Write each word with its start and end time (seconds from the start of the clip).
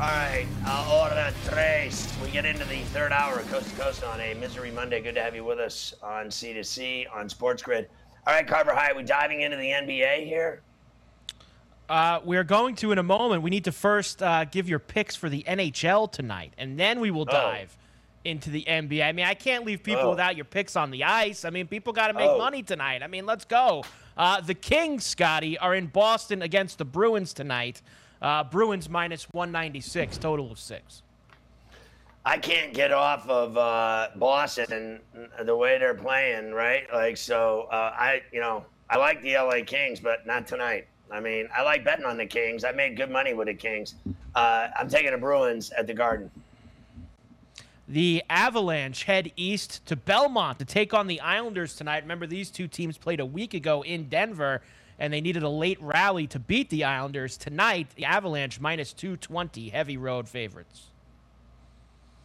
All 0.00 0.04
right, 0.04 0.46
uh, 0.64 0.68
hora 0.84 1.32
tres. 1.44 2.12
We 2.22 2.30
get 2.30 2.44
into 2.44 2.64
the 2.66 2.78
third 2.94 3.10
hour 3.10 3.40
of 3.40 3.50
Coast 3.50 3.68
to 3.70 3.76
Coast 3.80 4.04
on 4.04 4.20
a 4.20 4.32
Misery 4.34 4.70
Monday. 4.70 5.00
Good 5.00 5.16
to 5.16 5.22
have 5.22 5.34
you 5.34 5.42
with 5.44 5.58
us 5.58 5.92
on 6.02 6.26
C2C 6.26 7.06
on 7.12 7.28
Sports 7.28 7.62
Grid. 7.64 7.88
All 8.24 8.32
right, 8.32 8.46
Carver 8.46 8.72
High, 8.74 8.92
we 8.92 9.02
diving 9.02 9.40
into 9.40 9.56
the 9.56 9.70
NBA 9.70 10.24
here? 10.24 10.62
Uh, 11.88 12.20
we're 12.24 12.44
going 12.44 12.76
to 12.76 12.92
in 12.92 12.98
a 12.98 13.02
moment. 13.02 13.42
We 13.42 13.50
need 13.50 13.64
to 13.64 13.72
first 13.72 14.22
uh, 14.22 14.44
give 14.44 14.68
your 14.68 14.78
picks 14.78 15.16
for 15.16 15.28
the 15.28 15.42
NHL 15.48 16.12
tonight, 16.12 16.52
and 16.58 16.78
then 16.78 17.00
we 17.00 17.10
will 17.10 17.22
Oh. 17.22 17.32
dive 17.32 17.76
into 18.24 18.50
the 18.50 18.64
NBA. 18.68 19.02
I 19.02 19.10
mean, 19.12 19.24
I 19.26 19.34
can't 19.34 19.64
leave 19.64 19.82
people 19.82 20.02
Oh. 20.04 20.10
without 20.10 20.36
your 20.36 20.44
picks 20.44 20.76
on 20.76 20.92
the 20.92 21.02
ice. 21.04 21.44
I 21.44 21.50
mean, 21.50 21.66
people 21.66 21.92
got 21.92 22.08
to 22.08 22.12
make 22.14 22.28
Oh. 22.30 22.38
money 22.38 22.62
tonight. 22.62 23.02
I 23.02 23.08
mean, 23.08 23.26
let's 23.26 23.44
go. 23.44 23.82
Uh, 24.16 24.40
the 24.40 24.54
Kings, 24.54 25.04
Scotty, 25.06 25.58
are 25.58 25.74
in 25.74 25.86
Boston 25.86 26.42
against 26.42 26.78
the 26.78 26.84
Bruins 26.84 27.32
tonight. 27.32 27.82
Uh, 28.20 28.44
Bruins 28.44 28.88
minus 28.88 29.24
196, 29.32 30.18
total 30.18 30.50
of 30.50 30.58
six. 30.58 31.02
I 32.24 32.36
can't 32.36 32.74
get 32.74 32.92
off 32.92 33.28
of 33.28 33.56
uh, 33.56 34.08
Boston 34.16 35.00
and 35.14 35.48
the 35.48 35.56
way 35.56 35.78
they're 35.78 35.94
playing, 35.94 36.52
right? 36.52 36.86
Like, 36.92 37.16
so 37.16 37.68
uh, 37.70 37.94
I, 37.96 38.22
you 38.32 38.40
know, 38.40 38.66
I 38.90 38.98
like 38.98 39.22
the 39.22 39.34
LA 39.34 39.64
Kings, 39.64 40.00
but 40.00 40.26
not 40.26 40.46
tonight. 40.46 40.88
I 41.10 41.20
mean, 41.20 41.48
I 41.56 41.62
like 41.62 41.84
betting 41.84 42.04
on 42.04 42.16
the 42.16 42.26
Kings. 42.26 42.64
I 42.64 42.72
made 42.72 42.96
good 42.96 43.10
money 43.10 43.32
with 43.32 43.46
the 43.46 43.54
Kings. 43.54 43.94
Uh, 44.34 44.68
I'm 44.76 44.88
taking 44.88 45.12
the 45.12 45.18
Bruins 45.18 45.70
at 45.70 45.86
the 45.86 45.94
Garden. 45.94 46.30
The 47.88 48.22
Avalanche 48.28 49.04
head 49.04 49.32
east 49.36 49.86
to 49.86 49.96
Belmont 49.96 50.58
to 50.58 50.66
take 50.66 50.92
on 50.92 51.06
the 51.06 51.20
Islanders 51.20 51.74
tonight. 51.74 52.02
Remember, 52.02 52.26
these 52.26 52.50
two 52.50 52.68
teams 52.68 52.98
played 52.98 53.20
a 53.20 53.26
week 53.26 53.54
ago 53.54 53.82
in 53.82 54.10
Denver, 54.10 54.60
and 54.98 55.12
they 55.12 55.20
needed 55.20 55.42
a 55.42 55.48
late 55.48 55.80
rally 55.80 56.26
to 56.26 56.38
beat 56.38 56.70
the 56.70 56.84
Islanders. 56.84 57.36
Tonight, 57.36 57.88
the 57.94 58.04
Avalanche 58.04 58.60
minus 58.60 58.92
220, 58.92 59.68
heavy 59.68 59.96
road 59.96 60.28
favorites. 60.28 60.88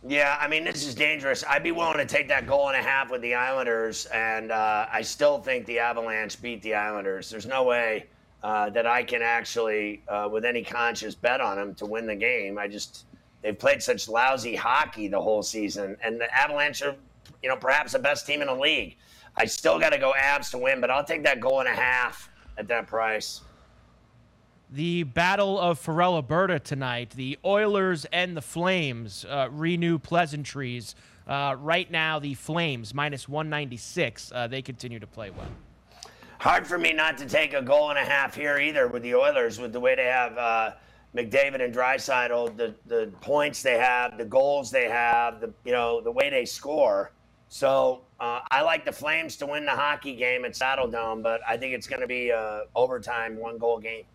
Yeah, 0.06 0.38
I 0.40 0.48
mean, 0.50 0.66
this 0.66 0.86
is 0.86 0.96
dangerous. 0.96 1.46
I'd 1.48 1.64
be 1.64 1.72
willing 1.72 1.98
to 1.98 2.06
take 2.06 2.28
that 2.28 2.46
goal 2.46 2.68
and 2.68 2.78
a 2.78 2.82
half 2.82 3.10
with 3.10 3.22
the 3.22 3.36
Islanders, 3.36 4.06
and 4.08 4.52
uh, 4.52 4.86
I 4.92 5.02
still 5.02 5.40
think 5.40 5.66
the 5.66 5.80
Avalanche 5.80 6.42
beat 6.42 6.62
the 6.62 6.74
Islanders. 6.74 7.30
There's 7.30 7.46
no 7.46 7.64
way 7.64 8.08
uh, 8.44 8.70
that 8.72 8.86
I 8.86 9.04
can 9.04 9.22
actually, 9.22 10.02
uh, 10.10 10.28
with 10.30 10.44
any 10.44 10.62
conscious, 10.62 11.16
bet 11.16 11.40
on 11.40 11.56
them 11.56 11.74
to 11.76 11.86
win 11.86 12.06
the 12.06 12.16
game. 12.16 12.58
I 12.58 12.68
just, 12.68 13.06
they've 13.42 13.58
played 13.58 13.82
such 13.82 14.10
lousy 14.10 14.56
hockey 14.56 15.08
the 15.08 15.22
whole 15.22 15.42
season, 15.42 15.96
and 16.04 16.20
the 16.20 16.34
Avalanche 16.36 16.82
are, 16.82 16.96
you 17.42 17.48
know, 17.48 17.56
perhaps 17.56 17.94
the 17.94 18.00
best 18.00 18.28
team 18.28 18.42
in 18.42 18.48
the 18.48 18.56
league. 18.56 18.98
I 19.38 19.46
still 19.46 19.80
got 19.80 19.92
to 19.92 19.98
go 19.98 20.14
Avs 20.18 20.52
to 20.52 20.58
win, 20.58 20.82
but 20.82 20.92
I'll 20.92 21.06
take 21.06 21.24
that 21.24 21.40
goal 21.40 21.62
and 21.62 21.70
a 21.70 21.74
half 21.74 22.30
at 22.58 22.68
that 22.68 22.88
price. 22.88 23.42
The 24.72 25.04
Battle 25.04 25.60
of 25.60 25.80
Pharrell, 25.80 26.16
Alberta 26.16 26.60
tonight. 26.60 27.12
The 27.12 27.38
Oilers 27.46 28.06
and 28.06 28.36
the 28.36 28.42
Flames 28.42 29.24
uh, 29.26 29.48
renew 29.52 30.00
pleasantries. 30.00 30.96
Uh, 31.28 31.56
right 31.60 31.90
now, 31.92 32.20
the 32.20 32.34
Flames 32.34 32.94
minus 32.94 33.30
196. 33.30 34.32
Uh, 34.34 34.48
they 34.48 34.62
continue 34.62 35.00
to 35.00 35.08
play 35.08 35.30
well. 35.30 35.48
Hard 36.40 36.66
for 36.66 36.78
me 36.78 36.92
not 36.92 37.18
to 37.20 37.26
take 37.26 37.54
a 37.54 37.62
goal 37.62 37.90
and 37.90 38.00
a 38.00 38.04
half 38.04 38.36
here 38.36 38.58
either 38.58 38.88
with 38.88 39.04
the 39.04 39.16
Oilers, 39.16 39.60
with 39.60 39.72
the 39.72 39.80
way 39.80 39.96
they 39.96 40.06
have 40.06 40.38
uh, 40.38 40.72
McDavid 41.16 41.64
and 41.64 41.74
Draisaitl, 41.74 42.58
the 42.58 42.76
the 42.86 43.12
points 43.22 43.62
they 43.62 43.78
have, 43.78 44.18
the 44.18 44.26
goals 44.26 44.72
they 44.72 44.90
have, 44.90 45.40
the 45.40 45.54
you 45.64 45.72
know 45.72 46.02
the 46.02 46.12
way 46.12 46.30
they 46.30 46.46
score. 46.46 47.12
So 47.54 48.02
uh, 48.20 48.40
I 48.50 48.64
like 48.64 48.84
the 48.84 48.92
Flames 48.92 49.38
to 49.38 49.46
win 49.46 49.64
the 49.64 49.74
hockey 49.74 50.16
game 50.16 50.44
at 50.44 50.54
Saddledome, 50.54 51.22
but 51.22 51.40
I 51.48 51.56
think 51.56 51.76
it's 51.76 51.86
going 51.86 52.02
to 52.02 52.08
be 52.08 52.32
a 52.32 52.64
overtime 52.76 53.38
one 53.38 53.60
goal 53.60 53.78
game. 53.78 54.06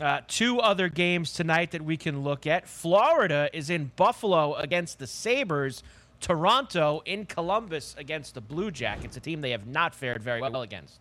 Uh, 0.00 0.22
two 0.26 0.58
other 0.58 0.88
games 0.88 1.34
tonight 1.34 1.72
that 1.72 1.82
we 1.82 1.98
can 1.98 2.24
look 2.24 2.46
at. 2.46 2.66
Florida 2.66 3.50
is 3.52 3.68
in 3.68 3.90
Buffalo 3.96 4.54
against 4.54 4.98
the 4.98 5.06
Sabres. 5.06 5.82
Toronto 6.18 7.02
in 7.04 7.26
Columbus 7.26 7.94
against 7.98 8.32
the 8.32 8.40
Blue 8.40 8.70
Jackets, 8.70 9.18
a 9.18 9.20
team 9.20 9.42
they 9.42 9.50
have 9.50 9.66
not 9.66 9.94
fared 9.94 10.22
very 10.22 10.40
well 10.40 10.62
against. 10.62 11.00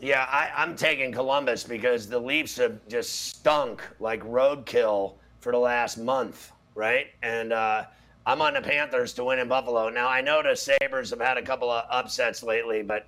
Yeah, 0.00 0.26
I, 0.26 0.50
I'm 0.56 0.74
taking 0.74 1.12
Columbus 1.12 1.64
because 1.64 2.08
the 2.08 2.18
Leafs 2.18 2.56
have 2.56 2.80
just 2.88 3.26
stunk 3.26 3.82
like 4.00 4.22
roadkill 4.22 5.16
for 5.40 5.52
the 5.52 5.58
last 5.58 5.98
month, 5.98 6.50
right? 6.74 7.08
And 7.22 7.52
uh, 7.52 7.84
I'm 8.24 8.40
on 8.40 8.54
the 8.54 8.62
Panthers 8.62 9.12
to 9.14 9.24
win 9.24 9.40
in 9.40 9.48
Buffalo. 9.48 9.88
Now, 9.88 10.08
I 10.08 10.20
know 10.20 10.42
the 10.42 10.54
Sabres 10.54 11.10
have 11.10 11.20
had 11.20 11.38
a 11.38 11.42
couple 11.42 11.70
of 11.70 11.84
upsets 11.90 12.42
lately, 12.42 12.82
but 12.82 13.06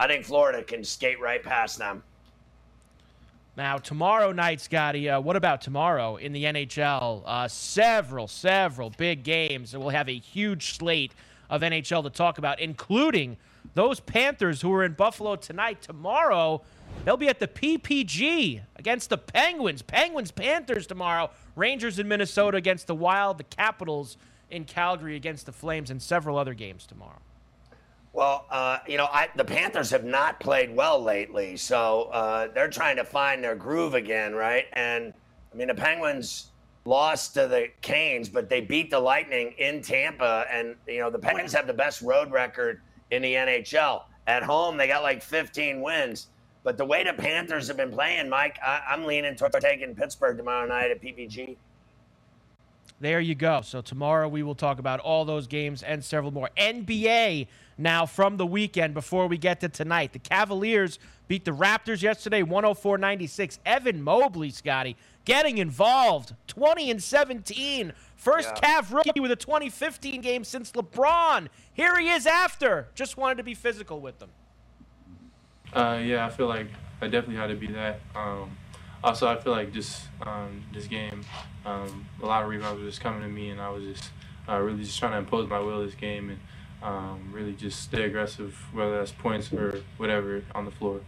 I 0.00 0.08
think 0.08 0.24
Florida 0.24 0.62
can 0.62 0.82
skate 0.82 1.20
right 1.20 1.42
past 1.42 1.78
them. 1.78 2.02
Now, 3.56 3.78
tomorrow 3.78 4.32
night, 4.32 4.60
Scotty, 4.60 5.08
uh, 5.08 5.20
what 5.20 5.36
about 5.36 5.62
tomorrow 5.62 6.16
in 6.16 6.32
the 6.32 6.44
NHL? 6.44 7.22
Uh, 7.24 7.48
several, 7.48 8.28
several 8.28 8.90
big 8.90 9.22
games, 9.22 9.72
and 9.72 9.82
we'll 9.82 9.90
have 9.90 10.08
a 10.08 10.18
huge 10.18 10.76
slate 10.76 11.12
of 11.48 11.62
NHL 11.62 12.02
to 12.02 12.10
talk 12.10 12.38
about, 12.38 12.60
including 12.60 13.36
those 13.74 14.00
Panthers 14.00 14.60
who 14.60 14.72
are 14.74 14.84
in 14.84 14.92
Buffalo 14.92 15.36
tonight. 15.36 15.80
Tomorrow, 15.80 16.62
they'll 17.04 17.16
be 17.16 17.28
at 17.28 17.38
the 17.38 17.48
PPG 17.48 18.60
against 18.74 19.10
the 19.10 19.18
Penguins. 19.18 19.80
Penguins, 19.80 20.32
Panthers 20.32 20.86
tomorrow. 20.86 21.30
Rangers 21.54 21.98
in 21.98 22.08
Minnesota 22.08 22.58
against 22.58 22.88
the 22.88 22.94
Wild. 22.94 23.38
The 23.38 23.44
Capitals 23.44 24.18
in 24.50 24.64
Calgary 24.64 25.16
against 25.16 25.46
the 25.46 25.52
Flames, 25.52 25.90
and 25.90 26.00
several 26.00 26.38
other 26.38 26.54
games 26.54 26.86
tomorrow. 26.86 27.20
Well, 28.12 28.46
uh, 28.50 28.78
you 28.86 28.96
know, 28.96 29.08
I, 29.12 29.28
the 29.36 29.44
Panthers 29.44 29.90
have 29.90 30.04
not 30.04 30.40
played 30.40 30.74
well 30.74 31.02
lately, 31.02 31.56
so 31.56 32.04
uh, 32.12 32.48
they're 32.54 32.70
trying 32.70 32.96
to 32.96 33.04
find 33.04 33.44
their 33.44 33.54
groove 33.54 33.94
again, 33.94 34.34
right? 34.34 34.64
And 34.72 35.12
I 35.52 35.56
mean, 35.56 35.68
the 35.68 35.74
Penguins 35.74 36.50
lost 36.86 37.34
to 37.34 37.46
the 37.46 37.68
Canes, 37.82 38.28
but 38.28 38.48
they 38.48 38.60
beat 38.62 38.90
the 38.90 38.98
Lightning 38.98 39.52
in 39.58 39.82
Tampa, 39.82 40.46
and 40.50 40.76
you 40.86 41.00
know, 41.00 41.10
the 41.10 41.18
Penguins 41.18 41.52
have 41.52 41.66
the 41.66 41.74
best 41.74 42.00
road 42.00 42.30
record 42.30 42.80
in 43.10 43.20
the 43.22 43.34
NHL. 43.34 44.04
At 44.26 44.42
home, 44.42 44.76
they 44.76 44.88
got 44.88 45.02
like 45.02 45.22
15 45.22 45.82
wins. 45.82 46.28
But 46.64 46.76
the 46.76 46.84
way 46.84 47.04
the 47.04 47.12
Panthers 47.12 47.68
have 47.68 47.76
been 47.76 47.92
playing, 47.92 48.28
Mike, 48.28 48.58
I, 48.64 48.82
I'm 48.88 49.04
leaning 49.04 49.36
toward 49.36 49.52
taking 49.60 49.94
Pittsburgh 49.94 50.36
tomorrow 50.36 50.66
night 50.66 50.90
at 50.90 51.00
PPG. 51.00 51.56
There 52.98 53.20
you 53.20 53.34
go. 53.34 53.60
So 53.60 53.82
tomorrow 53.82 54.26
we 54.26 54.42
will 54.42 54.54
talk 54.54 54.78
about 54.78 55.00
all 55.00 55.24
those 55.24 55.46
games 55.46 55.82
and 55.82 56.02
several 56.02 56.32
more. 56.32 56.48
NBA 56.56 57.46
now 57.76 58.06
from 58.06 58.38
the 58.38 58.46
weekend 58.46 58.94
before 58.94 59.26
we 59.26 59.36
get 59.36 59.60
to 59.60 59.68
tonight. 59.68 60.14
The 60.14 60.18
Cavaliers 60.18 60.98
beat 61.28 61.44
the 61.44 61.50
Raptors 61.50 62.00
yesterday 62.00 62.42
104 62.42 62.96
96. 62.96 63.58
Evan 63.66 64.02
Mobley, 64.02 64.48
Scotty, 64.48 64.96
getting 65.26 65.58
involved 65.58 66.34
20 66.46 66.90
and 66.90 67.02
17. 67.02 67.92
First 68.14 68.52
yeah. 68.62 68.80
Cav 68.80 68.94
rookie 68.94 69.20
with 69.20 69.30
a 69.30 69.36
2015 69.36 70.22
game 70.22 70.42
since 70.42 70.72
LeBron. 70.72 71.48
Here 71.74 71.98
he 72.00 72.08
is 72.08 72.26
after. 72.26 72.88
Just 72.94 73.18
wanted 73.18 73.36
to 73.36 73.44
be 73.44 73.54
physical 73.54 74.00
with 74.00 74.18
them. 74.18 74.30
Uh, 75.74 76.00
yeah, 76.02 76.24
I 76.24 76.30
feel 76.30 76.46
like 76.46 76.68
I 77.02 77.08
definitely 77.08 77.36
had 77.36 77.48
to 77.48 77.56
be 77.56 77.66
that. 77.68 78.00
Um, 78.14 78.56
also, 79.02 79.28
I 79.28 79.38
feel 79.40 79.52
like 79.52 79.72
just 79.72 80.02
um, 80.22 80.62
this 80.72 80.86
game, 80.86 81.24
um, 81.64 82.06
a 82.22 82.26
lot 82.26 82.42
of 82.42 82.48
rebounds 82.48 82.80
were 82.80 82.88
just 82.88 83.00
coming 83.00 83.22
to 83.22 83.28
me, 83.28 83.50
and 83.50 83.60
I 83.60 83.68
was 83.68 83.84
just 83.84 84.10
uh, 84.48 84.58
really 84.58 84.82
just 84.82 84.98
trying 84.98 85.12
to 85.12 85.18
impose 85.18 85.48
my 85.48 85.58
will 85.58 85.84
this 85.84 85.94
game 85.94 86.30
and 86.30 86.40
um, 86.82 87.30
really 87.32 87.52
just 87.52 87.82
stay 87.82 88.04
aggressive, 88.04 88.56
whether 88.72 88.98
that's 88.98 89.12
points 89.12 89.52
or 89.52 89.82
whatever 89.96 90.42
on 90.54 90.64
the 90.64 90.70
floor. 90.70 91.00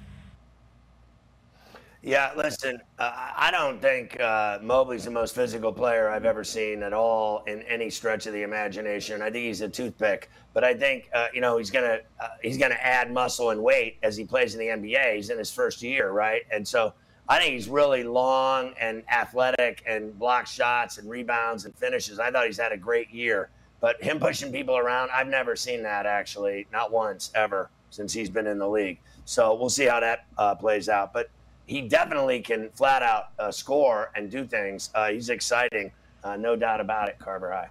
Yeah, 2.00 2.30
listen, 2.36 2.80
uh, 3.00 3.10
I 3.36 3.50
don't 3.50 3.82
think 3.82 4.18
uh, 4.20 4.60
Mobley's 4.62 5.04
the 5.04 5.10
most 5.10 5.34
physical 5.34 5.72
player 5.72 6.08
I've 6.08 6.24
ever 6.24 6.44
seen 6.44 6.84
at 6.84 6.92
all 6.92 7.42
in 7.48 7.62
any 7.62 7.90
stretch 7.90 8.26
of 8.26 8.32
the 8.32 8.42
imagination. 8.42 9.20
I 9.20 9.30
think 9.30 9.46
he's 9.46 9.62
a 9.62 9.68
toothpick, 9.68 10.30
but 10.54 10.62
I 10.62 10.74
think 10.74 11.10
uh, 11.12 11.26
you 11.34 11.40
know 11.40 11.58
he's 11.58 11.70
gonna 11.70 11.98
uh, 12.20 12.28
he's 12.40 12.56
gonna 12.56 12.78
add 12.80 13.12
muscle 13.12 13.50
and 13.50 13.60
weight 13.60 13.98
as 14.04 14.16
he 14.16 14.24
plays 14.24 14.54
in 14.54 14.60
the 14.60 14.68
NBA. 14.68 15.16
He's 15.16 15.30
in 15.30 15.38
his 15.38 15.50
first 15.50 15.82
year, 15.82 16.12
right? 16.12 16.42
And 16.52 16.66
so 16.66 16.94
I 17.28 17.38
think 17.38 17.52
he's 17.52 17.68
really 17.68 18.04
long 18.04 18.72
and 18.80 19.02
athletic 19.10 19.82
and 19.86 20.18
blocks 20.18 20.50
shots 20.50 20.96
and 20.96 21.08
rebounds 21.10 21.66
and 21.66 21.74
finishes. 21.74 22.18
I 22.18 22.30
thought 22.30 22.46
he's 22.46 22.58
had 22.58 22.72
a 22.72 22.76
great 22.76 23.10
year, 23.10 23.50
but 23.80 24.02
him 24.02 24.18
pushing 24.20 24.50
people 24.50 24.78
around, 24.78 25.10
I've 25.12 25.28
never 25.28 25.54
seen 25.54 25.82
that 25.82 26.06
actually, 26.06 26.66
not 26.72 26.90
once 26.90 27.30
ever 27.34 27.70
since 27.90 28.12
he's 28.12 28.30
been 28.30 28.46
in 28.46 28.58
the 28.58 28.68
league. 28.68 28.98
So 29.26 29.54
we'll 29.54 29.68
see 29.68 29.84
how 29.84 30.00
that 30.00 30.26
uh, 30.38 30.54
plays 30.54 30.88
out, 30.88 31.12
but 31.12 31.28
he 31.66 31.82
definitely 31.82 32.40
can 32.40 32.70
flat 32.70 33.02
out 33.02 33.30
uh, 33.38 33.50
score 33.50 34.10
and 34.14 34.30
do 34.30 34.46
things. 34.46 34.88
Uh, 34.94 35.10
he's 35.10 35.28
exciting, 35.28 35.92
uh, 36.24 36.36
no 36.36 36.56
doubt 36.56 36.80
about 36.80 37.10
it. 37.10 37.18
Carver 37.18 37.52
High. 37.52 37.68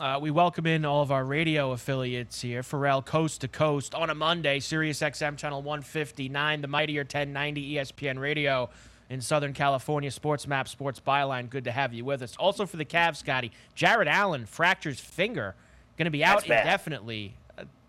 Uh, 0.00 0.18
we 0.20 0.28
welcome 0.28 0.66
in 0.66 0.84
all 0.84 1.02
of 1.02 1.12
our 1.12 1.24
radio 1.24 1.70
affiliates 1.70 2.40
here. 2.40 2.64
Ferrall 2.64 3.00
Coast 3.00 3.42
to 3.42 3.48
Coast 3.48 3.94
on 3.94 4.10
a 4.10 4.14
Monday, 4.14 4.58
Sirius 4.58 4.98
XM 5.00 5.36
channel 5.36 5.62
159, 5.62 6.62
the 6.62 6.66
mightier 6.66 7.02
1090 7.02 7.74
ESPN 7.74 8.18
Radio 8.18 8.70
in 9.08 9.20
Southern 9.20 9.52
California. 9.52 10.10
Sports 10.10 10.48
Map, 10.48 10.66
Sports 10.66 10.98
Byline. 10.98 11.48
Good 11.48 11.62
to 11.64 11.70
have 11.70 11.94
you 11.94 12.04
with 12.04 12.22
us. 12.22 12.36
Also 12.38 12.66
for 12.66 12.76
the 12.76 12.84
Cavs, 12.84 13.18
Scotty, 13.18 13.52
Jarrett 13.76 14.08
Allen 14.08 14.46
fractures 14.46 14.98
finger, 14.98 15.54
going 15.96 16.06
to 16.06 16.10
be 16.10 16.24
out 16.24 16.42
indefinitely 16.42 17.36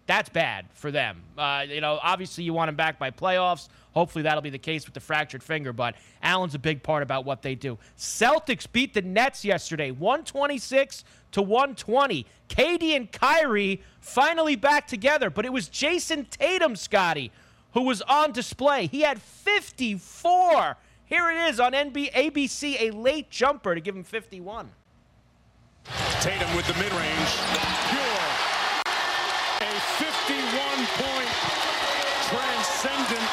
that's 0.07 0.30
bad 0.30 0.68
for 0.74 0.92
them. 0.92 1.24
Uh, 1.38 1.66
you 1.68 1.81
know, 1.81 2.00
obviously 2.02 2.44
you 2.44 2.54
want 2.54 2.69
him 2.69 2.75
back 2.75 3.00
by 3.00 3.10
playoffs. 3.12 3.68
Hopefully 3.94 4.24
that'll 4.24 4.42
be 4.42 4.50
the 4.50 4.57
case 4.60 4.86
with 4.86 4.94
the 4.94 5.00
fractured 5.00 5.42
finger, 5.42 5.72
but 5.74 5.96
Allen's 6.22 6.54
a 6.54 6.60
big 6.60 6.84
part 6.84 7.02
about 7.02 7.25
what 7.25 7.42
they 7.42 7.56
do. 7.56 7.78
Celtics 7.98 8.69
beat 8.72 8.94
the 8.94 9.02
Nets 9.02 9.46
yesterday, 9.46 9.92
126 9.92 11.04
to 11.31 11.42
120. 11.42 12.25
KD 12.50 12.96
and 12.96 13.12
Kyrie 13.12 13.81
finally 14.02 14.56
back 14.56 14.86
together, 14.88 15.30
but 15.30 15.46
it 15.46 15.54
was 15.54 15.69
Jayson 15.69 16.25
Tatum, 16.30 16.75
Scotty, 16.75 17.31
who 17.74 17.81
was 17.81 18.01
on 18.04 18.31
display. 18.31 18.88
He 18.88 19.01
had 19.01 19.22
54. 19.22 20.78
Here 21.06 21.31
it 21.31 21.50
is 21.50 21.60
on 21.60 21.72
NB- 21.72 22.12
ABC, 22.12 22.81
a 22.81 22.92
late 22.92 23.30
jumper 23.30 23.74
to 23.74 23.81
give 23.81 23.96
him 23.96 24.04
51. 24.04 24.69
Tatum 26.19 26.56
with 26.56 26.68
the 26.68 26.74
mid-range. 26.74 28.35
51-point 29.62 31.30
transcendent, 32.28 33.30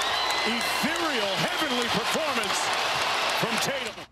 ethereal, 0.46 1.32
heavenly 1.36 1.86
performance 1.86 2.58
from 3.40 3.56
Tatum. 3.58 4.04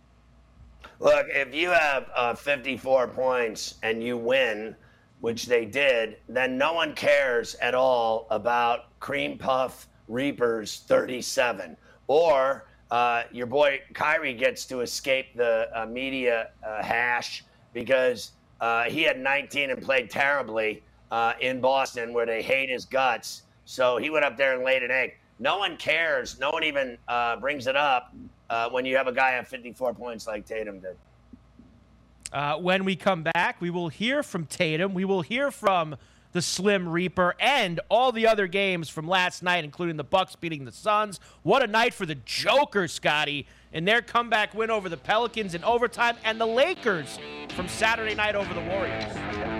Look, 0.99 1.27
if 1.31 1.55
you 1.55 1.71
have 1.71 2.11
uh, 2.15 2.35
54 2.35 3.09
points 3.09 3.77
and 3.83 4.03
you 4.03 4.17
win, 4.17 4.75
which 5.21 5.47
they 5.47 5.65
did, 5.65 6.17
then 6.29 6.59
no 6.59 6.73
one 6.73 6.95
cares 6.95 7.55
at 7.57 7.75
all 7.75 8.27
about 8.31 8.99
Cream 9.01 9.39
Puff 9.39 9.87
Reapers 10.09 10.83
37. 10.87 11.77
Or 12.07 12.67
uh, 12.91 13.23
your 13.31 13.47
boy 13.47 13.81
Kyrie 13.95 14.35
gets 14.35 14.65
to 14.67 14.81
escape 14.81 15.37
the 15.37 15.69
uh, 15.75 15.87
media 15.87 16.51
uh, 16.67 16.83
hash 16.83 17.45
because 17.73 18.33
uh, 18.61 18.85
he 18.85 19.03
had 19.03 19.19
19 19.21 19.71
and 19.71 19.81
played 19.81 20.11
terribly 20.11 20.83
uh, 21.11 21.35
in 21.41 21.61
Boston 21.61 22.13
where 22.13 22.27
they 22.27 22.43
hate 22.43 22.69
his 22.69 22.85
guts. 22.85 23.43
So 23.65 23.97
he 23.97 24.11
went 24.11 24.25
up 24.25 24.37
there 24.37 24.55
and 24.55 24.65
laid 24.65 24.83
an 24.83 24.91
egg. 24.91 25.17
No 25.39 25.59
one 25.59 25.77
cares. 25.77 26.39
No 26.39 26.51
one 26.51 26.65
even 26.65 26.99
uh, 27.09 27.37
brings 27.37 27.67
it 27.67 27.77
up 27.77 28.15
uh, 28.51 28.69
when 28.69 28.85
you 28.85 28.97
have 28.97 29.07
a 29.07 29.13
guy 29.13 29.35
at 29.35 29.47
54 29.47 29.95
points 29.95 30.27
like 30.27 30.45
Tatum 30.45 30.81
did. 30.81 30.97
Uh, 32.33 32.57
when 32.57 32.85
we 32.85 32.95
come 32.95 33.23
back, 33.23 33.61
we 33.61 33.71
will 33.71 33.89
hear 33.89 34.23
from 34.23 34.47
Tatum. 34.47 34.95
We 34.95 35.05
will 35.05 35.23
hear 35.23 35.51
from 35.51 35.97
the 36.33 36.43
Slim 36.43 36.89
Reaper 36.89 37.35
and 37.41 37.81
all 37.89 38.13
the 38.13 38.27
other 38.27 38.47
games 38.47 38.89
from 38.89 39.09
last 39.09 39.43
night, 39.43 39.65
including 39.65 39.97
the 39.97 40.05
Bucks 40.05 40.37
beating 40.37 40.65
the 40.65 40.73
Suns. 40.73 41.19
What 41.43 41.63
a 41.63 41.67
night 41.67 41.93
for 41.93 42.07
the 42.07 42.15
Joker, 42.15 42.87
Scotty, 42.87 43.47
in 43.73 43.85
their 43.85 44.03
comeback 44.03 44.55
win 44.55 44.71
over 44.71 44.89
the 44.89 44.97
Pelicans 44.97 45.55
in 45.55 45.65
overtime, 45.65 46.17
and 46.25 46.41
the 46.41 46.47
Lakers 46.47 47.19
from 47.55 47.67
Saturday 47.67 48.15
night 48.15 48.37
over 48.37 48.53
the 48.55 48.61
Warriors. 48.61 49.60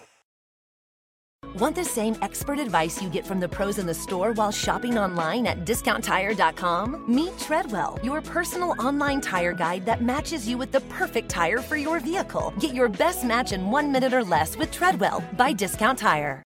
Want 1.55 1.75
the 1.75 1.83
same 1.83 2.15
expert 2.21 2.59
advice 2.59 3.01
you 3.01 3.09
get 3.09 3.25
from 3.25 3.39
the 3.39 3.49
pros 3.49 3.77
in 3.77 3.85
the 3.85 3.93
store 3.93 4.31
while 4.33 4.51
shopping 4.51 4.97
online 4.97 5.47
at 5.47 5.65
discounttire.com? 5.65 7.03
Meet 7.13 7.37
Treadwell, 7.39 7.99
your 8.03 8.21
personal 8.21 8.71
online 8.79 9.21
tire 9.21 9.51
guide 9.51 9.85
that 9.85 10.01
matches 10.01 10.47
you 10.47 10.57
with 10.57 10.71
the 10.71 10.81
perfect 10.81 11.29
tire 11.29 11.57
for 11.57 11.75
your 11.75 11.99
vehicle. 11.99 12.53
Get 12.59 12.73
your 12.73 12.87
best 12.87 13.25
match 13.25 13.51
in 13.51 13.69
one 13.69 13.91
minute 13.91 14.13
or 14.13 14.23
less 14.23 14.55
with 14.55 14.71
Treadwell 14.71 15.23
by 15.35 15.51
Discount 15.51 15.99
Tire. 15.99 16.43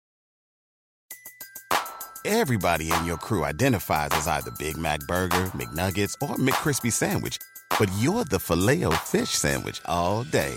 Everybody 2.25 2.91
in 2.91 3.05
your 3.05 3.19
crew 3.19 3.45
identifies 3.45 4.09
as 4.13 4.27
either 4.27 4.51
Big 4.59 4.79
Mac 4.79 5.01
Burger, 5.01 5.51
McNuggets, 5.53 6.15
or 6.23 6.37
McCrispy 6.37 6.91
Sandwich, 6.91 7.37
but 7.79 7.91
you're 7.99 8.25
the 8.25 8.39
Filet-O-Fish 8.39 9.29
Sandwich 9.29 9.83
all 9.85 10.25
day 10.25 10.57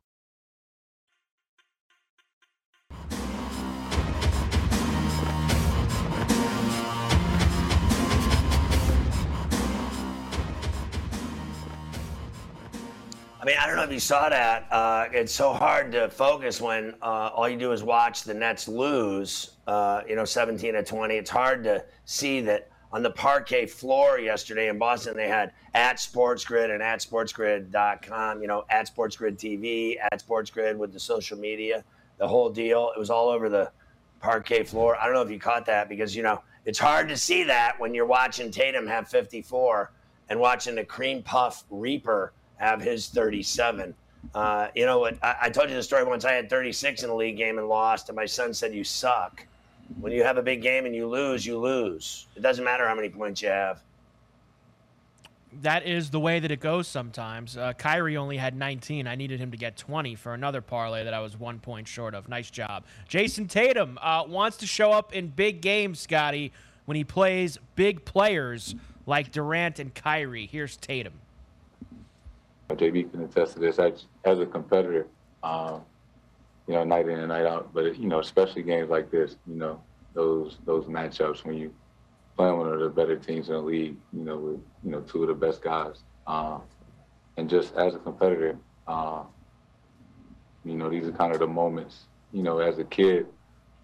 I 13.41 13.45
mean, 13.45 13.55
I 13.59 13.65
don't 13.65 13.75
know 13.75 13.83
if 13.83 13.91
you 13.91 13.99
saw 13.99 14.29
that. 14.29 14.67
Uh, 14.71 15.07
it's 15.11 15.33
so 15.33 15.51
hard 15.51 15.91
to 15.93 16.09
focus 16.09 16.61
when 16.61 16.93
uh, 17.01 17.31
all 17.33 17.49
you 17.49 17.57
do 17.57 17.71
is 17.71 17.81
watch 17.81 18.21
the 18.21 18.35
Nets 18.35 18.67
lose. 18.67 19.53
Uh, 19.65 20.01
you 20.07 20.15
know, 20.15 20.25
17 20.25 20.73
to 20.73 20.83
20. 20.83 21.15
It's 21.15 21.29
hard 21.31 21.63
to 21.63 21.83
see 22.05 22.41
that 22.41 22.69
on 22.91 23.01
the 23.01 23.09
parquet 23.09 23.65
floor 23.65 24.19
yesterday 24.19 24.69
in 24.69 24.77
Boston. 24.77 25.17
They 25.17 25.27
had 25.27 25.53
at 25.73 25.95
SportsGrid 25.95 26.71
and 26.71 26.83
at 26.83 26.99
SportsGrid.com, 26.99 28.43
you 28.43 28.47
know, 28.47 28.63
at 28.69 28.93
SportsGrid 28.95 29.37
TV, 29.37 29.95
at 30.11 30.23
SportsGrid 30.23 30.77
with 30.77 30.93
the 30.93 30.99
social 30.99 31.35
media, 31.39 31.83
the 32.19 32.27
whole 32.27 32.51
deal. 32.51 32.91
It 32.95 32.99
was 32.99 33.09
all 33.09 33.29
over 33.29 33.49
the 33.49 33.71
parquet 34.19 34.65
floor. 34.65 34.97
I 34.97 35.05
don't 35.05 35.15
know 35.15 35.23
if 35.23 35.31
you 35.31 35.39
caught 35.39 35.65
that 35.65 35.89
because, 35.89 36.15
you 36.15 36.21
know, 36.21 36.43
it's 36.65 36.77
hard 36.77 37.09
to 37.09 37.17
see 37.17 37.43
that 37.45 37.79
when 37.79 37.95
you're 37.95 38.05
watching 38.05 38.51
Tatum 38.51 38.85
have 38.85 39.07
54 39.07 39.91
and 40.29 40.39
watching 40.39 40.75
the 40.75 40.85
cream 40.85 41.23
puff 41.23 41.63
Reaper 41.71 42.33
have 42.61 42.79
his 42.79 43.07
37. 43.07 43.93
Uh, 44.35 44.67
you 44.75 44.85
know 44.85 44.99
what? 44.99 45.17
I, 45.23 45.35
I, 45.41 45.49
told 45.49 45.69
you 45.69 45.75
the 45.75 45.81
story 45.83 46.03
once. 46.03 46.25
I 46.25 46.33
had 46.33 46.49
36 46.49 47.03
in 47.03 47.09
a 47.09 47.15
league 47.15 47.37
game 47.37 47.57
and 47.57 47.67
lost, 47.67 48.07
and 48.07 48.15
my 48.15 48.25
son 48.25 48.53
said, 48.53 48.73
"You 48.73 48.83
suck." 48.83 49.45
When 49.99 50.13
you 50.13 50.23
have 50.23 50.37
a 50.37 50.43
big 50.43 50.61
game 50.61 50.85
and 50.85 50.95
you 50.95 51.07
lose, 51.07 51.45
you 51.45 51.57
lose. 51.57 52.27
It 52.35 52.41
doesn't 52.41 52.63
matter 52.63 52.87
how 52.87 52.95
many 52.95 53.09
points 53.09 53.41
you 53.41 53.49
have. 53.49 53.81
That 55.63 55.85
is 55.85 56.11
the 56.11 56.19
way 56.19 56.39
that 56.39 56.49
it 56.49 56.61
goes 56.61 56.87
sometimes. 56.87 57.57
Uh, 57.57 57.73
Kyrie 57.73 58.15
only 58.15 58.37
had 58.37 58.55
19. 58.55 59.05
I 59.05 59.15
needed 59.15 59.37
him 59.37 59.51
to 59.51 59.57
get 59.57 59.75
20 59.75 60.15
for 60.15 60.33
another 60.33 60.61
parlay 60.61 61.03
that 61.03 61.13
I 61.13 61.19
was 61.19 61.37
one 61.37 61.59
point 61.59 61.89
short 61.89 62.15
of. 62.15 62.29
Nice 62.29 62.49
job. 62.49 62.85
Jayson 63.09 63.49
Tatum 63.49 63.99
uh, 64.01 64.23
wants 64.25 64.55
to 64.57 64.67
show 64.67 64.91
up 64.91 65.13
in 65.13 65.27
big 65.27 65.59
games, 65.59 65.99
Scotty, 65.99 66.53
when 66.85 66.95
he 66.95 67.03
plays 67.03 67.57
big 67.75 68.05
players 68.05 68.75
like 69.05 69.33
Durant 69.33 69.79
and 69.79 69.93
Kyrie. 69.93 70.45
Here's 70.45 70.77
Tatum. 70.77 71.13
JB 72.75 73.11
can 73.11 73.23
attest 73.23 73.53
to 73.53 73.59
this. 73.59 73.79
As, 73.79 74.05
as 74.25 74.39
a 74.39 74.45
competitor, 74.45 75.07
um, 75.43 75.81
you 76.67 76.73
know, 76.73 76.83
night 76.83 77.07
in 77.07 77.19
and 77.19 77.29
night 77.29 77.45
out. 77.45 77.73
But 77.73 77.97
you 77.97 78.07
know, 78.07 78.19
especially 78.19 78.63
games 78.63 78.89
like 78.89 79.11
this, 79.11 79.37
you 79.47 79.55
know, 79.55 79.81
those 80.13 80.57
those 80.65 80.85
matchups 80.85 81.43
when 81.45 81.57
you 81.57 81.73
playing 82.35 82.57
one 82.57 82.71
of 82.71 82.79
the 82.79 82.89
better 82.89 83.17
teams 83.17 83.49
in 83.49 83.55
the 83.55 83.61
league, 83.61 83.97
you 84.13 84.23
know, 84.23 84.37
with 84.37 84.59
you 84.83 84.91
know 84.91 85.01
two 85.01 85.23
of 85.23 85.27
the 85.27 85.33
best 85.33 85.61
guys, 85.61 86.03
um, 86.27 86.61
and 87.37 87.49
just 87.49 87.75
as 87.75 87.95
a 87.95 87.99
competitor, 87.99 88.57
uh, 88.87 89.23
you 90.63 90.75
know, 90.75 90.89
these 90.89 91.07
are 91.07 91.11
kind 91.11 91.33
of 91.33 91.39
the 91.39 91.47
moments, 91.47 92.05
you 92.31 92.43
know, 92.43 92.59
as 92.59 92.77
a 92.79 92.83
kid 92.83 93.27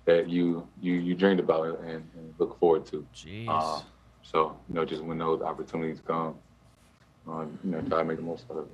that 0.05 0.29
you 0.29 0.67
you 0.81 0.93
you 0.93 1.15
dreamed 1.15 1.39
about 1.39 1.79
and, 1.79 2.07
and 2.15 2.33
look 2.39 2.59
forward 2.59 2.85
to. 2.87 3.05
Jeez. 3.13 3.45
Uh, 3.47 3.81
so 4.21 4.57
you 4.69 4.75
know, 4.75 4.85
just 4.85 5.03
when 5.03 5.17
those 5.17 5.41
opportunities 5.41 6.01
come, 6.05 6.35
uh, 7.29 7.45
you 7.63 7.71
know, 7.71 7.81
try 7.81 7.99
to 7.99 8.05
make 8.05 8.17
the 8.17 8.23
most 8.23 8.45
of 8.49 8.57
it. 8.57 8.65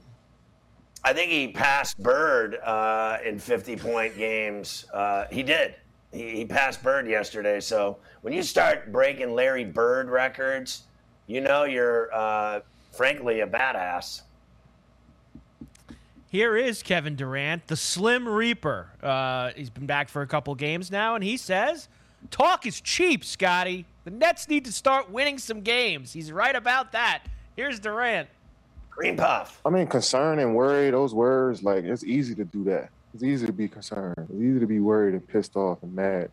I 1.03 1.11
think 1.13 1.31
he 1.31 1.49
passed 1.49 1.97
Bird 1.97 2.55
uh, 2.63 3.17
in 3.25 3.37
50 3.37 3.75
point 3.77 4.17
games. 4.17 4.85
Uh, 4.93 5.25
he 5.31 5.43
did. 5.43 5.75
He, 6.11 6.29
he, 6.29 6.45
passed 6.45 6.81
Bird 6.81 7.07
yesterday. 7.07 7.59
So 7.59 7.97
when 8.21 8.33
you 8.33 8.41
start 8.43 8.91
breaking 8.91 9.33
Larry 9.33 9.65
Bird 9.65 10.09
records, 10.09 10.83
you 11.27 11.41
know 11.41 11.63
you're, 11.65 12.13
uh, 12.13 12.61
frankly, 12.91 13.41
a 13.41 13.47
badass. 13.47 14.21
Here 16.29 16.55
is 16.55 16.81
Kevin 16.81 17.15
Durant, 17.15 17.67
the 17.67 17.75
Slim 17.75 18.27
Reaper. 18.27 18.87
Uh, 19.01 19.51
he's 19.55 19.69
been 19.69 19.85
back 19.85 20.09
for 20.09 20.21
a 20.21 20.27
couple 20.27 20.55
games 20.55 20.89
now, 20.89 21.15
and 21.15 21.23
he 21.23 21.37
says, 21.37 21.89
Talk 22.31 22.65
is 22.65 22.81
cheap, 22.81 23.23
Scotty. 23.25 23.85
The 24.05 24.11
Nets 24.11 24.47
need 24.47 24.65
to 24.65 24.71
start 24.71 25.11
winning 25.11 25.37
some 25.37 25.61
games. 25.61 26.13
He's 26.13 26.31
right 26.31 26.55
about 26.55 26.91
that. 26.93 27.23
Here's 27.55 27.79
Durant. 27.79 28.29
Green 28.95 29.17
puff. 29.17 29.59
I 29.65 29.69
mean, 29.69 29.87
concern 29.87 30.39
and 30.39 30.55
worry, 30.55 30.91
those 30.91 31.13
words, 31.13 31.63
like, 31.63 31.83
it's 31.83 32.03
easy 32.03 32.35
to 32.35 32.45
do 32.45 32.63
that. 32.65 32.89
It's 33.13 33.23
easy 33.23 33.45
to 33.45 33.53
be 33.53 33.67
concerned. 33.67 34.15
It's 34.17 34.41
easy 34.41 34.59
to 34.59 34.67
be 34.67 34.79
worried 34.79 35.13
and 35.13 35.27
pissed 35.27 35.55
off 35.55 35.83
and 35.83 35.93
mad. 35.93 36.29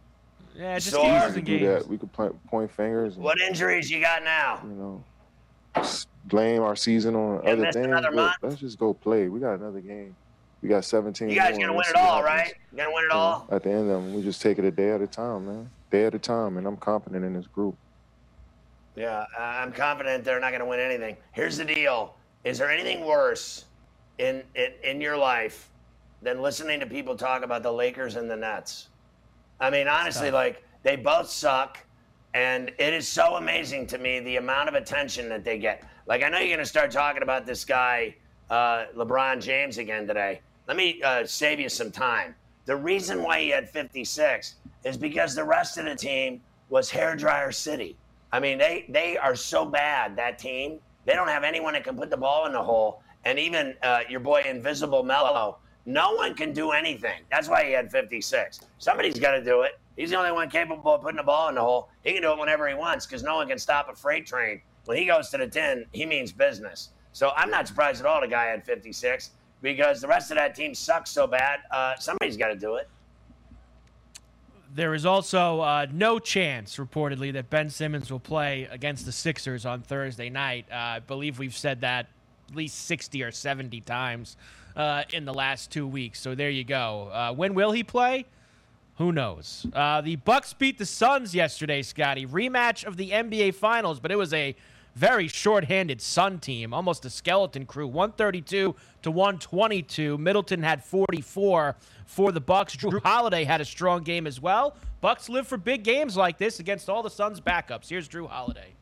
Yeah, 0.54 0.78
just 0.78 0.90
so 0.90 1.02
to 1.02 1.40
do 1.40 1.58
that. 1.66 1.86
We 1.86 1.96
could 1.96 2.12
point, 2.12 2.46
point 2.48 2.70
fingers. 2.70 3.14
And, 3.14 3.24
what 3.24 3.40
injuries 3.40 3.90
you 3.90 4.00
got 4.00 4.24
now? 4.24 4.60
You 4.62 4.70
know, 4.70 5.04
blame 6.26 6.62
our 6.62 6.76
season 6.76 7.14
on 7.14 7.42
you 7.44 7.50
other 7.50 7.72
things. 7.72 7.88
Look, 8.12 8.32
let's 8.42 8.56
just 8.56 8.78
go 8.78 8.92
play. 8.92 9.28
We 9.28 9.40
got 9.40 9.54
another 9.54 9.80
game. 9.80 10.14
We 10.62 10.68
got 10.68 10.84
17. 10.84 11.30
You 11.30 11.34
guys 11.34 11.56
gonna 11.56 11.72
win 11.72 11.86
it 11.88 11.96
all, 11.96 12.22
right? 12.22 12.52
You 12.72 12.78
gonna 12.78 12.92
win 12.92 13.04
it 13.04 13.12
all? 13.12 13.46
At 13.50 13.62
the 13.62 13.70
end 13.70 13.90
of 13.90 14.02
them, 14.02 14.14
we 14.14 14.22
just 14.22 14.42
take 14.42 14.58
it 14.58 14.64
a 14.64 14.70
day 14.70 14.90
at 14.90 15.00
a 15.00 15.06
time, 15.06 15.46
man. 15.46 15.70
Day 15.90 16.04
at 16.04 16.14
a 16.14 16.18
time, 16.18 16.58
and 16.58 16.66
I'm 16.66 16.76
confident 16.76 17.24
in 17.24 17.32
this 17.32 17.46
group. 17.46 17.76
Yeah, 18.96 19.24
I'm 19.38 19.72
confident 19.72 20.24
they're 20.24 20.40
not 20.40 20.52
gonna 20.52 20.66
win 20.66 20.80
anything. 20.80 21.16
Here's 21.32 21.56
the 21.56 21.64
deal 21.64 22.14
is 22.44 22.58
there 22.58 22.70
anything 22.70 23.04
worse 23.04 23.64
in, 24.18 24.42
in, 24.54 24.72
in 24.82 25.00
your 25.00 25.16
life 25.16 25.68
than 26.22 26.40
listening 26.40 26.80
to 26.80 26.86
people 26.86 27.16
talk 27.16 27.42
about 27.42 27.62
the 27.62 27.72
Lakers 27.72 28.16
and 28.16 28.30
the 28.30 28.36
Nets? 28.36 28.88
I 29.60 29.70
mean, 29.70 29.88
honestly, 29.88 30.30
like 30.30 30.64
they 30.82 30.96
both 30.96 31.28
suck. 31.28 31.78
And 32.32 32.70
it 32.78 32.94
is 32.94 33.08
so 33.08 33.36
amazing 33.36 33.86
to 33.88 33.98
me 33.98 34.20
the 34.20 34.36
amount 34.36 34.68
of 34.68 34.74
attention 34.74 35.28
that 35.30 35.44
they 35.44 35.58
get. 35.58 35.82
Like, 36.06 36.22
I 36.22 36.28
know 36.28 36.38
you're 36.38 36.48
going 36.48 36.60
to 36.60 36.66
start 36.66 36.90
talking 36.90 37.22
about 37.22 37.44
this 37.44 37.64
guy, 37.64 38.14
uh, 38.50 38.86
LeBron 38.96 39.42
James, 39.42 39.78
again 39.78 40.06
today. 40.06 40.40
Let 40.68 40.76
me 40.76 41.02
uh, 41.02 41.26
save 41.26 41.58
you 41.58 41.68
some 41.68 41.90
time. 41.90 42.34
The 42.66 42.76
reason 42.76 43.22
why 43.22 43.40
he 43.40 43.48
had 43.48 43.68
56 43.68 44.54
is 44.84 44.96
because 44.96 45.34
the 45.34 45.44
rest 45.44 45.76
of 45.76 45.86
the 45.86 45.96
team 45.96 46.40
was 46.68 46.90
hairdryer 46.90 47.52
city. 47.52 47.96
I 48.32 48.38
mean, 48.38 48.58
they, 48.58 48.86
they 48.88 49.16
are 49.16 49.34
so 49.34 49.64
bad, 49.64 50.14
that 50.16 50.38
team, 50.38 50.78
they 51.10 51.16
don't 51.16 51.26
have 51.26 51.42
anyone 51.42 51.72
that 51.72 51.82
can 51.82 51.96
put 51.96 52.08
the 52.08 52.16
ball 52.16 52.46
in 52.46 52.52
the 52.52 52.62
hole. 52.62 53.02
And 53.24 53.36
even 53.36 53.74
uh, 53.82 54.02
your 54.08 54.20
boy 54.20 54.44
Invisible 54.48 55.02
Melo, 55.02 55.58
no 55.84 56.12
one 56.12 56.34
can 56.34 56.52
do 56.52 56.70
anything. 56.70 57.22
That's 57.32 57.48
why 57.48 57.64
he 57.64 57.72
had 57.72 57.90
56. 57.90 58.60
Somebody's 58.78 59.18
got 59.18 59.32
to 59.32 59.42
do 59.42 59.62
it. 59.62 59.80
He's 59.96 60.10
the 60.10 60.16
only 60.16 60.30
one 60.30 60.48
capable 60.48 60.94
of 60.94 61.02
putting 61.02 61.16
the 61.16 61.24
ball 61.24 61.48
in 61.48 61.56
the 61.56 61.62
hole. 61.62 61.88
He 62.04 62.12
can 62.12 62.22
do 62.22 62.30
it 62.30 62.38
whenever 62.38 62.68
he 62.68 62.76
wants 62.76 63.06
because 63.06 63.24
no 63.24 63.34
one 63.34 63.48
can 63.48 63.58
stop 63.58 63.88
a 63.90 63.96
freight 63.96 64.24
train. 64.24 64.62
When 64.84 64.98
he 64.98 65.04
goes 65.04 65.30
to 65.30 65.38
the 65.38 65.48
10, 65.48 65.86
he 65.90 66.06
means 66.06 66.30
business. 66.30 66.90
So 67.10 67.32
I'm 67.34 67.50
not 67.50 67.66
surprised 67.66 67.98
at 67.98 68.06
all 68.06 68.20
the 68.20 68.28
guy 68.28 68.44
had 68.44 68.64
56 68.64 69.30
because 69.62 70.00
the 70.00 70.06
rest 70.06 70.30
of 70.30 70.36
that 70.36 70.54
team 70.54 70.76
sucks 70.76 71.10
so 71.10 71.26
bad. 71.26 71.58
Uh, 71.72 71.96
somebody's 71.98 72.36
got 72.36 72.48
to 72.48 72.56
do 72.56 72.76
it. 72.76 72.88
There 74.72 74.94
is 74.94 75.04
also 75.04 75.60
uh, 75.60 75.86
no 75.92 76.20
chance, 76.20 76.76
reportedly, 76.76 77.32
that 77.32 77.50
Ben 77.50 77.70
Simmons 77.70 78.10
will 78.10 78.20
play 78.20 78.68
against 78.70 79.04
the 79.04 79.10
Sixers 79.10 79.66
on 79.66 79.82
Thursday 79.82 80.30
night. 80.30 80.66
Uh, 80.70 80.74
I 80.74 80.98
believe 81.00 81.40
we've 81.40 81.56
said 81.56 81.80
that 81.80 82.06
at 82.48 82.56
least 82.56 82.86
60 82.86 83.22
or 83.24 83.32
70 83.32 83.80
times 83.80 84.36
uh, 84.76 85.02
in 85.12 85.24
the 85.24 85.34
last 85.34 85.72
two 85.72 85.88
weeks. 85.88 86.20
So 86.20 86.36
there 86.36 86.50
you 86.50 86.62
go. 86.62 87.10
Uh, 87.12 87.32
when 87.32 87.54
will 87.54 87.72
he 87.72 87.82
play? 87.82 88.26
Who 88.98 89.10
knows? 89.10 89.66
Uh, 89.72 90.02
the 90.02 90.16
Bucks 90.16 90.52
beat 90.52 90.78
the 90.78 90.86
Suns 90.86 91.34
yesterday, 91.34 91.82
Scotty. 91.82 92.26
Rematch 92.26 92.84
of 92.84 92.96
the 92.96 93.10
NBA 93.10 93.54
Finals, 93.54 93.98
but 93.98 94.12
it 94.12 94.16
was 94.16 94.32
a 94.32 94.54
very 95.00 95.28
short-handed 95.28 96.02
Sun 96.02 96.40
team, 96.40 96.74
almost 96.74 97.06
a 97.06 97.10
skeleton 97.10 97.64
crew. 97.64 97.86
132 97.86 98.76
to 99.00 99.10
122. 99.10 100.18
Middleton 100.18 100.62
had 100.62 100.84
44 100.84 101.74
for 102.04 102.32
the 102.32 102.40
Bucks. 102.40 102.76
Jrue 102.76 103.02
Holiday 103.02 103.44
had 103.44 103.62
a 103.62 103.64
strong 103.64 104.02
game 104.02 104.26
as 104.26 104.42
well. 104.42 104.76
Bucks 105.00 105.30
live 105.30 105.48
for 105.48 105.56
big 105.56 105.84
games 105.84 106.18
like 106.18 106.36
this 106.36 106.60
against 106.60 106.90
all 106.90 107.02
the 107.02 107.08
Suns' 107.08 107.40
backups. 107.40 107.88
Here's 107.88 108.10
Jrue 108.10 108.28
Holiday. 108.28 108.74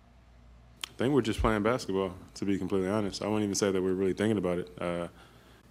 I 0.89 0.93
think 0.99 1.15
we're 1.15 1.23
just 1.23 1.39
playing 1.39 1.63
basketball, 1.63 2.13
to 2.35 2.45
be 2.45 2.59
completely 2.59 2.89
honest. 2.89 3.23
I 3.23 3.27
wouldn't 3.27 3.45
even 3.45 3.55
say 3.55 3.71
that 3.71 3.81
we're 3.81 3.93
really 3.93 4.13
thinking 4.13 4.39
about 4.39 4.59
it. 4.59 4.71
Uh, 4.81 5.07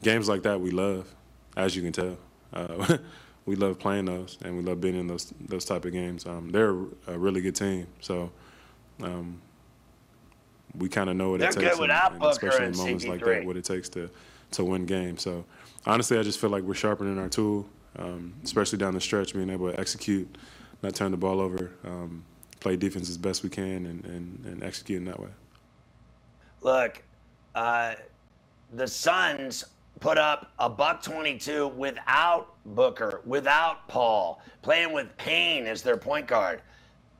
games 0.01 0.29
like 0.29 0.43
that 0.43 0.61
we 0.61 0.71
love, 0.71 1.13
as 1.57 1.75
you 1.75 1.81
can 1.81 1.91
tell. 1.91 2.17
Uh, 2.53 2.97
we 3.45 3.57
love 3.57 3.79
playing 3.79 4.05
those, 4.05 4.37
and 4.45 4.55
we 4.55 4.63
love 4.63 4.79
being 4.79 4.95
in 4.95 5.07
those 5.07 5.33
those 5.41 5.65
type 5.65 5.83
of 5.83 5.91
games. 5.91 6.25
Um, 6.25 6.51
they're 6.51 6.77
a 7.07 7.19
really 7.19 7.41
good 7.41 7.55
team, 7.55 7.87
so 7.99 8.31
um, 9.03 9.41
we 10.77 10.89
kind 10.89 11.09
of 11.09 11.15
know 11.15 11.31
what 11.31 11.39
They're 11.39 11.49
it 11.49 11.55
takes, 11.55 11.71
good 11.71 11.79
without 11.79 12.13
and, 12.13 12.21
and 12.21 12.31
especially 12.31 12.65
in 12.65 12.77
moments 12.77 13.05
CP3. 13.05 13.09
like 13.09 13.23
that, 13.25 13.45
what 13.45 13.57
it 13.57 13.65
takes 13.65 13.89
to 13.89 14.09
to 14.51 14.63
win 14.63 14.85
games. 14.85 15.21
So 15.23 15.45
honestly, 15.85 16.17
I 16.17 16.23
just 16.23 16.39
feel 16.39 16.49
like 16.49 16.63
we're 16.63 16.73
sharpening 16.73 17.17
our 17.17 17.29
tool, 17.29 17.67
um, 17.97 18.33
especially 18.43 18.77
down 18.77 18.93
the 18.93 19.01
stretch, 19.01 19.33
being 19.33 19.49
able 19.49 19.71
to 19.71 19.79
execute, 19.79 20.33
not 20.81 20.95
turn 20.95 21.11
the 21.11 21.17
ball 21.17 21.39
over, 21.39 21.71
um, 21.83 22.23
play 22.59 22.75
defense 22.75 23.09
as 23.09 23.17
best 23.17 23.43
we 23.43 23.49
can, 23.49 23.85
and, 23.85 24.05
and, 24.05 24.45
and 24.45 24.63
execute 24.63 24.99
in 24.99 25.05
that 25.05 25.19
way. 25.19 25.29
Look, 26.61 27.03
uh, 27.55 27.95
the 28.73 28.87
Suns 28.87 29.63
put 29.99 30.17
up 30.17 30.51
a 30.59 30.69
buck 30.69 31.01
22 31.01 31.69
without 31.69 32.53
Booker, 32.65 33.21
without 33.25 33.87
Paul, 33.87 34.41
playing 34.61 34.93
with 34.93 35.15
Payne 35.17 35.65
as 35.65 35.81
their 35.81 35.97
point 35.97 36.27
guard. 36.27 36.61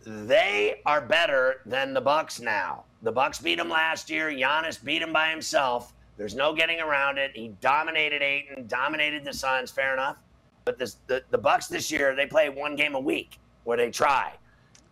They 0.06 0.82
are 0.86 1.02
better 1.02 1.62
than 1.66 1.94
the 1.94 2.02
Bucks 2.02 2.40
now. 2.40 2.84
The 3.01 3.12
Bucks 3.12 3.39
beat 3.39 3.60
him 3.60 3.70
last 3.70 4.10
year. 4.10 4.30
Giannis 4.30 4.84
beat 4.84 5.01
him 5.01 5.13
by 5.13 5.30
himself. 5.30 5.94
There's 6.18 6.36
no 6.36 6.54
getting 6.54 6.80
around 6.80 7.18
it. 7.18 7.32
He 7.36 7.50
dominated 7.62 8.22
Ayton, 8.22 8.68
dominated 8.68 9.24
the 9.24 9.34
Suns. 9.34 9.72
Fair 9.72 9.94
enough. 9.94 10.18
But 10.66 10.80
this, 10.80 10.98
the 11.08 11.24
the 11.30 11.38
Bucks 11.38 11.68
this 11.68 11.92
year, 11.92 12.16
they 12.16 12.25
play 12.25 12.50
one 12.50 12.75
game 12.75 12.96
a 12.96 13.00
week 13.00 13.39
where 13.63 13.77
they 13.77 13.92
try. 13.92 14.34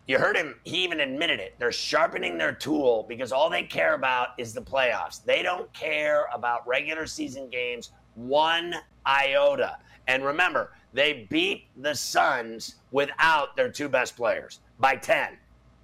You 0.06 0.18
heard 0.18 0.36
him. 0.36 0.54
He 0.62 0.84
even 0.84 1.00
admitted 1.00 1.40
it. 1.40 1.56
They're 1.58 1.72
sharpening 1.72 2.38
their 2.38 2.52
tool 2.52 3.04
because 3.08 3.32
all 3.32 3.50
they 3.50 3.64
care 3.64 3.94
about 3.94 4.28
is 4.38 4.54
the 4.54 4.62
playoffs. 4.62 5.24
They 5.24 5.42
don't 5.42 5.70
care 5.72 6.26
about 6.32 6.66
regular 6.66 7.06
season 7.06 7.50
games 7.50 7.90
one 8.14 8.74
iota. 9.04 9.78
And 10.06 10.24
remember, 10.24 10.72
they 10.92 11.26
beat 11.28 11.66
the 11.76 11.94
Suns 11.94 12.76
without 12.92 13.56
their 13.56 13.70
two 13.70 13.88
best 13.88 14.16
players 14.16 14.60
by 14.78 14.96
10. 14.96 15.36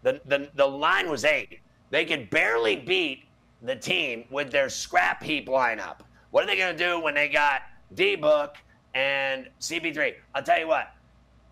The, 0.03 0.21
the, 0.27 0.51
the 0.55 0.67
line 0.67 1.11
was 1.11 1.25
eight. 1.25 1.61
They 1.93 2.07
could 2.07 2.31
barely 2.31 2.75
beat 2.75 3.25
the 3.61 3.77
team 3.77 4.25
with 4.31 4.51
their 4.51 4.71
scrap 4.71 5.23
heap 5.23 5.47
lineup. 5.47 5.99
What 6.31 6.43
are 6.43 6.47
they 6.47 6.57
going 6.57 6.75
to 6.75 6.85
do 6.85 6.99
when 6.99 7.13
they 7.15 7.29
got 7.29 7.61
D 7.95 8.17
Book 8.17 8.57
and 8.95 9.47
CP3? 9.61 10.15
I'll 10.35 10.43
tell 10.43 10.59
you 10.59 10.67
what. 10.67 10.95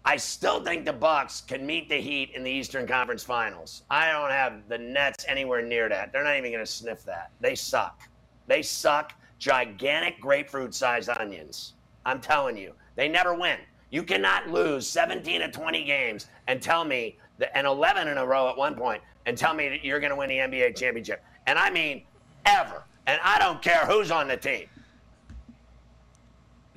I 0.03 0.17
still 0.17 0.65
think 0.65 0.87
the 0.87 0.95
Bucks 0.95 1.43
can 1.43 1.67
meet 1.67 1.91
the 1.91 2.01
Heat 2.01 2.31
in 2.35 2.43
the 2.43 2.51
Eastern 2.51 2.87
Conference 2.87 3.23
Finals. 3.23 3.83
I 3.91 4.11
don't 4.11 4.31
have 4.31 4.67
the 4.67 4.79
Nets 4.79 5.27
anywhere 5.29 5.61
near 5.61 5.91
that. 5.91 6.11
They're 6.11 6.25
not 6.25 6.39
even 6.39 6.51
going 6.51 6.65
to 6.65 6.71
sniff 6.71 7.05
that. 7.05 7.33
They 7.43 7.55
suck. 7.55 8.09
They 8.47 8.63
suck 8.63 9.13
gigantic 9.39 10.23
grapefruit-sized 10.23 11.11
onions. 11.11 11.75
I'm 12.07 12.19
telling 12.19 12.57
you, 12.57 12.73
they 12.97 13.09
never 13.09 13.35
win. 13.35 13.59
You 13.91 14.03
cannot 14.03 14.49
lose 14.49 14.87
17 14.87 15.43
to 15.43 15.51
20 15.51 15.85
games 15.85 16.29
and 16.47 16.63
tell 16.63 16.87
me 16.87 17.19
that, 17.37 17.55
and 17.55 17.67
11 17.67 18.09
in 18.09 18.17
a 18.17 18.27
row 18.27 18.49
at 18.49 18.57
one 18.57 18.77
point, 18.77 19.03
and 19.27 19.37
tell 19.37 19.55
me 19.55 19.69
that 19.69 19.85
you're 19.85 20.01
going 20.01 20.11
to 20.11 20.17
win 20.17 20.29
the 20.29 20.37
NBA 20.37 20.77
championship. 20.77 21.23
And 21.47 21.59
I 21.59 21.71
mean 21.71 22.03
ever. 22.47 22.83
And 23.07 23.21
I 23.23 23.39
don't 23.39 23.61
care 23.63 23.87
who's 23.87 24.11
on 24.11 24.29
the 24.29 24.37
team. 24.37 24.67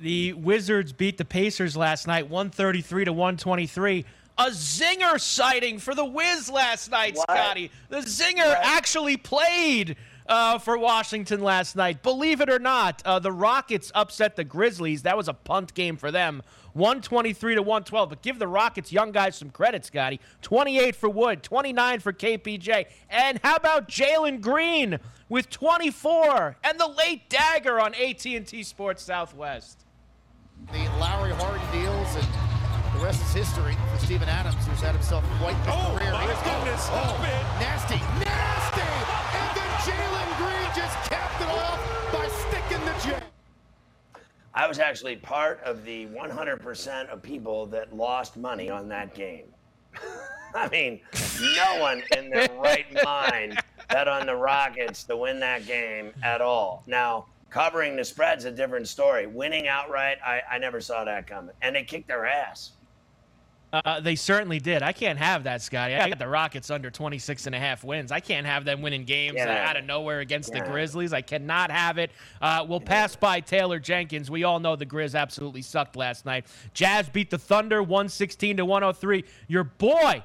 The 0.00 0.32
Wizards 0.34 0.92
beat 0.92 1.18
the 1.18 1.24
Pacers 1.24 1.76
last 1.76 2.06
night, 2.06 2.28
133 2.28 3.04
to 3.06 3.12
123. 3.12 4.04
A 4.36 4.46
zinger 4.46 5.20
sighting 5.20 5.78
for 5.78 5.94
the 5.94 6.04
Wiz 6.04 6.50
last 6.50 6.90
night, 6.90 7.14
What? 7.14 7.30
Scotty. 7.30 7.70
The 7.88 7.98
zinger 7.98 8.56
actually 8.60 9.16
played 9.16 9.96
uh, 10.26 10.58
for 10.58 10.76
Washington 10.76 11.40
last 11.40 11.76
night. 11.76 12.02
Believe 12.02 12.40
it 12.40 12.50
or 12.50 12.58
not, 12.58 13.02
uh, 13.04 13.20
the 13.20 13.30
Rockets 13.30 13.92
upset 13.94 14.34
the 14.34 14.42
Grizzlies. 14.44 15.02
That 15.02 15.16
was 15.16 15.28
a 15.28 15.34
punt 15.34 15.74
game 15.74 15.96
for 15.96 16.10
them, 16.10 16.42
123 16.74 17.54
to 17.56 17.62
112. 17.62 18.08
But 18.08 18.22
give 18.22 18.38
the 18.38 18.46
Rockets 18.46 18.92
young 18.92 19.10
guys 19.10 19.36
some 19.36 19.50
credit, 19.50 19.84
Scotty. 19.84 20.20
28 20.42 20.94
for 20.94 21.08
Wood, 21.08 21.42
29 21.42 22.00
for 22.00 22.12
KPJ, 22.12 22.86
and 23.10 23.40
how 23.42 23.56
about 23.56 23.88
Jalen 23.88 24.40
Green 24.40 24.98
with 25.28 25.48
24 25.50 26.56
and 26.62 26.78
the 26.78 26.86
late 26.88 27.28
dagger 27.30 27.80
on 27.80 27.94
AT&T 27.94 28.62
Sports 28.62 29.02
Southwest. 29.02 29.80
The 30.72 30.84
Lowry 30.98 31.32
Harden 31.32 31.60
deals 31.72 32.14
and 32.16 32.98
the 32.98 33.04
rest 33.04 33.20
is 33.22 33.32
history 33.32 33.76
for 33.92 34.04
Steven 34.04 34.28
Adams, 34.28 34.54
who's 34.66 34.80
had 34.80 34.94
himself 34.94 35.24
quite 35.40 35.56
the 35.64 35.72
Oh, 35.72 35.96
career. 35.98 36.12
my 36.12 36.26
goodness, 36.26 36.82
stop 36.84 37.18
oh, 37.18 37.22
it. 37.24 37.60
Nasty, 37.60 37.96
nasty! 37.96 38.23
I 44.64 44.66
was 44.66 44.78
actually 44.78 45.16
part 45.16 45.60
of 45.62 45.84
the 45.84 46.06
100% 46.06 47.08
of 47.08 47.22
people 47.22 47.66
that 47.66 47.94
lost 47.94 48.38
money 48.38 48.70
on 48.70 48.88
that 48.88 49.12
game. 49.14 49.44
I 50.54 50.70
mean, 50.70 51.00
no 51.54 51.80
one 51.80 52.02
in 52.16 52.30
their 52.30 52.48
right 52.58 52.86
mind 53.04 53.60
bet 53.90 54.08
on 54.08 54.24
the 54.24 54.34
Rockets 54.34 55.04
to 55.04 55.18
win 55.18 55.38
that 55.40 55.66
game 55.66 56.12
at 56.22 56.40
all. 56.40 56.82
Now, 56.86 57.26
covering 57.50 57.94
the 57.94 58.06
spread's 58.06 58.46
a 58.46 58.50
different 58.50 58.88
story. 58.88 59.26
Winning 59.26 59.68
outright, 59.68 60.16
I, 60.24 60.40
I 60.50 60.56
never 60.56 60.80
saw 60.80 61.04
that 61.04 61.26
coming. 61.26 61.54
And 61.60 61.76
they 61.76 61.84
kicked 61.84 62.08
their 62.08 62.24
ass. 62.24 62.70
Uh, 63.84 63.98
they 63.98 64.14
certainly 64.14 64.60
did. 64.60 64.82
I 64.84 64.92
can't 64.92 65.18
have 65.18 65.44
that, 65.44 65.60
Scotty. 65.60 65.94
I 65.96 66.08
got 66.08 66.20
the 66.20 66.28
Rockets 66.28 66.70
under 66.70 66.90
26 66.92 67.46
and 67.46 67.54
a 67.56 67.58
half 67.58 67.82
wins. 67.82 68.12
I 68.12 68.20
can't 68.20 68.46
have 68.46 68.64
them 68.64 68.82
winning 68.82 69.04
games 69.04 69.34
Yeah. 69.36 69.68
out 69.68 69.76
of 69.76 69.84
nowhere 69.84 70.20
against 70.20 70.52
the 70.52 70.60
Grizzlies. 70.60 71.12
I 71.12 71.22
cannot 71.22 71.72
have 71.72 71.98
it. 71.98 72.12
Uh, 72.40 72.64
we'll 72.68 72.80
pass 72.80 73.16
by 73.16 73.40
Taylor 73.40 73.80
Jenkins. 73.80 74.30
We 74.30 74.44
all 74.44 74.60
know 74.60 74.76
the 74.76 74.86
Grizz 74.86 75.18
absolutely 75.18 75.62
sucked 75.62 75.96
last 75.96 76.24
night. 76.24 76.46
Jazz 76.72 77.08
beat 77.08 77.30
the 77.30 77.38
Thunder 77.38 77.82
116 77.82 78.58
to 78.58 78.64
103. 78.64 79.24
Your 79.48 79.64
boy, 79.64 80.22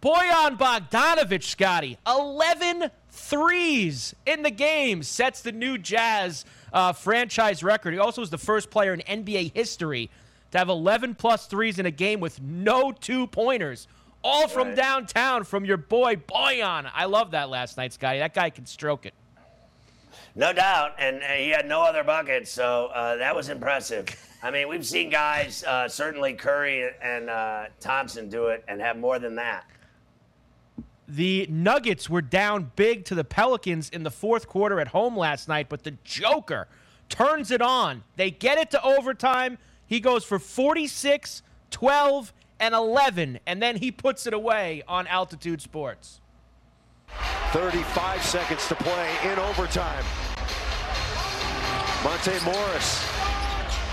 Bojan 0.00 0.56
Bogdanovic, 0.56 1.42
Scotty, 1.42 1.98
11 2.06 2.90
threes 3.10 4.14
in 4.26 4.42
the 4.42 4.50
game, 4.50 5.02
sets 5.02 5.40
the 5.42 5.50
new 5.52 5.78
Jazz 5.78 6.44
uh, 6.72 6.92
franchise 6.92 7.64
record. 7.64 7.92
He 7.94 7.98
also 7.98 8.20
was 8.20 8.30
the 8.30 8.38
first 8.38 8.70
player 8.70 8.94
in 8.94 9.00
NBA 9.00 9.52
history 9.54 10.10
to 10.54 10.58
have 10.58 10.68
11 10.68 11.16
plus 11.16 11.46
threes 11.46 11.80
in 11.80 11.86
a 11.86 11.90
game 11.90 12.20
with 12.20 12.40
no 12.40 12.92
two 12.92 13.26
pointers. 13.26 13.88
All 14.22 14.46
from 14.46 14.68
Right. 14.68 14.76
downtown 14.76 15.42
from 15.42 15.64
your 15.64 15.76
boy 15.76 16.14
Bojan. 16.14 16.88
I 16.94 17.06
love 17.06 17.32
that 17.32 17.50
last 17.50 17.76
night, 17.76 17.92
Scotty. 17.92 18.20
That 18.20 18.34
guy 18.34 18.50
can 18.50 18.64
stroke 18.64 19.04
it. 19.04 19.14
No 20.36 20.52
doubt, 20.52 20.94
and 20.98 21.22
he 21.24 21.50
had 21.50 21.66
no 21.66 21.82
other 21.82 22.04
buckets, 22.04 22.52
so 22.52 22.86
uh, 22.94 23.16
that 23.16 23.34
was 23.34 23.48
impressive. 23.48 24.06
I 24.44 24.52
mean, 24.52 24.68
we've 24.68 24.86
seen 24.86 25.10
guys, 25.10 25.64
uh, 25.64 25.88
certainly 25.88 26.34
Curry 26.34 26.88
and 27.02 27.28
uh, 27.28 27.64
Thompson, 27.80 28.28
do 28.28 28.46
it 28.46 28.64
and 28.68 28.80
have 28.80 28.96
more 28.96 29.18
than 29.18 29.34
that. 29.36 29.64
The 31.08 31.46
Nuggets 31.50 32.08
were 32.08 32.22
down 32.22 32.70
big 32.76 33.04
to 33.06 33.14
the 33.16 33.24
Pelicans 33.24 33.90
in 33.90 34.04
the 34.04 34.10
fourth 34.10 34.46
quarter 34.48 34.78
at 34.80 34.88
home 34.88 35.16
last 35.16 35.48
night, 35.48 35.68
but 35.68 35.82
the 35.82 35.96
Joker 36.04 36.68
turns 37.08 37.50
it 37.50 37.60
on. 37.60 38.04
They 38.16 38.30
get 38.30 38.56
it 38.58 38.70
to 38.70 38.82
overtime. 38.84 39.58
He 39.94 40.00
goes 40.00 40.24
for 40.24 40.40
46, 40.40 41.44
12, 41.70 42.32
and 42.58 42.74
11, 42.74 43.38
and 43.46 43.62
then 43.62 43.76
he 43.76 43.92
puts 43.92 44.26
it 44.26 44.34
away 44.34 44.82
on 44.88 45.06
Altitude 45.06 45.62
Sports. 45.62 46.20
35 47.52 48.20
seconds 48.24 48.66
to 48.66 48.74
play 48.74 49.16
in 49.22 49.38
overtime. 49.38 50.04
Monte 52.02 52.44
Morris. 52.44 53.06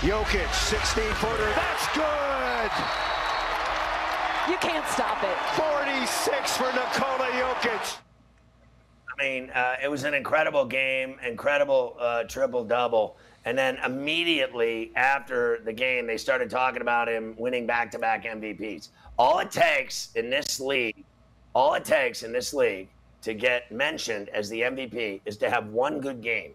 Jokic, 0.00 0.52
16 0.52 1.04
footer. 1.04 1.52
That's 1.54 1.86
good. 1.94 2.72
You 4.50 4.56
can't 4.58 4.88
stop 4.88 5.22
it. 5.22 5.36
46 5.54 6.56
for 6.56 6.64
Nikola 6.64 7.28
Jokic. 7.30 7.98
I 9.06 9.22
mean, 9.22 9.50
uh, 9.50 9.76
it 9.80 9.88
was 9.88 10.02
an 10.02 10.14
incredible 10.14 10.64
game, 10.64 11.20
incredible 11.24 11.96
uh, 12.00 12.24
triple 12.24 12.64
double. 12.64 13.16
And 13.44 13.58
then 13.58 13.78
immediately 13.84 14.92
after 14.94 15.60
the 15.64 15.72
game, 15.72 16.06
they 16.06 16.16
started 16.16 16.48
talking 16.48 16.80
about 16.80 17.08
him 17.08 17.34
winning 17.36 17.66
back 17.66 17.90
to 17.92 17.98
back 17.98 18.24
MVPs. 18.24 18.90
All 19.18 19.40
it 19.40 19.50
takes 19.50 20.10
in 20.14 20.30
this 20.30 20.60
league, 20.60 21.04
all 21.54 21.74
it 21.74 21.84
takes 21.84 22.22
in 22.22 22.32
this 22.32 22.54
league 22.54 22.88
to 23.22 23.34
get 23.34 23.70
mentioned 23.70 24.28
as 24.28 24.48
the 24.48 24.60
MVP 24.62 25.20
is 25.24 25.36
to 25.38 25.50
have 25.50 25.68
one 25.68 26.00
good 26.00 26.20
game. 26.20 26.52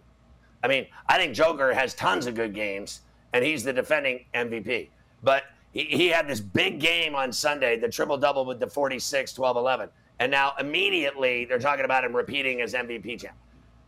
I 0.63 0.67
mean, 0.67 0.87
I 1.07 1.17
think 1.17 1.33
Joker 1.33 1.73
has 1.73 1.93
tons 1.93 2.25
of 2.25 2.35
good 2.35 2.53
games, 2.53 3.01
and 3.33 3.43
he's 3.43 3.63
the 3.63 3.73
defending 3.73 4.25
MVP. 4.33 4.89
But 5.23 5.43
he, 5.71 5.83
he 5.83 6.07
had 6.07 6.27
this 6.27 6.39
big 6.39 6.79
game 6.79 7.15
on 7.15 7.31
Sunday, 7.31 7.77
the 7.77 7.89
triple 7.89 8.17
double 8.17 8.45
with 8.45 8.59
the 8.59 8.67
46, 8.67 9.33
12, 9.33 9.57
11. 9.57 9.89
And 10.19 10.31
now 10.31 10.53
immediately 10.59 11.45
they're 11.45 11.59
talking 11.59 11.85
about 11.85 12.03
him 12.03 12.15
repeating 12.15 12.61
as 12.61 12.73
MVP 12.73 13.21
champ. 13.21 13.35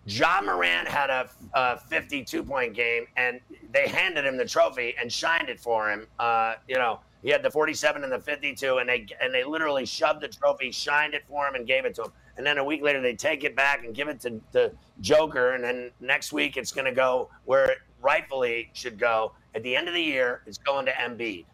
Ja 0.09 0.41
Morant 0.41 0.87
had 0.87 1.09
a, 1.09 1.29
a 1.53 1.77
52 1.77 2.43
point 2.43 2.73
game, 2.73 3.05
and 3.15 3.39
they 3.71 3.87
handed 3.87 4.25
him 4.25 4.37
the 4.37 4.45
trophy 4.45 4.95
and 4.99 5.11
shined 5.11 5.49
it 5.49 5.59
for 5.59 5.91
him. 5.91 6.07
Uh, 6.17 6.55
you 6.67 6.75
know, 6.75 6.99
he 7.21 7.29
had 7.29 7.43
the 7.43 7.51
47 7.51 8.03
and 8.03 8.11
the 8.11 8.19
52, 8.19 8.77
and 8.77 8.89
they 8.89 9.05
and 9.21 9.33
they 9.33 9.43
literally 9.43 9.85
shoved 9.85 10.21
the 10.21 10.27
trophy, 10.27 10.71
shined 10.71 11.13
it 11.13 11.23
for 11.27 11.47
him, 11.47 11.55
and 11.55 11.67
gave 11.67 11.85
it 11.85 11.93
to 11.95 12.03
him. 12.03 12.11
And 12.37 12.45
then 12.45 12.57
a 12.57 12.63
week 12.63 12.81
later, 12.81 13.01
they 13.01 13.15
take 13.15 13.43
it 13.43 13.55
back 13.55 13.83
and 13.83 13.93
give 13.93 14.07
it 14.07 14.19
to 14.21 14.41
the 14.51 14.71
Joker. 15.01 15.53
And 15.53 15.63
then 15.63 15.91
next 15.99 16.31
week, 16.33 16.57
it's 16.57 16.71
going 16.71 16.85
to 16.85 16.93
go 16.93 17.29
where 17.45 17.65
it 17.65 17.77
rightfully 18.01 18.71
should 18.73 18.97
go. 18.97 19.33
At 19.53 19.63
the 19.63 19.75
end 19.75 19.87
of 19.87 19.93
the 19.93 20.01
year, 20.01 20.41
it's 20.47 20.57
going 20.57 20.85
to 20.85 20.93
Embiid. 20.93 21.45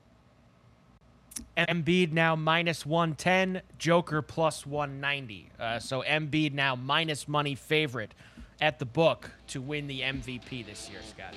Embiid 1.58 2.12
now 2.12 2.36
minus 2.36 2.86
110, 2.86 3.62
Joker 3.78 4.22
plus 4.22 4.66
190. 4.66 5.50
Uh, 5.60 5.80
so 5.80 6.04
Embiid 6.04 6.54
now 6.54 6.76
minus 6.76 7.28
money 7.28 7.56
favorite 7.56 8.14
at 8.62 8.80
the 8.80 8.86
book 8.86 9.32
to 9.48 9.62
win 9.62 9.88
the 9.88 10.02
MVP 10.02 10.66
this 10.66 10.90
year, 10.90 11.00
Scott? 11.08 11.34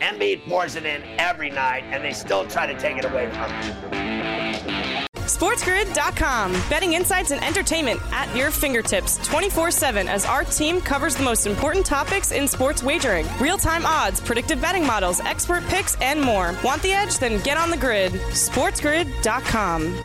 Embiid 0.00 0.46
pours 0.48 0.76
it 0.76 0.84
in 0.84 1.02
every 1.18 1.50
night, 1.50 1.84
and 1.84 2.04
they 2.04 2.12
still 2.12 2.46
try 2.46 2.66
to 2.66 2.78
take 2.78 2.96
it 2.96 3.04
away 3.04 3.30
from 3.30 3.50
him. 3.50 5.06
SportsGrid.com. 5.30 6.52
Betting 6.68 6.94
insights 6.94 7.30
and 7.30 7.42
entertainment 7.44 8.00
at 8.10 8.34
your 8.36 8.50
fingertips 8.50 9.16
24 9.28 9.70
7 9.70 10.08
as 10.08 10.26
our 10.26 10.42
team 10.44 10.80
covers 10.80 11.14
the 11.14 11.22
most 11.22 11.46
important 11.46 11.86
topics 11.86 12.32
in 12.32 12.48
sports 12.48 12.82
wagering 12.82 13.26
real 13.40 13.56
time 13.56 13.86
odds, 13.86 14.20
predictive 14.20 14.60
betting 14.60 14.84
models, 14.84 15.20
expert 15.20 15.64
picks, 15.68 15.94
and 16.00 16.20
more. 16.20 16.54
Want 16.64 16.82
the 16.82 16.92
edge? 16.92 17.18
Then 17.18 17.40
get 17.42 17.56
on 17.56 17.70
the 17.70 17.76
grid. 17.76 18.12
SportsGrid.com. 18.12 20.04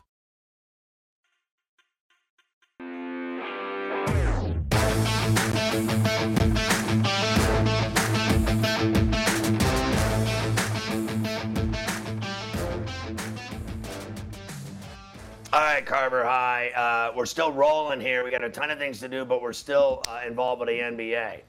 All 15.53 15.59
right, 15.59 15.85
Carver 15.85 16.23
High. 16.23 16.69
Uh, 16.69 17.13
we're 17.13 17.25
still 17.25 17.51
rolling 17.51 17.99
here. 17.99 18.23
We 18.23 18.31
got 18.31 18.41
a 18.41 18.49
ton 18.49 18.71
of 18.71 18.79
things 18.79 19.01
to 19.01 19.09
do, 19.09 19.25
but 19.25 19.41
we're 19.41 19.51
still 19.51 20.01
uh, 20.07 20.21
involved 20.25 20.61
with 20.61 20.69
the 20.69 20.79
NBA. 20.79 21.41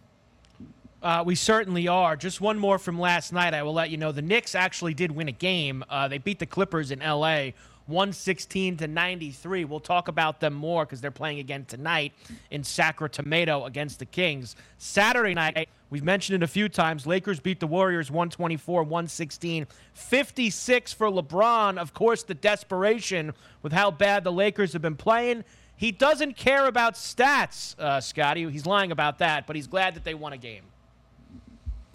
Uh, 1.01 1.23
we 1.25 1.37
certainly 1.37 1.87
are. 1.87 2.17
Just 2.17 2.41
one 2.41 2.59
more 2.59 2.81
from 2.81 2.99
last 2.99 3.33
night. 3.33 3.55
I 3.55 3.63
will 3.63 3.75
let 3.75 3.91
you 3.91 3.97
know 3.97 4.11
the 4.11 4.21
Knicks 4.21 4.57
actually 4.57 4.93
did 4.93 5.13
win 5.13 5.29
a 5.29 5.33
game. 5.33 5.85
Uh, 5.89 6.09
they 6.09 6.19
beat 6.19 6.41
the 6.41 6.47
Clippers 6.47 6.91
in 6.91 7.01
L.A. 7.01 7.55
116 7.87 8.79
to 8.79 8.87
93. 8.87 9.65
We'll 9.65 9.81
talk 9.81 10.09
about 10.09 10.41
them 10.41 10.55
more 10.55 10.85
because 10.85 11.01
they're 11.01 11.11
playing 11.11 11.39
again 11.39 11.65
tonight 11.65 12.13
in 12.51 12.65
Sacramento 12.65 13.65
against 13.65 13.99
the 13.99 14.07
Kings. 14.07 14.57
Saturday 14.79 15.35
night, 15.35 15.69
we've 15.91 16.05
mentioned 16.05 16.43
it 16.43 16.45
a 16.45 16.49
few 16.49 16.69
times. 16.69 17.07
Lakers 17.07 17.41
beat 17.41 17.61
the 17.61 17.67
Warriors 17.67 18.11
124 18.11 18.83
116. 18.83 19.67
56 19.95 20.93
for 20.93 21.09
LeBron. 21.09 21.79
Of 21.79 21.95
course, 21.95 22.23
the 22.23 22.35
desperation 22.35 23.33
with 23.63 23.73
how 23.73 23.91
bad 23.91 24.25
the 24.25 24.33
Lakers 24.33 24.73
have 24.73 24.83
been 24.83 24.97
playing. 24.97 25.45
He 25.77 25.91
doesn't 25.91 26.37
care 26.37 26.67
about 26.67 26.95
stats, 26.95 27.77
uh, 27.79 28.01
Scotty. 28.01 28.49
He's 28.51 28.67
lying 28.67 28.93
about 28.93 29.19
that, 29.19 29.47
but 29.47 29.57
he's 29.57 29.67
glad 29.67 29.95
that 29.95 30.05
they 30.05 30.15
won 30.15 30.33
a 30.33 30.39
game. 30.39 30.63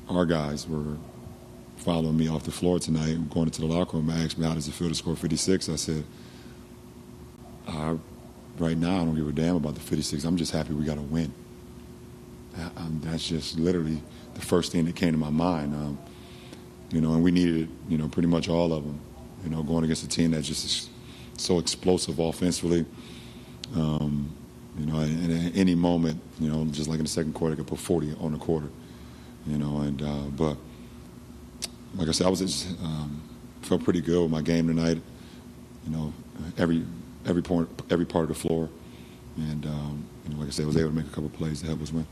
Our 0.09 0.25
guys 0.25 0.67
were 0.67 0.97
following 1.77 2.17
me 2.17 2.27
off 2.27 2.43
the 2.43 2.51
floor 2.51 2.79
tonight, 2.79 3.29
going 3.29 3.45
into 3.47 3.61
the 3.61 3.67
locker 3.67 3.97
room, 3.97 4.09
I 4.09 4.23
asked 4.23 4.37
me 4.37 4.45
how 4.45 4.53
does 4.53 4.67
it 4.67 4.73
feel 4.73 4.89
to 4.89 4.95
score 4.95 5.15
56. 5.15 5.69
I 5.69 5.75
said, 5.75 6.03
uh, 7.67 7.95
right 8.57 8.77
now 8.77 9.01
I 9.01 9.05
don't 9.05 9.15
give 9.15 9.27
a 9.27 9.31
damn 9.31 9.55
about 9.55 9.75
the 9.75 9.81
56. 9.81 10.23
I'm 10.23 10.37
just 10.37 10.51
happy 10.51 10.73
we 10.73 10.85
got 10.85 10.97
a 10.97 11.01
win. 11.01 11.33
Um, 12.75 13.01
that's 13.03 13.27
just 13.27 13.59
literally 13.59 14.01
the 14.33 14.41
first 14.41 14.71
thing 14.71 14.85
that 14.85 14.95
came 14.95 15.11
to 15.11 15.17
my 15.17 15.29
mind. 15.29 15.75
Um, 15.75 15.99
you 16.91 17.01
know, 17.01 17.13
and 17.13 17.23
we 17.23 17.31
needed, 17.31 17.69
you 17.87 17.97
know, 17.97 18.07
pretty 18.07 18.27
much 18.27 18.49
all 18.49 18.73
of 18.73 18.83
them. 18.83 18.99
You 19.43 19.51
know, 19.51 19.61
going 19.61 19.83
against 19.83 20.03
a 20.03 20.07
team 20.07 20.31
that's 20.31 20.47
just 20.47 20.89
so 21.37 21.59
explosive 21.59 22.17
offensively. 22.19 22.85
Um, 23.75 24.35
you 24.79 24.85
know, 24.85 24.99
and 24.99 25.47
at 25.47 25.55
any 25.55 25.75
moment, 25.75 26.19
you 26.39 26.49
know, 26.49 26.65
just 26.65 26.89
like 26.89 26.97
in 26.97 27.05
the 27.05 27.09
second 27.09 27.33
quarter, 27.33 27.53
I 27.53 27.57
could 27.57 27.67
put 27.67 27.79
40 27.79 28.15
on 28.19 28.31
the 28.31 28.39
quarter. 28.39 28.69
You 29.45 29.57
know, 29.57 29.81
and 29.81 30.01
uh, 30.01 30.23
but 30.35 30.57
like 31.95 32.07
I 32.07 32.11
said, 32.11 32.27
I 32.27 32.29
was 32.29 32.39
just, 32.39 32.67
um, 32.81 33.21
felt 33.61 33.83
pretty 33.83 34.01
good 34.01 34.21
with 34.21 34.31
my 34.31 34.41
game 34.41 34.67
tonight. 34.67 35.01
You 35.85 35.91
know, 35.91 36.13
every 36.57 36.85
every 37.25 37.41
point, 37.41 37.69
every 37.89 38.05
part 38.05 38.23
of 38.23 38.29
the 38.29 38.35
floor, 38.35 38.69
and 39.37 39.65
um, 39.65 40.05
you 40.25 40.33
know, 40.33 40.39
like 40.39 40.49
I 40.49 40.51
said, 40.51 40.63
I 40.63 40.67
was 40.67 40.77
able 40.77 40.89
to 40.89 40.95
make 40.95 41.05
a 41.05 41.09
couple 41.09 41.29
plays 41.29 41.61
to 41.61 41.67
help 41.67 41.81
us 41.81 41.91
win. 41.91 42.05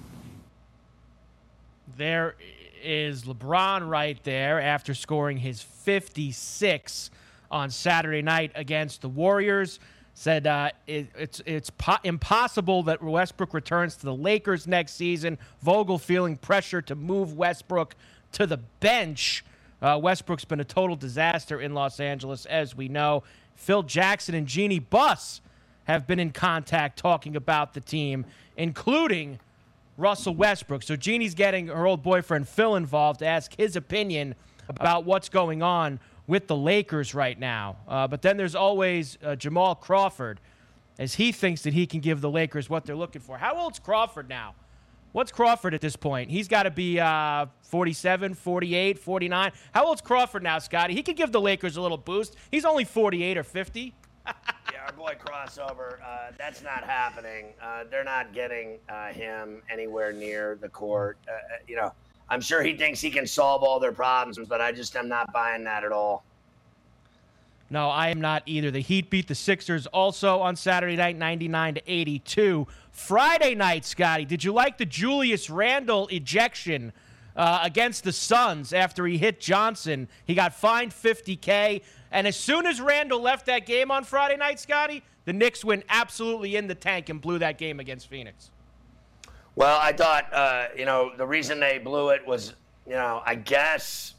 There 1.98 2.36
is 2.84 3.24
LeBron 3.24 3.90
right 3.90 4.22
there 4.24 4.62
after 4.62 4.94
scoring 4.94 5.38
his 5.38 5.62
56 5.62 7.10
on 7.50 7.70
Saturday 7.70 8.22
night 8.22 8.52
against 8.56 9.02
the 9.02 9.10
Warriors. 9.10 9.80
Said 10.14 10.48
uh, 10.48 10.72
it, 10.88 11.08
it's 11.18 11.42
it's 11.46 11.70
po- 11.72 11.98
impossible 12.04 12.84
that 12.84 13.04
Westbrook 13.04 13.54
returns 13.54 13.98
to 13.98 14.06
the 14.06 14.16
Lakers 14.16 14.66
next 14.66 14.94
season. 14.94 15.38
Vogel 15.62 15.98
feeling 15.98 16.38
pressure 16.38 16.82
to 16.84 16.96
move 16.96 17.34
Westbrook 17.34 17.96
to 18.34 18.48
the 18.48 18.58
bench. 18.80 19.44
Uh, 19.86 20.00
Westbrook's 20.00 20.46
been 20.46 20.60
a 20.60 20.66
total 20.66 20.96
disaster 20.96 21.62
in 21.62 21.76
Los 21.76 22.00
Angeles, 22.00 22.48
as 22.48 22.76
we 22.76 22.88
know. 22.88 23.22
Phil 23.54 23.84
Jackson 23.84 24.34
and 24.34 24.48
Jeanie 24.48 24.80
Buss 24.80 25.42
have 25.84 26.08
been 26.08 26.18
in 26.18 26.32
contact 26.32 26.98
talking 26.98 27.36
about 27.36 27.76
the 27.76 27.82
team, 27.82 28.26
including 28.58 29.40
Russell 29.96 30.34
Westbrook. 30.34 30.82
So 30.82 30.96
Jeanie's 30.96 31.36
getting 31.36 31.68
her 31.68 31.86
old 31.86 32.02
boyfriend 32.02 32.50
Phil 32.50 32.76
involved 32.76 33.20
to 33.20 33.28
ask 33.28 33.56
his 33.56 33.76
opinion 33.76 34.34
about 34.68 35.06
what's 35.06 35.30
going 35.30 35.62
on 35.62 36.00
with 36.26 36.48
the 36.48 36.56
Lakers 36.56 37.14
right 37.14 37.40
now. 37.40 37.76
Uh, 37.88 38.08
but 38.08 38.24
then 38.24 38.38
there's 38.38 38.56
always 38.56 39.20
uh, 39.24 39.36
Jamal 39.36 39.76
Crawford, 39.76 40.40
as 40.98 41.14
he 41.14 41.32
thinks 41.32 41.62
that 41.62 41.76
he 41.76 41.86
can 41.86 42.00
give 42.00 42.22
the 42.22 42.32
Lakers 42.32 42.72
what 42.72 42.86
they're 42.86 42.96
looking 42.96 43.22
for. 43.22 43.38
How 43.38 43.56
old's 43.56 43.78
Crawford 43.78 44.28
now? 44.30 44.56
What's 45.16 45.32
Crawford 45.32 45.74
at 45.74 45.80
this 45.80 45.96
point? 45.96 46.30
He's 46.30 46.50
got 46.50 46.64
to 46.64 46.70
be 46.70 47.00
uh, 47.00 47.46
47, 47.62 48.34
48, 48.34 49.00
49. 49.00 49.52
How 49.74 49.86
old's 49.86 50.02
Crawford 50.02 50.44
now, 50.44 50.60
Scotty? 50.60 50.94
He 50.94 51.04
could 51.04 51.16
give 51.16 51.32
the 51.32 51.40
Lakers 51.40 51.78
a 51.78 51.82
little 51.82 51.98
boost. 51.98 52.36
He's 52.52 52.66
only 52.66 52.84
48 52.84 53.38
or 53.38 53.44
50. 53.44 53.94
yeah, 54.26 54.34
our 54.86 54.92
boy 54.92 55.16
crossover. 55.18 56.00
Uh, 56.06 56.34
that's 56.38 56.62
not 56.62 56.84
happening. 56.84 57.54
Uh, 57.64 57.86
they're 57.90 58.04
not 58.04 58.34
getting 58.34 58.78
uh, 58.90 59.14
him 59.14 59.62
anywhere 59.72 60.12
near 60.12 60.58
the 60.60 60.68
court. 60.68 61.18
Uh, 61.30 61.32
uh, 61.32 61.38
you 61.66 61.78
know, 61.78 61.94
I'm 62.28 62.42
sure 62.42 62.62
he 62.62 62.76
thinks 62.76 63.00
he 63.00 63.10
can 63.10 63.26
solve 63.26 63.64
all 63.64 63.80
their 63.80 63.94
problems, 63.94 64.38
but 64.50 64.60
I 64.60 64.74
just 64.74 64.98
am 64.98 65.08
not 65.08 65.32
buying 65.32 65.64
that 65.64 65.86
at 65.86 65.94
all. 65.94 66.26
No, 67.70 67.90
I 67.90 68.10
am 68.10 68.20
not 68.20 68.44
either. 68.46 68.70
The 68.70 68.82
Heat 68.82 69.10
beat 69.10 69.28
the 69.28 69.36
Sixers 69.36 69.88
also 69.88 70.40
on 70.42 70.56
Saturday 70.56 70.98
night, 70.98 71.18
99 71.18 71.76
to 71.76 71.82
82. 71.88 72.68
Friday 72.96 73.56
night, 73.56 73.84
Scotty, 73.84 74.24
did 74.24 74.42
you 74.42 74.54
like 74.54 74.78
the 74.78 74.86
Julius 74.86 75.50
Randle 75.50 76.08
ejection 76.08 76.94
uh, 77.36 77.60
against 77.62 78.06
the 78.06 78.14
Suns 78.14 78.72
after 78.72 79.06
he 79.06 79.18
hit 79.18 79.42
Johnson? 79.42 80.08
He 80.24 80.34
got 80.34 80.56
fined 80.56 80.94
50K. 80.94 81.82
And 82.10 82.26
as 82.26 82.38
soon 82.38 82.66
as 82.66 82.80
Randle 82.80 83.22
left 83.22 83.48
that 83.48 83.66
game 83.66 83.92
on 83.92 84.06
Friday 84.06 84.38
night, 84.38 84.62
Scotty, 84.62 85.04
the 85.26 85.34
Knicks 85.34 85.66
went 85.66 85.84
absolutely 85.90 86.56
in 86.56 86.68
the 86.68 86.74
tank 86.74 87.10
and 87.10 87.20
blew 87.20 87.38
that 87.40 87.58
game 87.58 87.82
against 87.82 88.08
Phoenix. 88.08 88.50
Well, 89.56 89.78
I 89.80 89.92
thought, 89.92 90.34
uh, 90.34 90.68
you 90.76 90.86
know, 90.86 91.12
the 91.18 91.28
reason 91.28 91.60
they 91.60 91.80
blew 91.80 92.10
it 92.10 92.26
was, 92.26 92.54
you 92.88 92.94
know, 92.94 93.22
I 93.26 93.36
guess 93.36 94.14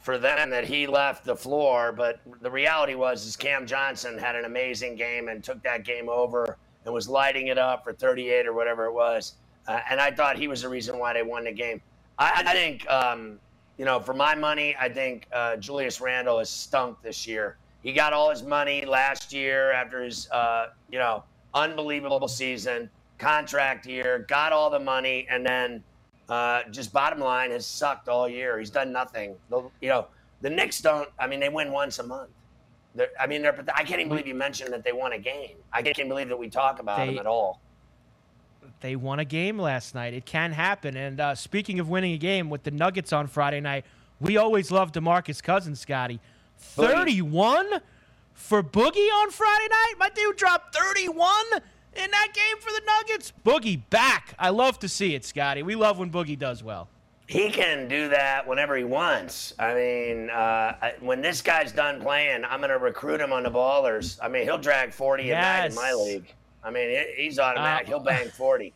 for 0.00 0.16
them 0.16 0.48
that 0.50 0.64
he 0.64 0.86
left 0.86 1.26
the 1.26 1.36
floor. 1.36 1.92
But 1.92 2.20
the 2.40 2.50
reality 2.50 2.94
was, 2.94 3.26
is 3.26 3.36
Cam 3.36 3.66
Johnson 3.66 4.16
had 4.16 4.36
an 4.36 4.46
amazing 4.46 4.96
game 4.96 5.28
and 5.28 5.44
took 5.44 5.62
that 5.64 5.84
game 5.84 6.08
over 6.08 6.56
and 6.84 6.92
was 6.92 7.08
lighting 7.08 7.48
it 7.48 7.58
up 7.58 7.84
for 7.84 7.92
38 7.92 8.46
or 8.46 8.52
whatever 8.52 8.86
it 8.86 8.92
was. 8.92 9.34
Uh, 9.66 9.80
and 9.88 10.00
I 10.00 10.10
thought 10.10 10.36
he 10.36 10.48
was 10.48 10.62
the 10.62 10.68
reason 10.68 10.98
why 10.98 11.12
they 11.12 11.22
won 11.22 11.44
the 11.44 11.52
game. 11.52 11.80
I, 12.18 12.42
I 12.46 12.52
think, 12.52 12.88
um, 12.90 13.38
you 13.78 13.84
know, 13.84 14.00
for 14.00 14.14
my 14.14 14.34
money, 14.34 14.76
I 14.78 14.88
think 14.88 15.26
uh, 15.32 15.56
Julius 15.56 16.00
Randle 16.00 16.38
has 16.38 16.50
stunk 16.50 17.00
this 17.02 17.26
year. 17.26 17.56
He 17.82 17.92
got 17.92 18.12
all 18.12 18.30
his 18.30 18.42
money 18.42 18.84
last 18.84 19.32
year 19.32 19.72
after 19.72 20.02
his, 20.04 20.30
uh, 20.30 20.68
you 20.90 20.98
know, 20.98 21.24
unbelievable 21.54 22.28
season, 22.28 22.88
contract 23.18 23.86
year, 23.86 24.24
got 24.28 24.52
all 24.52 24.70
the 24.70 24.78
money, 24.78 25.26
and 25.28 25.44
then 25.44 25.82
uh, 26.28 26.62
just 26.70 26.92
bottom 26.92 27.18
line 27.18 27.50
has 27.50 27.66
sucked 27.66 28.08
all 28.08 28.28
year. 28.28 28.58
He's 28.58 28.70
done 28.70 28.92
nothing. 28.92 29.34
You 29.50 29.88
know, 29.88 30.06
the 30.40 30.50
Knicks 30.50 30.80
don't. 30.80 31.08
I 31.18 31.26
mean, 31.26 31.40
they 31.40 31.48
win 31.48 31.72
once 31.72 31.98
a 31.98 32.04
month. 32.04 32.30
They're, 32.94 33.08
I 33.18 33.26
mean, 33.26 33.42
they're, 33.42 33.64
I 33.74 33.84
can't 33.84 34.00
even 34.00 34.08
believe 34.08 34.26
you 34.26 34.34
mentioned 34.34 34.72
that 34.72 34.84
they 34.84 34.92
won 34.92 35.12
a 35.12 35.18
game. 35.18 35.56
I 35.72 35.82
can't 35.82 36.08
believe 36.08 36.28
that 36.28 36.38
we 36.38 36.50
talk 36.50 36.80
about 36.80 36.98
they, 36.98 37.06
them 37.06 37.18
at 37.18 37.26
all. 37.26 37.60
They 38.80 38.96
won 38.96 39.18
a 39.18 39.24
game 39.24 39.58
last 39.58 39.94
night. 39.94 40.12
It 40.12 40.26
can 40.26 40.52
happen. 40.52 40.96
And 40.96 41.20
uh, 41.20 41.34
speaking 41.34 41.80
of 41.80 41.88
winning 41.88 42.12
a 42.12 42.18
game 42.18 42.50
with 42.50 42.64
the 42.64 42.70
Nuggets 42.70 43.12
on 43.12 43.28
Friday 43.28 43.60
night, 43.60 43.84
we 44.20 44.36
always 44.36 44.70
love 44.70 44.92
DeMarcus 44.92 45.42
Cousins, 45.42 45.80
Scotty. 45.80 46.20
31 46.58 47.80
for 48.34 48.62
Boogie 48.62 49.08
on 49.22 49.30
Friday 49.30 49.68
night? 49.68 49.94
My 49.98 50.10
dude 50.10 50.36
dropped 50.36 50.74
31 50.76 51.28
in 51.94 52.10
that 52.10 52.28
game 52.32 52.58
for 52.60 52.70
the 52.70 52.82
Nuggets. 52.86 53.32
Boogie 53.44 53.80
back. 53.90 54.34
I 54.38 54.50
love 54.50 54.78
to 54.80 54.88
see 54.88 55.14
it, 55.14 55.24
Scotty. 55.24 55.62
We 55.62 55.74
love 55.74 55.98
when 55.98 56.10
Boogie 56.10 56.38
does 56.38 56.62
well. 56.62 56.88
He 57.26 57.50
can 57.50 57.88
do 57.88 58.08
that 58.08 58.46
whenever 58.46 58.76
he 58.76 58.84
wants. 58.84 59.54
I 59.58 59.74
mean, 59.74 60.30
uh, 60.30 60.90
when 61.00 61.22
this 61.22 61.40
guy's 61.40 61.72
done 61.72 62.00
playing, 62.00 62.44
I'm 62.44 62.60
going 62.60 62.70
to 62.70 62.78
recruit 62.78 63.20
him 63.20 63.32
on 63.32 63.44
the 63.44 63.50
ballers. 63.50 64.18
I 64.22 64.28
mean, 64.28 64.42
he'll 64.42 64.58
drag 64.58 64.92
40 64.92 65.24
yes. 65.24 65.38
a 65.38 65.40
night 65.40 65.70
in 65.70 65.74
my 65.74 65.92
league. 65.94 66.34
I 66.64 66.70
mean, 66.70 67.04
he's 67.16 67.38
automatic. 67.38 67.86
Uh, 67.86 67.90
he'll 67.90 68.00
bang 68.00 68.28
40. 68.36 68.72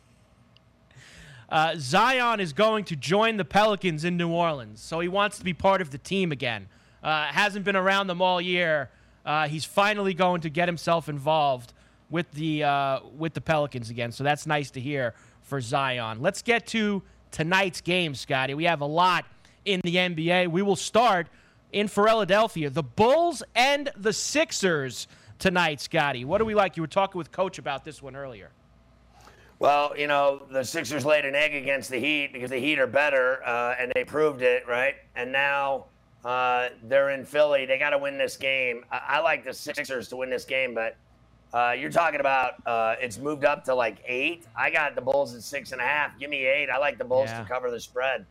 Uh, 1.49 1.75
Zion 1.77 2.39
is 2.39 2.51
going 2.51 2.83
to 2.85 2.95
join 2.95 3.37
the 3.37 3.45
Pelicans 3.45 4.03
in 4.03 4.17
New 4.17 4.29
Orleans, 4.29 4.81
so 4.81 4.99
he 4.99 5.07
wants 5.07 5.37
to 5.37 5.45
be 5.45 5.53
part 5.53 5.81
of 5.81 5.91
the 5.91 5.97
team 5.97 6.31
again. 6.31 6.67
Uh, 7.01 7.25
hasn't 7.25 7.63
been 7.63 7.75
around 7.75 8.07
them 8.07 8.21
all 8.21 8.41
year. 8.41 8.89
Uh, 9.25 9.47
he's 9.47 9.63
finally 9.63 10.13
going 10.13 10.41
to 10.41 10.49
get 10.49 10.67
himself 10.67 11.07
involved 11.07 11.73
with 12.09 12.29
the 12.31 12.63
uh, 12.63 12.99
with 13.17 13.33
the 13.33 13.41
Pelicans 13.41 13.89
again. 13.89 14.11
So 14.11 14.23
that's 14.23 14.45
nice 14.45 14.71
to 14.71 14.81
hear 14.81 15.13
for 15.41 15.61
Zion. 15.61 16.21
Let's 16.21 16.41
get 16.41 16.67
to 16.67 17.01
tonight's 17.31 17.81
game, 17.81 18.15
Scotty. 18.15 18.53
We 18.53 18.65
have 18.65 18.81
a 18.81 18.85
lot 18.85 19.25
in 19.65 19.81
the 19.83 19.95
NBA. 19.95 20.49
We 20.49 20.61
will 20.61 20.75
start 20.75 21.27
in 21.71 21.87
Philadelphia. 21.87 22.69
The 22.69 22.83
Bulls 22.83 23.43
and 23.55 23.91
the 23.95 24.13
Sixers 24.13 25.07
tonight, 25.39 25.81
Scotty. 25.81 26.25
What 26.25 26.39
do 26.39 26.45
we 26.45 26.55
like? 26.55 26.77
You 26.77 26.83
were 26.83 26.87
talking 26.87 27.17
with 27.17 27.31
Coach 27.31 27.59
about 27.59 27.83
this 27.83 28.01
one 28.01 28.15
earlier. 28.15 28.51
Well, 29.59 29.97
you 29.97 30.07
know, 30.07 30.43
the 30.51 30.63
Sixers 30.63 31.03
laid 31.03 31.25
an 31.25 31.33
egg 31.33 31.55
against 31.55 31.89
the 31.89 31.97
Heat 31.97 32.31
because 32.31 32.51
the 32.51 32.59
Heat 32.59 32.77
are 32.77 32.87
better, 32.87 33.43
uh, 33.43 33.75
and 33.79 33.91
they 33.95 34.03
proved 34.03 34.43
it, 34.43 34.67
right? 34.67 34.95
And 35.15 35.31
now 35.31 35.85
uh, 36.23 36.69
they're 36.83 37.09
in 37.09 37.25
Philly. 37.25 37.65
They 37.65 37.79
got 37.79 37.89
to 37.91 37.97
win 37.97 38.17
this 38.17 38.37
game. 38.37 38.85
I-, 38.91 39.01
I, 39.07 39.19
like 39.19 39.43
the 39.43 39.53
Sixers 39.53 40.09
to 40.09 40.17
win 40.17 40.29
this 40.29 40.45
game, 40.45 40.75
but 40.75 40.95
uh, 41.53 41.73
you're 41.77 41.91
talking 41.91 42.19
about 42.19 42.55
uh, 42.65 42.95
it's 42.99 43.17
moved 43.17 43.45
up 43.45 43.63
to 43.65 43.75
like 43.75 44.03
eight. 44.05 44.45
I 44.55 44.69
got 44.69 44.95
the 44.95 45.01
Bulls 45.01 45.33
at 45.33 45.43
six 45.43 45.71
and 45.71 45.81
a 45.81 45.83
half. 45.83 46.17
Give 46.19 46.29
me 46.29 46.45
eight. 46.45 46.69
I 46.69 46.77
like 46.77 46.97
the 46.97 47.05
Bulls 47.05 47.29
yeah. 47.29 47.41
to 47.41 47.45
cover 47.45 47.71
the 47.71 47.79
spread. 47.79 48.25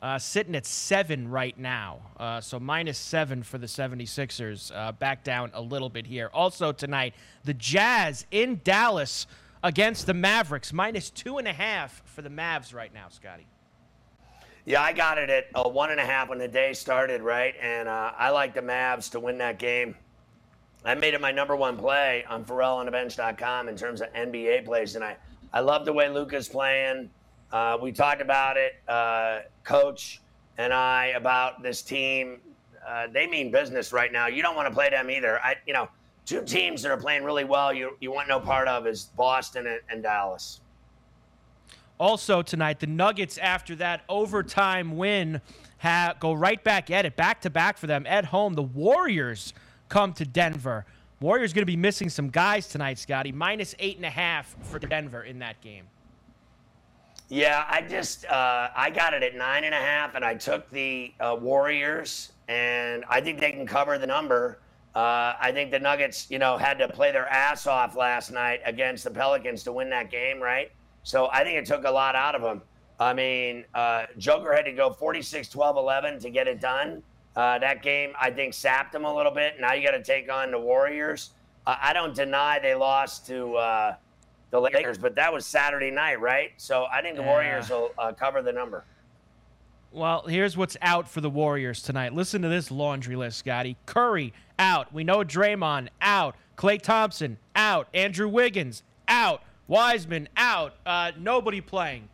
Uh, 0.00 0.16
sitting 0.16 0.54
at 0.54 0.64
seven 0.64 1.28
right 1.28 1.58
now. 1.58 1.98
Uh, 2.16 2.40
so 2.40 2.60
minus 2.60 2.98
seven 2.98 3.42
for 3.42 3.58
the 3.58 3.66
76ers. 3.66 4.70
Uh, 4.72 4.92
back 4.92 5.24
down 5.24 5.50
a 5.54 5.60
little 5.60 5.88
bit 5.88 6.06
here. 6.06 6.30
Also 6.32 6.70
tonight, 6.70 7.14
the 7.44 7.54
Jazz 7.54 8.24
in 8.30 8.60
Dallas 8.62 9.26
against 9.64 10.06
the 10.06 10.14
Mavericks. 10.14 10.72
Minus 10.72 11.10
two 11.10 11.38
and 11.38 11.48
a 11.48 11.52
half 11.52 12.00
for 12.04 12.22
the 12.22 12.28
Mavs 12.28 12.72
right 12.72 12.94
now, 12.94 13.08
Scotty. 13.08 13.48
Yeah, 14.64 14.82
I 14.82 14.92
got 14.92 15.18
it 15.18 15.30
at 15.30 15.46
a 15.54 15.68
one 15.68 15.90
and 15.90 15.98
a 15.98 16.04
half 16.04 16.28
when 16.28 16.38
the 16.38 16.46
day 16.46 16.74
started, 16.74 17.22
right? 17.22 17.54
And 17.60 17.88
uh, 17.88 18.12
I 18.16 18.30
like 18.30 18.54
the 18.54 18.60
Mavs 18.60 19.10
to 19.12 19.20
win 19.20 19.38
that 19.38 19.58
game. 19.58 19.96
I 20.84 20.94
made 20.94 21.14
it 21.14 21.20
my 21.20 21.32
number 21.32 21.56
one 21.56 21.76
play 21.76 22.24
on 22.28 22.44
FerrallOnTheBench.com 22.44 23.68
in 23.68 23.76
terms 23.76 24.00
of 24.00 24.12
NBA 24.12 24.64
plays 24.64 24.92
tonight. 24.92 25.18
I 25.52 25.60
love 25.60 25.84
the 25.84 25.92
way 25.92 26.08
Luka's 26.08 26.48
playing. 26.48 27.10
Uh, 27.52 27.78
we 27.80 27.92
talked 27.92 28.20
about 28.20 28.56
it, 28.56 28.74
uh, 28.86 29.40
Coach 29.64 30.20
and 30.58 30.72
I, 30.72 31.06
about 31.16 31.62
this 31.62 31.82
team. 31.82 32.40
Uh, 32.86 33.06
they 33.12 33.26
mean 33.26 33.50
business 33.50 33.92
right 33.92 34.12
now. 34.12 34.26
You 34.26 34.42
don't 34.42 34.54
want 34.54 34.68
to 34.68 34.74
play 34.74 34.90
them 34.90 35.10
either. 35.10 35.40
I, 35.40 35.56
you 35.66 35.72
know, 35.72 35.88
two 36.26 36.44
teams 36.44 36.82
that 36.82 36.90
are 36.90 36.96
playing 36.96 37.24
really 37.24 37.44
well. 37.44 37.72
You 37.72 37.96
you 38.00 38.12
want 38.12 38.28
no 38.28 38.38
part 38.38 38.68
of 38.68 38.86
is 38.86 39.04
Boston 39.16 39.66
and, 39.66 39.80
and 39.90 40.02
Dallas. 40.02 40.60
Also 41.98 42.42
tonight, 42.42 42.78
the 42.80 42.86
Nuggets 42.86 43.38
after 43.38 43.74
that 43.76 44.02
overtime 44.08 44.96
win 44.96 45.40
have, 45.78 46.20
go 46.20 46.32
right 46.32 46.62
back 46.62 46.90
at 46.90 47.04
it, 47.04 47.16
back 47.16 47.40
to 47.40 47.50
back 47.50 47.76
for 47.76 47.86
them 47.86 48.06
at 48.06 48.26
home. 48.26 48.54
The 48.54 48.62
Warriors 48.62 49.52
come 49.88 50.12
to 50.14 50.24
Denver. 50.24 50.84
Warriors 51.20 51.52
going 51.52 51.62
to 51.62 51.66
be 51.66 51.76
missing 51.76 52.08
some 52.08 52.28
guys 52.28 52.68
tonight, 52.68 52.98
Scotty. 52.98 53.32
Minus 53.32 53.74
eight 53.78 53.96
and 53.96 54.06
a 54.06 54.10
half 54.10 54.54
for 54.62 54.78
Denver 54.78 55.24
in 55.24 55.40
that 55.40 55.60
game. 55.60 55.84
Yeah, 57.28 57.66
I 57.68 57.82
just 57.82 58.24
uh, 58.24 58.70
I 58.74 58.90
got 58.90 59.12
it 59.12 59.22
at 59.22 59.34
nine 59.34 59.64
and 59.64 59.74
a 59.74 59.78
half, 59.78 60.14
and 60.14 60.24
I 60.24 60.34
took 60.34 60.70
the 60.70 61.12
uh, 61.20 61.36
Warriors, 61.38 62.32
and 62.48 63.04
I 63.08 63.20
think 63.20 63.38
they 63.40 63.52
can 63.52 63.66
cover 63.66 63.98
the 63.98 64.06
number. 64.06 64.60
Uh, 64.94 65.34
I 65.38 65.52
think 65.52 65.70
the 65.70 65.78
Nuggets, 65.78 66.30
you 66.30 66.38
know, 66.38 66.56
had 66.56 66.78
to 66.78 66.88
play 66.88 67.12
their 67.12 67.28
ass 67.28 67.66
off 67.66 67.96
last 67.96 68.32
night 68.32 68.60
against 68.64 69.04
the 69.04 69.10
Pelicans 69.10 69.62
to 69.64 69.72
win 69.72 69.90
that 69.90 70.10
game, 70.10 70.40
right? 70.40 70.72
So 71.02 71.28
I 71.30 71.44
think 71.44 71.58
it 71.58 71.66
took 71.66 71.84
a 71.84 71.90
lot 71.90 72.14
out 72.14 72.34
of 72.34 72.42
them. 72.42 72.62
I 72.98 73.12
mean, 73.12 73.64
uh, 73.74 74.06
Joker 74.16 74.52
had 74.54 74.64
to 74.64 74.72
go 74.72 74.90
46 74.90 75.48
12 75.50 75.76
11 75.76 76.20
to 76.20 76.30
get 76.30 76.48
it 76.48 76.60
done. 76.60 77.02
Uh, 77.36 77.58
that 77.58 77.82
game, 77.82 78.12
I 78.20 78.30
think, 78.30 78.54
sapped 78.54 78.92
them 78.92 79.04
a 79.04 79.14
little 79.14 79.32
bit. 79.32 79.60
Now 79.60 79.74
you 79.74 79.84
got 79.84 79.96
to 79.96 80.02
take 80.02 80.30
on 80.32 80.50
the 80.50 80.58
Warriors. 80.58 81.30
Uh, 81.66 81.76
I 81.80 81.92
don't 81.92 82.14
deny 82.14 82.58
they 82.58 82.74
lost 82.74 83.26
to 83.28 83.54
uh, 83.56 83.94
the 84.50 84.60
Lakers, 84.60 84.98
but 84.98 85.14
that 85.14 85.32
was 85.32 85.46
Saturday 85.46 85.90
night, 85.90 86.20
right? 86.20 86.50
So 86.56 86.86
I 86.90 87.02
think 87.02 87.16
the 87.16 87.22
yeah. 87.22 87.28
Warriors 87.28 87.70
will 87.70 87.90
uh, 87.98 88.12
cover 88.12 88.42
the 88.42 88.52
number. 88.52 88.84
Well, 89.90 90.26
here's 90.26 90.56
what's 90.56 90.76
out 90.82 91.08
for 91.08 91.20
the 91.20 91.30
Warriors 91.30 91.82
tonight. 91.82 92.12
Listen 92.12 92.42
to 92.42 92.48
this 92.48 92.70
laundry 92.70 93.16
list, 93.16 93.38
Scotty. 93.38 93.76
Curry 93.86 94.34
out. 94.58 94.92
We 94.92 95.02
know 95.04 95.18
Draymond 95.18 95.88
out. 96.02 96.36
Klay 96.56 96.80
Thompson 96.80 97.38
out. 97.54 97.88
Andrew 97.94 98.28
Wiggins 98.28 98.82
out. 99.06 99.42
Wiseman 99.66 100.28
out. 100.36 100.74
Uh, 100.84 101.12
nobody 101.18 101.60
playing 101.60 102.08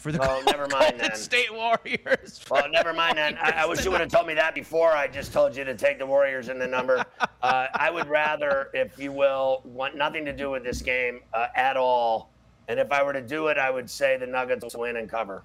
for 0.00 0.12
the 0.12 0.18
well, 0.18 0.42
never 0.44 0.66
mind 0.68 0.92
Golden 0.92 0.98
then. 0.98 1.14
State 1.14 1.52
Warriors. 1.52 2.40
Well, 2.50 2.68
never 2.70 2.92
mind 2.94 3.18
then. 3.18 3.36
I, 3.40 3.50
I, 3.50 3.66
wish 3.66 3.84
you 3.84 3.90
would 3.90 4.00
have 4.00 4.10
told 4.10 4.26
me 4.26 4.34
that 4.34 4.54
before. 4.54 4.92
I 4.92 5.06
just 5.06 5.32
told 5.32 5.54
you 5.54 5.62
to 5.64 5.74
take 5.74 5.98
the 5.98 6.06
Warriors 6.06 6.48
in 6.48 6.58
the 6.58 6.66
number. 6.66 7.04
uh, 7.42 7.66
I 7.74 7.90
would 7.90 8.08
rather, 8.08 8.70
if 8.72 8.98
you 8.98 9.12
will, 9.12 9.60
want 9.64 9.96
nothing 9.96 10.24
to 10.24 10.32
do 10.32 10.50
with 10.50 10.64
this 10.64 10.80
game 10.80 11.20
uh, 11.34 11.48
at 11.54 11.76
all. 11.76 12.30
And 12.68 12.80
if 12.80 12.90
I 12.90 13.02
were 13.02 13.12
to 13.12 13.20
do 13.20 13.48
it, 13.48 13.58
I 13.58 13.70
would 13.70 13.90
say 13.90 14.16
the 14.16 14.26
Nuggets 14.26 14.74
win 14.74 14.96
and 14.96 15.08
cover. 15.08 15.42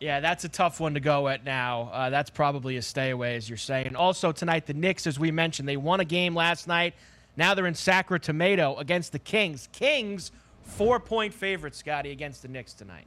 Yeah, 0.00 0.20
that's 0.20 0.44
a 0.44 0.48
tough 0.48 0.80
one 0.80 0.94
to 0.94 1.00
go 1.00 1.28
at 1.28 1.44
now. 1.44 1.90
Uh, 1.92 2.10
that's 2.10 2.30
probably 2.30 2.78
a 2.78 2.82
stay 2.82 3.10
away, 3.10 3.36
as 3.36 3.48
you're 3.48 3.58
saying. 3.58 3.94
Also, 3.94 4.32
tonight, 4.32 4.66
the 4.66 4.74
Knicks, 4.74 5.06
as 5.06 5.18
we 5.18 5.30
mentioned, 5.30 5.68
they 5.68 5.76
won 5.76 6.00
a 6.00 6.04
game 6.04 6.34
last 6.34 6.66
night. 6.66 6.94
Now 7.36 7.54
they're 7.54 7.66
in 7.66 7.74
Sacramento 7.74 8.76
against 8.76 9.12
the 9.12 9.18
Kings. 9.18 9.68
Kings, 9.72 10.32
four 10.62 10.98
point 10.98 11.34
favorite, 11.34 11.74
Scotty, 11.74 12.10
against 12.10 12.42
the 12.42 12.48
Knicks 12.48 12.74
tonight. 12.74 13.06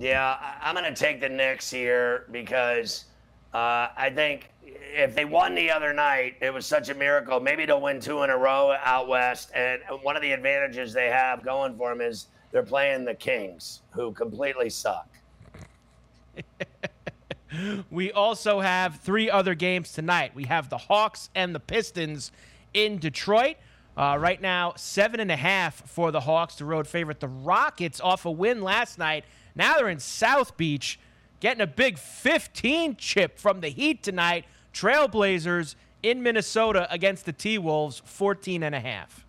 Yeah, 0.00 0.38
I'm 0.62 0.74
going 0.74 0.86
to 0.86 0.98
take 0.98 1.20
the 1.20 1.28
Knicks 1.28 1.70
here 1.70 2.24
because 2.30 3.04
uh, 3.52 3.88
I 3.94 4.10
think 4.14 4.50
if 4.64 5.14
they 5.14 5.26
won 5.26 5.54
the 5.54 5.70
other 5.70 5.92
night, 5.92 6.36
it 6.40 6.54
was 6.54 6.64
such 6.64 6.88
a 6.88 6.94
miracle. 6.94 7.38
Maybe 7.38 7.66
they'll 7.66 7.82
win 7.82 8.00
two 8.00 8.22
in 8.22 8.30
a 8.30 8.36
row 8.38 8.74
out 8.82 9.08
west. 9.08 9.50
And 9.54 9.82
one 10.00 10.16
of 10.16 10.22
the 10.22 10.32
advantages 10.32 10.94
they 10.94 11.08
have 11.08 11.44
going 11.44 11.76
for 11.76 11.90
them 11.90 12.00
is 12.00 12.28
they're 12.50 12.62
playing 12.62 13.04
the 13.04 13.14
Kings, 13.14 13.82
who 13.90 14.10
completely 14.12 14.70
suck. 14.70 15.06
we 17.90 18.10
also 18.10 18.60
have 18.60 19.00
three 19.00 19.28
other 19.28 19.54
games 19.54 19.92
tonight. 19.92 20.34
We 20.34 20.44
have 20.44 20.70
the 20.70 20.78
Hawks 20.78 21.28
and 21.34 21.54
the 21.54 21.60
Pistons 21.60 22.32
in 22.72 22.96
Detroit. 22.96 23.56
Uh, 23.98 24.16
right 24.18 24.40
now, 24.40 24.72
seven 24.76 25.20
and 25.20 25.30
a 25.30 25.36
half 25.36 25.86
for 25.90 26.10
the 26.10 26.20
Hawks, 26.20 26.54
the 26.54 26.64
road 26.64 26.86
favorite. 26.86 27.20
The 27.20 27.28
Rockets 27.28 28.00
off 28.00 28.24
a 28.24 28.30
win 28.30 28.62
last 28.62 28.98
night 28.98 29.26
now 29.60 29.76
they're 29.76 29.88
in 29.88 30.00
South 30.00 30.56
Beach 30.56 30.98
getting 31.38 31.60
a 31.60 31.66
big 31.66 31.98
15 31.98 32.96
chip 32.96 33.38
from 33.38 33.60
the 33.60 33.68
Heat 33.68 34.02
tonight. 34.02 34.46
Trailblazers 34.72 35.74
in 36.02 36.22
Minnesota 36.22 36.86
against 36.90 37.26
the 37.26 37.32
T 37.32 37.58
Wolves, 37.58 38.00
14 38.04 38.62
and 38.62 38.74
a 38.74 38.80
half. 38.80 39.26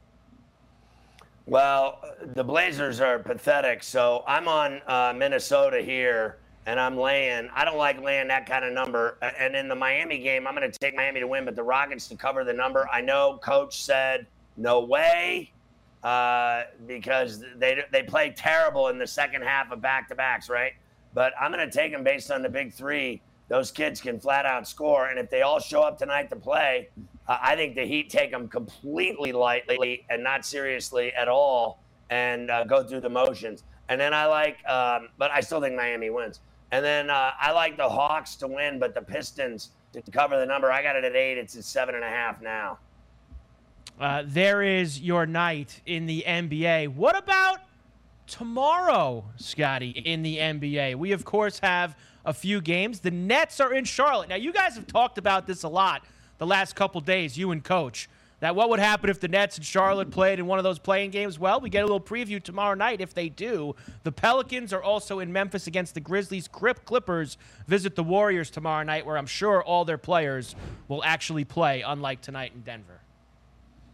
Well, 1.47 1.99
the 2.33 2.43
Blazers 2.43 3.01
are 3.01 3.19
pathetic. 3.19 3.83
So 3.83 4.23
I'm 4.25 4.47
on 4.47 4.81
uh, 4.87 5.13
Minnesota 5.15 5.81
here, 5.81 6.37
and 6.65 6.79
I'm 6.79 6.97
laying. 6.97 7.49
I 7.53 7.65
don't 7.65 7.77
like 7.77 8.01
laying 8.01 8.27
that 8.29 8.45
kind 8.45 8.63
of 8.63 8.71
number. 8.71 9.17
And 9.37 9.55
in 9.55 9.67
the 9.67 9.75
Miami 9.75 10.19
game, 10.19 10.47
I'm 10.47 10.55
going 10.55 10.71
to 10.71 10.79
take 10.79 10.95
Miami 10.95 11.19
to 11.19 11.27
win, 11.27 11.43
but 11.43 11.55
the 11.55 11.63
Rockets 11.63 12.07
to 12.07 12.15
cover 12.15 12.43
the 12.43 12.53
number. 12.53 12.87
I 12.89 13.01
know 13.01 13.39
Coach 13.41 13.83
said 13.83 14.27
no 14.55 14.81
way 14.81 15.51
uh, 16.03 16.63
because 16.87 17.43
they 17.57 17.83
they 17.91 18.03
play 18.03 18.31
terrible 18.35 18.87
in 18.87 18.97
the 18.97 19.07
second 19.07 19.43
half 19.43 19.71
of 19.71 19.81
back 19.81 20.07
to 20.09 20.15
backs, 20.15 20.49
right? 20.49 20.73
But 21.13 21.33
I'm 21.39 21.51
going 21.51 21.67
to 21.67 21.71
take 21.71 21.91
them 21.91 22.03
based 22.03 22.31
on 22.31 22.41
the 22.41 22.49
big 22.49 22.73
three. 22.73 23.21
Those 23.49 23.69
kids 23.69 23.99
can 23.99 24.19
flat 24.19 24.45
out 24.45 24.67
score, 24.67 25.07
and 25.07 25.19
if 25.19 25.29
they 25.29 25.41
all 25.41 25.59
show 25.59 25.81
up 25.81 25.97
tonight 25.97 26.29
to 26.29 26.37
play, 26.37 26.89
uh, 27.27 27.37
I 27.41 27.55
think 27.55 27.75
the 27.75 27.85
Heat 27.85 28.09
take 28.09 28.31
them 28.31 28.47
completely 28.47 29.33
lightly 29.33 30.05
and 30.09 30.23
not 30.23 30.45
seriously 30.45 31.13
at 31.13 31.27
all, 31.27 31.83
and 32.09 32.49
uh, 32.49 32.63
go 32.63 32.83
through 32.83 33.01
the 33.01 33.09
motions. 33.09 33.63
And 33.89 33.99
then 33.99 34.13
I 34.13 34.25
like, 34.25 34.57
um, 34.69 35.09
but 35.17 35.31
I 35.31 35.41
still 35.41 35.59
think 35.59 35.75
Miami 35.75 36.09
wins. 36.09 36.39
And 36.71 36.83
then 36.83 37.09
uh, 37.09 37.31
I 37.39 37.51
like 37.51 37.75
the 37.75 37.89
Hawks 37.89 38.35
to 38.37 38.47
win, 38.47 38.79
but 38.79 38.95
the 38.95 39.01
Pistons 39.01 39.71
to 39.93 40.01
cover 40.11 40.39
the 40.39 40.45
number. 40.45 40.71
I 40.71 40.81
got 40.81 40.95
it 40.95 41.03
at 41.03 41.15
eight. 41.15 41.37
It's 41.37 41.57
at 41.57 41.65
seven 41.65 41.95
and 41.95 42.03
a 42.03 42.09
half 42.09 42.41
now. 42.41 42.79
Uh, 43.99 44.23
there 44.25 44.62
is 44.63 44.99
your 44.99 45.25
night 45.25 45.82
in 45.86 46.06
the 46.06 46.23
NBA. 46.27 46.89
What 46.89 47.17
about 47.17 47.60
tomorrow, 48.27 49.25
Scotty, 49.38 49.89
in 49.91 50.23
the 50.23 50.38
NBA? 50.38 50.95
We, 50.95 51.12
of 51.12 51.23
course, 51.23 51.60
have 51.60 51.95
a 52.25 52.34
few 52.34 52.62
games. 52.62 53.01
The 53.01 53.12
Nets 53.12 53.60
are 53.60 53.73
in 53.73 53.86
Charlotte. 53.86 54.30
Now, 54.30 54.36
you 54.36 54.54
guys 54.54 54.75
have 54.75 54.88
talked 54.88 55.17
about 55.17 55.47
this 55.47 55.63
a 55.63 55.69
lot 55.69 56.04
the 56.38 56.47
last 56.47 56.75
couple 56.75 57.01
days, 57.01 57.38
you 57.38 57.51
and 57.51 57.63
Coach. 57.63 58.10
That 58.41 58.56
what 58.56 58.69
would 58.69 58.80
happen 58.80 59.12
if 59.12 59.19
the 59.19 59.27
Nets 59.27 59.58
and 59.58 59.65
Charlotte 59.65 60.10
played 60.10 60.39
in 60.39 60.47
one 60.47 60.58
of 60.58 60.63
those 60.63 60.80
playing 60.80 61.12
games? 61.12 61.38
Well, 61.38 61.62
we 61.62 61.69
get 61.69 61.82
a 61.82 61.86
little 61.86 62.01
preview 62.01 62.41
tomorrow 62.41 62.73
night 62.73 62.99
if 62.99 63.13
they 63.13 63.30
do. 63.30 63.75
The 64.01 64.12
Pelicans 64.12 64.73
are 64.73 64.82
also 64.82 65.19
in 65.19 65.32
Memphis 65.32 65.67
against 65.67 65.93
the 65.93 65.99
Grizzlies. 65.99 66.47
Crip 66.47 66.84
Clippers 66.84 67.38
visit 67.67 67.95
the 67.95 68.04
Warriors 68.04 68.49
tomorrow 68.49 68.84
night, 68.84 69.06
where 69.06 69.15
I'm 69.15 69.27
sure 69.27 69.62
all 69.62 69.86
their 69.86 69.99
players 69.99 70.56
will 70.88 71.04
actually 71.04 71.43
play, 71.45 71.84
unlike 71.84 72.21
tonight 72.21 72.54
in 72.56 72.62
Denver. 72.62 73.00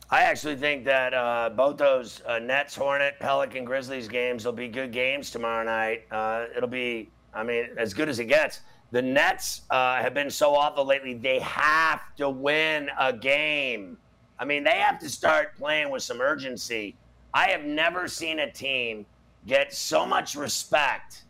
I 0.09 0.21
actually 0.21 0.55
think 0.55 0.85
that 0.85 1.13
uh, 1.13 1.49
both 1.53 1.77
those 1.77 2.21
uh, 2.25 2.39
Nets, 2.39 2.75
Hornet, 2.75 3.19
Pelican, 3.19 3.65
Grizzlies 3.65 4.07
games 4.07 4.45
will 4.45 4.53
be 4.53 4.69
good 4.69 4.93
games 4.93 5.31
tomorrow 5.31 5.65
night. 5.65 6.05
Uh, 6.09 6.45
it'll 6.55 6.69
be, 6.69 7.09
I 7.33 7.43
mean, 7.43 7.67
as 7.77 7.93
good 7.93 8.07
as 8.07 8.19
it 8.19 8.25
gets. 8.25 8.61
The 8.91 9.01
Nets 9.01 9.63
uh, 9.69 9.97
have 9.97 10.13
been 10.13 10.29
so 10.29 10.55
awful 10.55 10.85
lately. 10.85 11.13
They 11.13 11.39
have 11.39 12.15
to 12.15 12.29
win 12.29 12.89
a 12.97 13.11
game. 13.11 13.97
I 14.39 14.45
mean, 14.45 14.63
they 14.63 14.77
have 14.77 14.97
to 14.99 15.09
start 15.09 15.57
playing 15.57 15.89
with 15.89 16.03
some 16.03 16.21
urgency. 16.21 16.95
I 17.33 17.49
have 17.49 17.65
never 17.65 18.07
seen 18.07 18.39
a 18.39 18.49
team 18.49 19.05
get 19.45 19.73
so 19.73 20.05
much 20.05 20.35
respect 20.35 21.23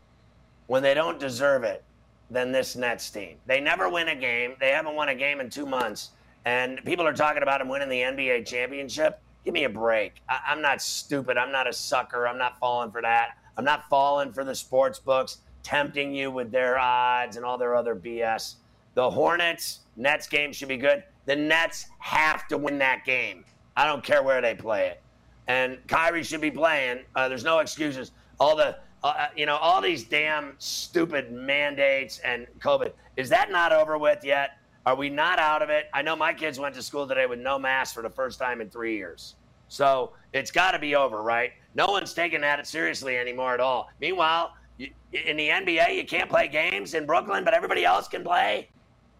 when 0.68 0.84
they 0.84 0.94
don't 0.94 1.18
deserve 1.18 1.64
it 1.64 1.82
than 2.30 2.52
this 2.52 2.76
Nets 2.76 3.10
team. 3.10 3.38
They 3.46 3.60
never 3.60 3.88
win 3.88 4.06
a 4.08 4.14
game. 4.14 4.54
They 4.60 4.70
haven't 4.70 4.94
won 4.94 5.08
a 5.08 5.14
game 5.16 5.40
in 5.40 5.50
two 5.50 5.66
months. 5.66 6.10
And 6.44 6.82
people 6.84 7.06
are 7.06 7.12
talking 7.12 7.42
about 7.42 7.58
them 7.58 7.68
winning 7.68 7.88
the 7.88 8.00
NBA 8.02 8.46
championship. 8.46 9.20
Give 9.44 9.54
me 9.54 9.64
a 9.64 9.68
break. 9.68 10.22
I- 10.28 10.40
I'm 10.46 10.62
not 10.62 10.80
stupid. 10.82 11.36
I'm 11.36 11.52
not 11.52 11.66
a 11.68 11.72
sucker. 11.72 12.26
I'm 12.26 12.38
not 12.38 12.58
falling 12.58 12.90
for 12.90 13.02
that. 13.02 13.36
I'm 13.56 13.64
not 13.64 13.88
falling 13.88 14.32
for 14.32 14.44
the 14.44 14.54
sports 14.54 14.98
books 14.98 15.38
tempting 15.62 16.14
you 16.14 16.30
with 16.30 16.50
their 16.50 16.78
odds 16.78 17.36
and 17.36 17.44
all 17.44 17.58
their 17.58 17.74
other 17.74 17.94
BS. 17.94 18.54
The 18.94 19.10
Hornets, 19.10 19.80
Nets 19.96 20.26
game 20.26 20.52
should 20.52 20.68
be 20.68 20.76
good. 20.76 21.02
The 21.26 21.36
Nets 21.36 21.86
have 21.98 22.48
to 22.48 22.56
win 22.56 22.78
that 22.78 23.04
game. 23.04 23.44
I 23.76 23.84
don't 23.84 24.02
care 24.02 24.22
where 24.22 24.40
they 24.40 24.54
play 24.54 24.88
it. 24.88 25.02
And 25.46 25.78
Kyrie 25.86 26.24
should 26.24 26.40
be 26.40 26.50
playing. 26.50 27.00
Uh, 27.14 27.28
there's 27.28 27.44
no 27.44 27.58
excuses. 27.58 28.12
All 28.40 28.56
the, 28.56 28.76
uh, 29.02 29.28
you 29.36 29.46
know, 29.46 29.56
all 29.56 29.80
these 29.80 30.04
damn 30.04 30.54
stupid 30.58 31.32
mandates 31.32 32.18
and 32.20 32.46
COVID. 32.60 32.92
Is 33.16 33.28
that 33.28 33.50
not 33.50 33.72
over 33.72 33.98
with 33.98 34.24
yet? 34.24 34.52
Are 34.88 34.94
we 34.94 35.10
not 35.10 35.38
out 35.38 35.60
of 35.60 35.68
it? 35.68 35.90
I 35.92 36.00
know 36.00 36.16
my 36.16 36.32
kids 36.32 36.58
went 36.58 36.74
to 36.76 36.82
school 36.82 37.06
today 37.06 37.26
with 37.26 37.40
no 37.40 37.58
mask 37.58 37.94
for 37.94 38.02
the 38.02 38.08
first 38.08 38.38
time 38.38 38.62
in 38.62 38.70
three 38.70 38.96
years. 38.96 39.34
So 39.68 40.12
it's 40.32 40.50
got 40.50 40.70
to 40.70 40.78
be 40.78 40.94
over, 40.94 41.20
right? 41.22 41.52
No 41.74 41.88
one's 41.88 42.14
taking 42.14 42.40
that 42.40 42.66
seriously 42.66 43.18
anymore 43.18 43.52
at 43.52 43.60
all. 43.60 43.90
Meanwhile, 44.00 44.54
you, 44.78 44.88
in 45.12 45.36
the 45.36 45.48
NBA, 45.48 45.94
you 45.94 46.06
can't 46.06 46.30
play 46.30 46.48
games 46.48 46.94
in 46.94 47.04
Brooklyn, 47.04 47.44
but 47.44 47.52
everybody 47.52 47.84
else 47.84 48.08
can 48.08 48.24
play. 48.24 48.70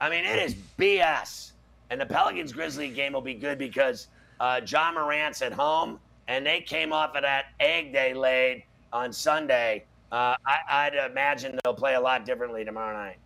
I 0.01 0.09
mean, 0.09 0.25
it 0.25 0.39
is 0.39 0.55
BS. 0.79 1.53
And 1.91 2.01
the 2.01 2.07
Pelicans 2.07 2.51
Grizzly 2.51 2.89
game 2.89 3.13
will 3.13 3.21
be 3.21 3.35
good 3.35 3.59
because 3.59 4.09
uh, 4.41 4.63
Ja 4.67 4.91
Morant's 4.91 5.43
at 5.43 5.53
home, 5.53 6.01
and 6.29 6.47
they 6.47 6.63
came 6.63 6.95
off 6.95 7.15
of 7.15 7.21
that 7.21 7.49
egg 7.61 7.93
they 7.93 8.15
laid 8.15 8.65
on 8.91 9.13
Sunday. 9.13 9.85
Uh, 10.13 10.35
I, 10.47 10.89
would 10.89 11.11
imagine 11.11 11.59
they'll 11.63 11.75
play 11.75 11.95
a 11.95 12.01
lot 12.01 12.25
differently 12.25 12.65
tomorrow 12.65 12.97
night. 12.97 13.19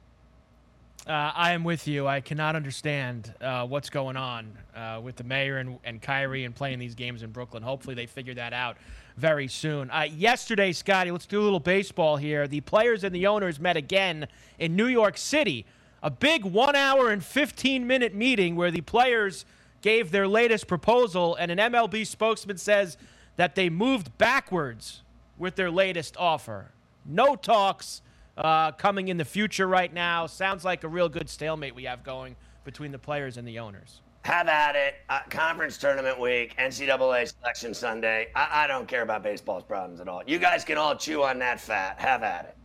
Uh, 1.04 1.32
I 1.34 1.50
am 1.50 1.64
with 1.64 1.88
you. 1.88 2.06
I 2.06 2.20
cannot 2.20 2.54
understand 2.54 3.34
uh, 3.40 3.66
what's 3.66 3.90
going 3.90 4.16
on 4.16 4.56
uh, 4.76 5.00
with 5.02 5.16
the 5.16 5.24
mayor 5.24 5.58
and, 5.58 5.80
and 5.82 6.00
Kyrie 6.00 6.44
and 6.44 6.54
playing 6.54 6.78
these 6.78 6.94
games 6.94 7.24
in 7.24 7.32
Brooklyn. 7.32 7.60
Hopefully, 7.60 7.96
they 7.96 8.06
figure 8.06 8.34
that 8.34 8.52
out 8.52 8.76
very 9.16 9.48
soon. 9.48 9.90
Uh, 9.90 10.02
yesterday, 10.02 10.70
Scotty, 10.70 11.10
let's 11.10 11.26
do 11.26 11.40
a 11.40 11.42
little 11.42 11.58
baseball 11.58 12.16
here. 12.16 12.46
The 12.46 12.60
players 12.60 13.02
and 13.02 13.12
the 13.12 13.26
owners 13.26 13.58
met 13.58 13.76
again 13.76 14.28
in 14.60 14.76
New 14.76 14.86
York 14.86 15.18
City. 15.18 15.66
A 16.04 16.10
big 16.10 16.44
one 16.44 16.76
hour 16.76 17.10
and 17.10 17.22
15 17.24 17.84
minute 17.84 18.14
meeting 18.14 18.54
where 18.54 18.70
the 18.70 18.80
players 18.80 19.44
gave 19.80 20.12
their 20.12 20.28
latest 20.28 20.68
proposal, 20.68 21.34
and 21.34 21.50
an 21.50 21.58
MLB 21.58 22.06
spokesman 22.06 22.58
says 22.58 22.96
that 23.34 23.56
they 23.56 23.68
moved 23.68 24.16
backwards 24.18 25.02
with 25.36 25.56
their 25.56 25.70
latest 25.70 26.16
offer. 26.16 26.70
No 27.04 27.34
talks 27.34 28.02
uh, 28.36 28.72
coming 28.72 29.08
in 29.08 29.16
the 29.16 29.24
future 29.24 29.66
right 29.66 29.92
now. 29.92 30.26
Sounds 30.26 30.64
like 30.64 30.84
a 30.84 30.88
real 30.88 31.08
good 31.08 31.28
stalemate 31.28 31.74
we 31.74 31.84
have 31.84 32.02
going 32.02 32.36
between 32.64 32.92
the 32.92 32.98
players 32.98 33.36
and 33.36 33.46
the 33.46 33.58
owners. 33.58 34.00
Have 34.24 34.46
at 34.46 34.76
it. 34.76 34.94
Uh, 35.08 35.20
conference 35.30 35.76
tournament 35.76 36.18
week, 36.18 36.54
NCAA 36.56 37.32
selection 37.36 37.74
Sunday. 37.74 38.28
I-, 38.36 38.64
I 38.64 38.66
don't 38.68 38.86
care 38.86 39.02
about 39.02 39.22
baseball's 39.22 39.64
problems 39.64 40.00
at 40.00 40.08
all. 40.08 40.22
You 40.26 40.38
guys 40.38 40.64
can 40.64 40.78
all 40.78 40.96
chew 40.96 41.24
on 41.24 41.40
that 41.40 41.60
fat. 41.60 42.00
Have 42.00 42.22
at 42.22 42.56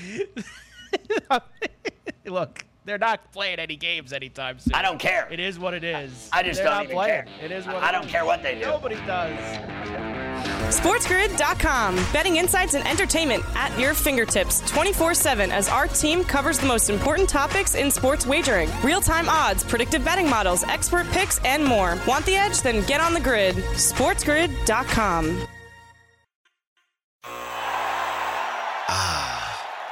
it. 0.00 0.44
Look, 2.26 2.64
they're 2.84 2.98
not 2.98 3.30
playing 3.32 3.58
any 3.58 3.76
games 3.76 4.12
anytime 4.12 4.58
soon. 4.58 4.74
I 4.74 4.82
don't 4.82 4.98
care. 4.98 5.28
It 5.30 5.40
is 5.40 5.58
what 5.58 5.74
it 5.74 5.84
is. 5.84 6.28
I, 6.32 6.40
I 6.40 6.42
just 6.42 6.58
they're 6.58 6.66
don't 6.66 6.74
not 6.74 6.84
even 6.84 6.96
playing. 6.96 7.24
care. 7.26 7.44
It 7.44 7.52
is 7.52 7.66
what 7.66 7.76
I 7.76 7.92
don't 7.92 8.08
care 8.08 8.24
what 8.24 8.42
they 8.42 8.54
do. 8.56 8.62
Nobody 8.62 8.96
does. 9.06 9.38
SportsGrid.com. 10.74 11.96
Betting 12.12 12.36
insights 12.36 12.74
and 12.74 12.86
entertainment 12.86 13.44
at 13.54 13.78
your 13.78 13.94
fingertips 13.94 14.60
24 14.70 15.14
7 15.14 15.50
as 15.52 15.68
our 15.68 15.86
team 15.86 16.24
covers 16.24 16.58
the 16.58 16.66
most 16.66 16.90
important 16.90 17.28
topics 17.28 17.74
in 17.74 17.90
sports 17.90 18.26
wagering 18.26 18.70
real 18.82 19.00
time 19.00 19.28
odds, 19.28 19.62
predictive 19.64 20.04
betting 20.04 20.28
models, 20.28 20.64
expert 20.64 21.06
picks, 21.08 21.38
and 21.44 21.64
more. 21.64 21.98
Want 22.06 22.24
the 22.26 22.36
edge? 22.36 22.62
Then 22.62 22.84
get 22.86 23.00
on 23.00 23.14
the 23.14 23.20
grid. 23.20 23.54
SportsGrid.com. 23.56 25.46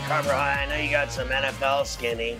Right, 0.00 0.08
Carver 0.08 0.32
High. 0.32 0.62
I 0.64 0.66
know 0.66 0.76
you 0.76 0.90
got 0.90 1.12
some 1.12 1.28
NFL 1.28 1.86
skinny. 1.86 2.36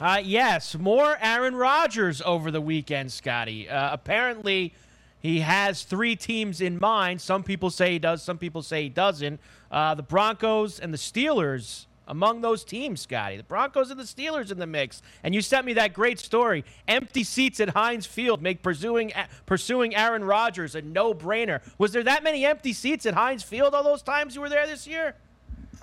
Uh, 0.00 0.20
yes, 0.22 0.76
more 0.76 1.16
Aaron 1.20 1.54
Rodgers 1.54 2.20
over 2.22 2.50
the 2.50 2.60
weekend, 2.60 3.12
Scotty. 3.12 3.68
Uh, 3.68 3.92
apparently, 3.92 4.74
he 5.20 5.40
has 5.40 5.84
three 5.84 6.16
teams 6.16 6.60
in 6.60 6.80
mind. 6.80 7.20
Some 7.20 7.44
people 7.44 7.70
say 7.70 7.92
he 7.92 7.98
does, 8.00 8.20
some 8.20 8.36
people 8.36 8.62
say 8.62 8.82
he 8.82 8.88
doesn't. 8.88 9.38
Uh, 9.70 9.94
the 9.94 10.02
Broncos 10.02 10.80
and 10.80 10.92
the 10.92 10.98
Steelers 10.98 11.86
among 12.08 12.40
those 12.40 12.64
teams, 12.64 13.02
Scotty. 13.02 13.36
The 13.36 13.44
Broncos 13.44 13.92
and 13.92 14.00
the 14.00 14.04
Steelers 14.04 14.50
in 14.50 14.58
the 14.58 14.66
mix. 14.66 15.02
And 15.22 15.36
you 15.36 15.40
sent 15.40 15.64
me 15.64 15.74
that 15.74 15.92
great 15.92 16.18
story. 16.18 16.64
Empty 16.88 17.22
seats 17.22 17.60
at 17.60 17.70
Heinz 17.70 18.06
Field 18.06 18.42
make 18.42 18.60
pursuing 18.60 19.12
pursuing 19.46 19.94
Aaron 19.94 20.24
Rodgers 20.24 20.74
a 20.74 20.82
no-brainer. 20.82 21.60
Was 21.78 21.92
there 21.92 22.02
that 22.02 22.24
many 22.24 22.44
empty 22.44 22.72
seats 22.72 23.06
at 23.06 23.14
Heinz 23.14 23.44
Field 23.44 23.72
all 23.72 23.84
those 23.84 24.02
times 24.02 24.34
you 24.34 24.40
were 24.40 24.48
there 24.48 24.66
this 24.66 24.84
year? 24.84 25.14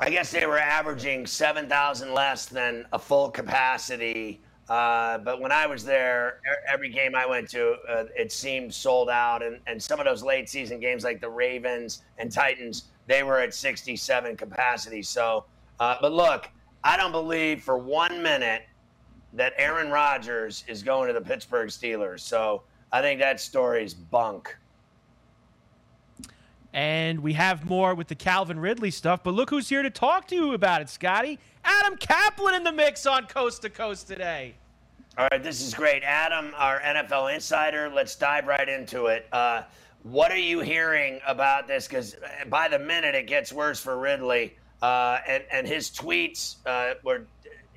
I 0.01 0.09
guess 0.09 0.31
they 0.31 0.47
were 0.47 0.57
averaging 0.57 1.27
7,000 1.27 2.11
less 2.11 2.47
than 2.47 2.87
a 2.91 2.97
full 2.97 3.29
capacity. 3.29 4.41
Uh, 4.67 5.19
but 5.19 5.39
when 5.39 5.51
I 5.51 5.67
was 5.67 5.85
there, 5.85 6.41
every 6.67 6.89
game 6.89 7.13
I 7.13 7.27
went 7.27 7.47
to, 7.51 7.75
uh, 7.87 8.05
it 8.17 8.31
seemed 8.31 8.73
sold 8.73 9.11
out. 9.11 9.43
And, 9.43 9.59
and 9.67 9.81
some 9.81 9.99
of 9.99 10.07
those 10.07 10.23
late 10.23 10.49
season 10.49 10.79
games, 10.79 11.03
like 11.03 11.21
the 11.21 11.29
Ravens 11.29 12.01
and 12.17 12.31
Titans, 12.31 12.85
they 13.05 13.21
were 13.21 13.39
at 13.39 13.53
67 13.53 14.37
capacity. 14.37 15.03
So, 15.03 15.45
uh, 15.79 15.97
but 16.01 16.13
look, 16.13 16.49
I 16.83 16.97
don't 16.97 17.11
believe 17.11 17.61
for 17.61 17.77
one 17.77 18.23
minute 18.23 18.63
that 19.33 19.53
Aaron 19.55 19.91
Rodgers 19.91 20.63
is 20.67 20.81
going 20.81 21.09
to 21.09 21.13
the 21.13 21.21
Pittsburgh 21.21 21.69
Steelers. 21.69 22.21
So 22.21 22.63
I 22.91 23.01
think 23.01 23.19
that 23.19 23.39
story 23.39 23.85
is 23.85 23.93
bunk. 23.93 24.57
And 26.73 27.19
we 27.19 27.33
have 27.33 27.65
more 27.65 27.93
with 27.93 28.07
the 28.07 28.15
Calvin 28.15 28.59
Ridley 28.59 28.91
stuff. 28.91 29.23
But 29.23 29.33
look 29.33 29.49
who's 29.49 29.67
here 29.67 29.83
to 29.83 29.89
talk 29.89 30.27
to 30.27 30.35
you 30.35 30.53
about 30.53 30.81
it, 30.81 30.89
Scotty. 30.89 31.37
Adam 31.63 31.97
Kaplan 31.97 32.55
in 32.55 32.63
the 32.63 32.71
mix 32.71 33.05
on 33.05 33.25
Coast 33.25 33.61
to 33.63 33.69
Coast 33.69 34.07
today. 34.07 34.55
All 35.17 35.27
right, 35.29 35.43
this 35.43 35.61
is 35.61 35.73
great. 35.73 36.03
Adam, 36.03 36.53
our 36.55 36.79
NFL 36.79 37.33
insider, 37.33 37.89
let's 37.89 38.15
dive 38.15 38.47
right 38.47 38.69
into 38.69 39.07
it. 39.07 39.27
Uh, 39.33 39.63
what 40.03 40.31
are 40.31 40.37
you 40.37 40.61
hearing 40.61 41.19
about 41.27 41.67
this? 41.67 41.87
Because 41.87 42.15
uh, 42.15 42.45
by 42.45 42.69
the 42.69 42.79
minute, 42.79 43.13
it 43.13 43.27
gets 43.27 43.51
worse 43.51 43.79
for 43.79 43.97
Ridley. 43.97 44.55
Uh, 44.81 45.19
and, 45.27 45.43
and 45.51 45.67
his 45.67 45.89
tweets 45.89 46.55
uh, 46.65 46.95
were, 47.03 47.27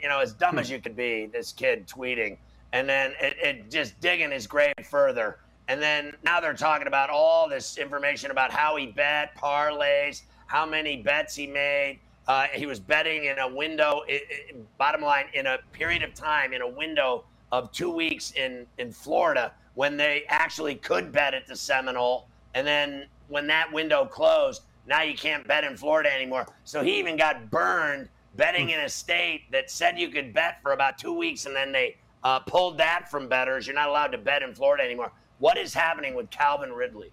you 0.01 0.09
know, 0.09 0.21
as 0.21 0.33
dumb 0.33 0.59
as 0.59 0.71
you 0.71 0.81
could 0.81 0.97
be, 0.97 1.27
this 1.27 1.53
kid 1.53 1.89
tweeting. 1.89 2.39
And 2.73 2.89
then 2.89 3.13
it, 3.21 3.37
it 3.43 3.71
just 3.71 4.01
digging 4.01 4.31
his 4.31 4.47
grave 4.47 4.75
further. 4.89 5.39
And 5.69 5.81
then 5.81 6.15
now 6.23 6.41
they're 6.41 6.55
talking 6.55 6.87
about 6.87 7.11
all 7.11 7.49
this 7.49 7.79
information 7.79 8.31
about 8.31 8.51
how 8.53 8.77
he 8.77 8.87
bet, 8.87 9.35
parlays, 9.37 10.23
how 10.47 10.67
many 10.67 10.99
bets 10.99 11.35
he 11.35 11.47
made. 11.47 12.01
Uh, 12.27 12.47
he 12.53 12.67
was 12.67 12.81
betting 12.81 13.27
in 13.27 13.39
a 13.39 13.49
window, 13.49 14.03
i 14.09 14.13
i 14.13 14.55
bottom 14.79 15.03
line, 15.03 15.27
in 15.35 15.47
a 15.47 15.59
period 15.73 16.03
of 16.03 16.15
time, 16.15 16.53
in 16.53 16.63
a 16.63 16.69
window 16.69 17.25
of 17.53 17.71
two 17.73 17.91
weeks 17.91 18.33
in, 18.33 18.67
in 18.79 18.91
Florida 18.91 19.53
when 19.75 19.97
they 19.97 20.25
actually 20.29 20.75
could 20.75 21.13
bet 21.13 21.35
at 21.35 21.47
the 21.47 21.57
Seminole. 21.57 22.29
And 22.55 22.67
then 22.67 23.07
when 23.29 23.47
that 23.49 23.73
window 23.73 24.05
closed, 24.05 24.63
now 24.87 25.03
you 25.03 25.15
can't 25.15 25.47
bet 25.47 25.65
in 25.65 25.77
Florida 25.77 26.13
anymore. 26.13 26.47
So 26.65 26.83
he 26.83 26.99
even 26.99 27.17
got 27.17 27.51
burned 27.51 28.09
betting 28.37 28.71
in 28.71 28.81
a 28.81 28.89
state 28.89 29.51
that 29.53 29.71
said 29.71 29.99
you 29.99 30.09
could 30.09 30.33
bet 30.33 30.61
for 30.63 30.73
about 30.73 30.99
two 30.99 31.13
weeks, 31.13 31.47
and 31.47 31.55
then 31.55 31.73
they 31.73 31.97
uh, 32.23 32.41
pulled 32.41 32.79
that 32.79 33.11
from 33.11 33.29
betters. 33.29 33.67
You're 33.67 33.77
not 33.77 33.89
allowed 33.89 34.09
to 34.09 34.19
bet 34.19 34.43
in 34.43 34.55
Florida 34.55 34.83
anymore. 34.83 35.13
What 35.39 35.59
is 35.59 35.75
happening 35.75 36.15
with 36.15 36.31
Calvin 36.31 36.73
Ridley? 36.73 37.11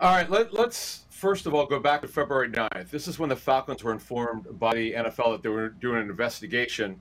All 0.00 0.14
right, 0.14 0.28
let, 0.28 0.52
us 0.54 1.04
first 1.10 1.46
of 1.46 1.54
all 1.54 1.66
go 1.66 1.78
back 1.78 2.02
to 2.02 2.08
February 2.08 2.50
9th. 2.50 2.90
This 2.90 3.08
is 3.08 3.18
when 3.18 3.28
the 3.28 3.36
Falcons 3.36 3.82
were 3.82 3.92
informed 3.92 4.58
by 4.58 4.74
the 4.74 4.92
NFL 4.92 5.32
that 5.32 5.42
they 5.42 5.48
were 5.48 5.68
doing 5.68 6.02
an 6.02 6.10
investigation 6.10 7.00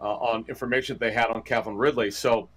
uh, 0.00 0.14
on 0.16 0.44
information 0.48 0.94
that 0.94 1.00
they 1.00 1.12
had 1.12 1.26
on 1.28 1.42
Calvin 1.42 1.76
Ridley. 1.76 2.10
So 2.10 2.48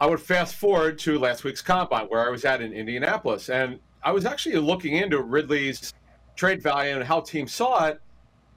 I 0.00 0.06
would 0.06 0.20
fast 0.20 0.54
forward 0.54 0.98
to 1.00 1.18
last 1.18 1.44
week's 1.44 1.60
combine 1.60 2.06
where 2.06 2.26
I 2.26 2.30
was 2.30 2.44
at 2.44 2.62
in 2.62 2.72
Indianapolis. 2.72 3.50
And 3.50 3.78
I 4.02 4.12
was 4.12 4.24
actually 4.24 4.56
looking 4.56 4.96
into 4.96 5.20
Ridley's 5.20 5.92
trade 6.36 6.62
value 6.62 6.94
and 6.94 7.04
how 7.04 7.20
teams 7.20 7.52
saw 7.52 7.86
it. 7.86 8.00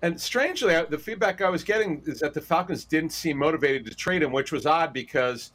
And 0.04 0.20
strangely, 0.20 0.74
the 0.90 0.98
feedback 0.98 1.42
I 1.42 1.50
was 1.50 1.64
getting 1.64 2.02
is 2.06 2.20
that 2.20 2.34
the 2.34 2.42
Falcons 2.42 2.86
didn't 2.86 3.12
seem 3.12 3.38
motivated 3.38 3.86
to 3.86 3.96
trade 3.96 4.22
him, 4.22 4.32
which 4.32 4.52
was 4.52 4.66
odd 4.66 4.94
because 4.94 5.52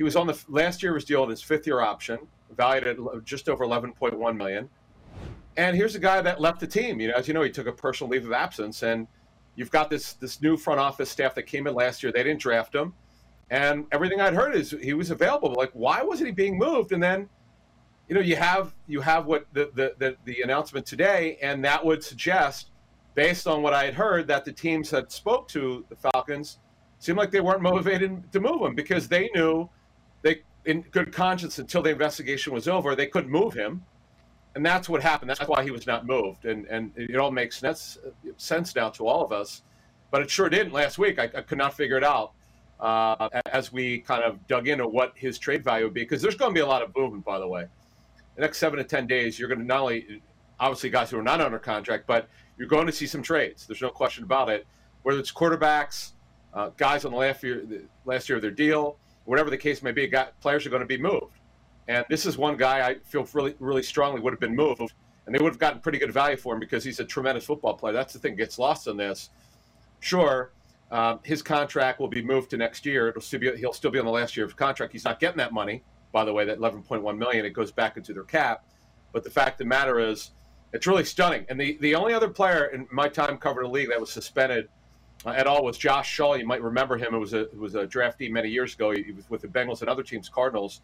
he 0.00 0.02
was 0.02 0.16
on 0.16 0.26
the 0.26 0.44
last 0.48 0.82
year 0.82 0.92
of 0.92 0.94
his 0.94 1.04
deal 1.04 1.26
his 1.26 1.42
fifth 1.42 1.66
year 1.66 1.82
option, 1.82 2.18
valued 2.56 2.86
at 2.86 2.96
just 3.22 3.50
over 3.50 3.66
11.1 3.66 4.34
million. 4.34 4.66
And 5.58 5.76
here's 5.76 5.94
a 5.94 5.98
guy 5.98 6.22
that 6.22 6.40
left 6.40 6.58
the 6.58 6.66
team. 6.66 7.00
You 7.00 7.08
know, 7.08 7.14
as 7.18 7.28
you 7.28 7.34
know, 7.34 7.42
he 7.42 7.50
took 7.50 7.66
a 7.66 7.72
personal 7.72 8.10
leave 8.10 8.24
of 8.24 8.32
absence, 8.32 8.82
and 8.82 9.06
you've 9.56 9.70
got 9.70 9.90
this 9.90 10.14
this 10.14 10.40
new 10.40 10.56
front 10.56 10.80
office 10.80 11.10
staff 11.10 11.34
that 11.34 11.42
came 11.42 11.66
in 11.66 11.74
last 11.74 12.02
year. 12.02 12.12
They 12.12 12.22
didn't 12.22 12.40
draft 12.40 12.74
him, 12.74 12.94
and 13.50 13.84
everything 13.92 14.22
I'd 14.22 14.32
heard 14.32 14.54
is 14.54 14.70
he 14.70 14.94
was 14.94 15.10
available. 15.10 15.52
Like, 15.52 15.70
why 15.74 16.02
wasn't 16.02 16.28
he 16.28 16.32
being 16.32 16.56
moved? 16.56 16.92
And 16.92 17.02
then, 17.02 17.28
you 18.08 18.14
know, 18.14 18.22
you 18.22 18.36
have 18.36 18.72
you 18.86 19.02
have 19.02 19.26
what 19.26 19.48
the 19.52 19.70
the 19.74 19.96
the, 19.98 20.16
the 20.24 20.40
announcement 20.40 20.86
today, 20.86 21.36
and 21.42 21.62
that 21.66 21.84
would 21.84 22.02
suggest, 22.02 22.70
based 23.14 23.46
on 23.46 23.60
what 23.60 23.74
I 23.74 23.84
had 23.84 23.92
heard, 23.92 24.26
that 24.28 24.46
the 24.46 24.52
teams 24.52 24.88
that 24.92 25.12
spoke 25.12 25.46
to 25.48 25.84
the 25.90 25.96
Falcons 25.96 26.56
seemed 27.00 27.18
like 27.18 27.30
they 27.30 27.42
weren't 27.42 27.60
motivated 27.60 28.32
to 28.32 28.40
move 28.40 28.62
him 28.62 28.74
because 28.74 29.06
they 29.06 29.28
knew 29.34 29.68
they, 30.22 30.42
in 30.64 30.82
good 30.82 31.12
conscience, 31.12 31.58
until 31.58 31.82
the 31.82 31.90
investigation 31.90 32.52
was 32.52 32.68
over, 32.68 32.94
they 32.94 33.06
couldn't 33.06 33.30
move 33.30 33.54
him 33.54 33.84
and 34.54 34.66
that's 34.66 34.88
what 34.88 35.02
happened. 35.02 35.30
That's 35.30 35.46
why 35.48 35.62
he 35.62 35.70
was 35.70 35.86
not 35.86 36.06
moved, 36.06 36.44
and 36.44 36.66
and 36.66 36.92
it 36.96 37.16
all 37.16 37.30
makes 37.30 37.62
sense 38.36 38.74
now 38.74 38.90
to 38.90 39.06
all 39.06 39.24
of 39.24 39.32
us. 39.32 39.62
But 40.10 40.22
it 40.22 40.30
sure 40.30 40.48
didn't 40.48 40.72
last 40.72 40.98
week. 40.98 41.18
I, 41.20 41.24
I 41.24 41.42
could 41.42 41.58
not 41.58 41.74
figure 41.74 41.96
it 41.96 42.02
out 42.02 42.32
uh, 42.80 43.28
as 43.52 43.72
we 43.72 44.00
kind 44.00 44.24
of 44.24 44.44
dug 44.48 44.66
into 44.66 44.88
what 44.88 45.12
his 45.14 45.38
trade 45.38 45.62
value 45.62 45.84
would 45.84 45.94
be, 45.94 46.02
because 46.02 46.20
there's 46.20 46.34
going 46.34 46.50
to 46.50 46.54
be 46.54 46.60
a 46.60 46.66
lot 46.66 46.82
of 46.82 46.94
movement. 46.96 47.24
By 47.24 47.38
the 47.38 47.46
way, 47.46 47.66
the 48.34 48.42
next 48.42 48.58
seven 48.58 48.78
to 48.78 48.84
ten 48.84 49.06
days, 49.06 49.38
you're 49.38 49.48
going 49.48 49.60
to 49.60 49.66
not 49.66 49.80
only 49.80 50.20
obviously 50.58 50.90
guys 50.90 51.10
who 51.10 51.18
are 51.18 51.22
not 51.22 51.40
under 51.40 51.58
contract, 51.58 52.06
but 52.06 52.28
you're 52.58 52.68
going 52.68 52.86
to 52.86 52.92
see 52.92 53.06
some 53.06 53.22
trades. 53.22 53.66
There's 53.66 53.82
no 53.82 53.90
question 53.90 54.24
about 54.24 54.48
it. 54.48 54.66
Whether 55.04 55.20
it's 55.20 55.32
quarterbacks, 55.32 56.12
uh, 56.52 56.70
guys 56.76 57.04
on 57.04 57.12
the 57.12 57.18
last 57.18 57.42
year 57.42 57.64
the 57.64 57.84
last 58.04 58.28
year 58.28 58.36
of 58.36 58.42
their 58.42 58.50
deal, 58.50 58.98
whatever 59.30 59.48
the 59.48 59.56
case 59.56 59.80
may 59.80 59.92
be, 59.92 60.08
got, 60.08 60.38
players 60.40 60.66
are 60.66 60.70
going 60.70 60.82
to 60.82 60.86
be 60.86 60.98
moved. 60.98 61.38
And 61.86 62.04
this 62.10 62.26
is 62.26 62.36
one 62.36 62.56
guy 62.56 62.84
I 62.88 62.96
feel 63.04 63.24
really, 63.32 63.54
really 63.60 63.84
strongly 63.84 64.20
would 64.20 64.32
have 64.32 64.40
been 64.40 64.56
moved, 64.56 64.80
and 64.80 65.32
they 65.32 65.38
would 65.38 65.52
have 65.52 65.58
gotten 65.60 65.78
pretty 65.78 65.98
good 65.98 66.12
value 66.12 66.36
for 66.36 66.52
him 66.52 66.58
because 66.58 66.82
he's 66.82 66.98
a 66.98 67.04
tremendous 67.04 67.44
football 67.44 67.74
player. 67.74 67.92
That's 67.92 68.12
the 68.12 68.18
thing 68.18 68.34
gets 68.34 68.58
lost 68.58 68.88
in 68.88 68.96
this. 68.96 69.30
Sure, 70.00 70.50
um, 70.90 71.20
his 71.22 71.42
contract 71.42 72.00
will 72.00 72.08
be 72.08 72.22
moved 72.22 72.50
to 72.50 72.56
next 72.56 72.84
year. 72.84 73.06
It'll 73.06 73.22
still 73.22 73.38
be, 73.38 73.56
he'll 73.56 73.72
still 73.72 73.92
be 73.92 74.00
on 74.00 74.04
the 74.04 74.10
last 74.10 74.36
year 74.36 74.44
of 74.44 74.56
contract. 74.56 74.92
He's 74.92 75.04
not 75.04 75.20
getting 75.20 75.38
that 75.38 75.52
money, 75.52 75.84
by 76.10 76.24
the 76.24 76.32
way. 76.32 76.44
That 76.44 76.58
11.1 76.58 77.16
million, 77.16 77.46
it 77.46 77.50
goes 77.50 77.70
back 77.70 77.96
into 77.96 78.12
their 78.12 78.24
cap. 78.24 78.64
But 79.12 79.22
the 79.22 79.30
fact 79.30 79.52
of 79.52 79.58
the 79.58 79.64
matter 79.66 80.00
is, 80.00 80.32
it's 80.72 80.88
really 80.88 81.04
stunning. 81.04 81.46
And 81.48 81.60
the, 81.60 81.78
the 81.80 81.94
only 81.94 82.14
other 82.14 82.28
player 82.28 82.64
in 82.66 82.88
my 82.90 83.08
time 83.08 83.38
covering 83.38 83.68
the 83.68 83.72
league 83.72 83.90
that 83.90 84.00
was 84.00 84.10
suspended 84.10 84.68
at 85.26 85.46
all 85.46 85.64
was 85.64 85.76
Josh 85.76 86.08
Shaw. 86.08 86.34
You 86.34 86.46
might 86.46 86.62
remember 86.62 86.96
him. 86.96 87.14
It 87.14 87.18
was 87.18 87.34
a 87.34 87.42
it 87.42 87.58
was 87.58 87.74
a 87.74 87.86
draftee 87.86 88.30
many 88.30 88.48
years 88.48 88.74
ago. 88.74 88.90
He, 88.90 89.02
he 89.02 89.12
was 89.12 89.28
with 89.28 89.42
the 89.42 89.48
Bengals 89.48 89.80
and 89.80 89.90
other 89.90 90.02
teams, 90.02 90.28
Cardinals. 90.28 90.80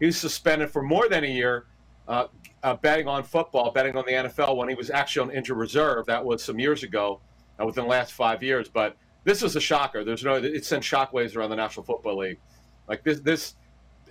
He 0.00 0.06
was 0.06 0.16
suspended 0.18 0.70
for 0.70 0.82
more 0.82 1.08
than 1.08 1.24
a 1.24 1.28
year 1.28 1.66
uh, 2.08 2.26
uh, 2.62 2.74
betting 2.74 3.08
on 3.08 3.22
football, 3.22 3.70
betting 3.70 3.96
on 3.96 4.04
the 4.06 4.12
NFL 4.12 4.56
when 4.56 4.68
he 4.68 4.74
was 4.74 4.90
actually 4.90 5.30
on 5.30 5.36
injured 5.36 5.56
reserve. 5.56 6.06
That 6.06 6.24
was 6.24 6.42
some 6.42 6.58
years 6.58 6.82
ago, 6.82 7.20
uh, 7.60 7.66
within 7.66 7.84
the 7.84 7.90
last 7.90 8.12
five 8.12 8.42
years. 8.42 8.68
But 8.68 8.96
this 9.24 9.42
is 9.42 9.56
a 9.56 9.60
shocker. 9.60 10.04
There's 10.04 10.24
no, 10.24 10.34
it 10.34 10.64
sent 10.64 10.82
shockwaves 10.82 11.36
around 11.36 11.50
the 11.50 11.56
National 11.56 11.84
Football 11.84 12.18
League. 12.18 12.38
Like 12.88 13.02
this, 13.02 13.20
this 13.20 13.56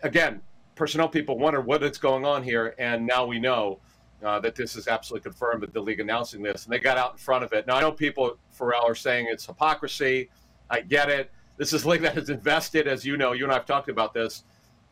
again, 0.03 0.41
personnel 0.75 1.07
people 1.07 1.37
wonder 1.39 1.61
what 1.61 1.83
is 1.83 1.97
going 1.97 2.25
on 2.25 2.43
here, 2.43 2.75
and 2.77 3.05
now 3.05 3.25
we 3.25 3.39
know 3.39 3.79
uh, 4.25 4.39
that 4.39 4.55
this 4.55 4.75
is 4.75 4.87
absolutely 4.87 5.23
confirmed 5.23 5.61
that 5.63 5.73
the 5.73 5.81
league 5.81 5.99
announcing 5.99 6.41
this, 6.41 6.65
and 6.65 6.73
they 6.73 6.79
got 6.79 6.97
out 6.97 7.11
in 7.11 7.17
front 7.17 7.43
of 7.43 7.53
it. 7.53 7.67
Now 7.67 7.75
I 7.75 7.81
know 7.81 7.91
people, 7.91 8.37
Ferrall, 8.51 8.85
are 8.85 8.95
saying 8.95 9.27
it's 9.29 9.45
hypocrisy. 9.45 10.29
I 10.69 10.81
get 10.81 11.09
it. 11.09 11.31
This 11.57 11.71
is 11.73 11.83
a 11.83 11.89
league 11.89 12.01
that 12.01 12.15
has 12.15 12.29
invested, 12.29 12.87
as 12.87 13.05
you 13.05 13.17
know, 13.17 13.33
you 13.33 13.43
and 13.43 13.51
I 13.51 13.55
have 13.55 13.65
talked 13.65 13.89
about 13.89 14.13
this 14.13 14.43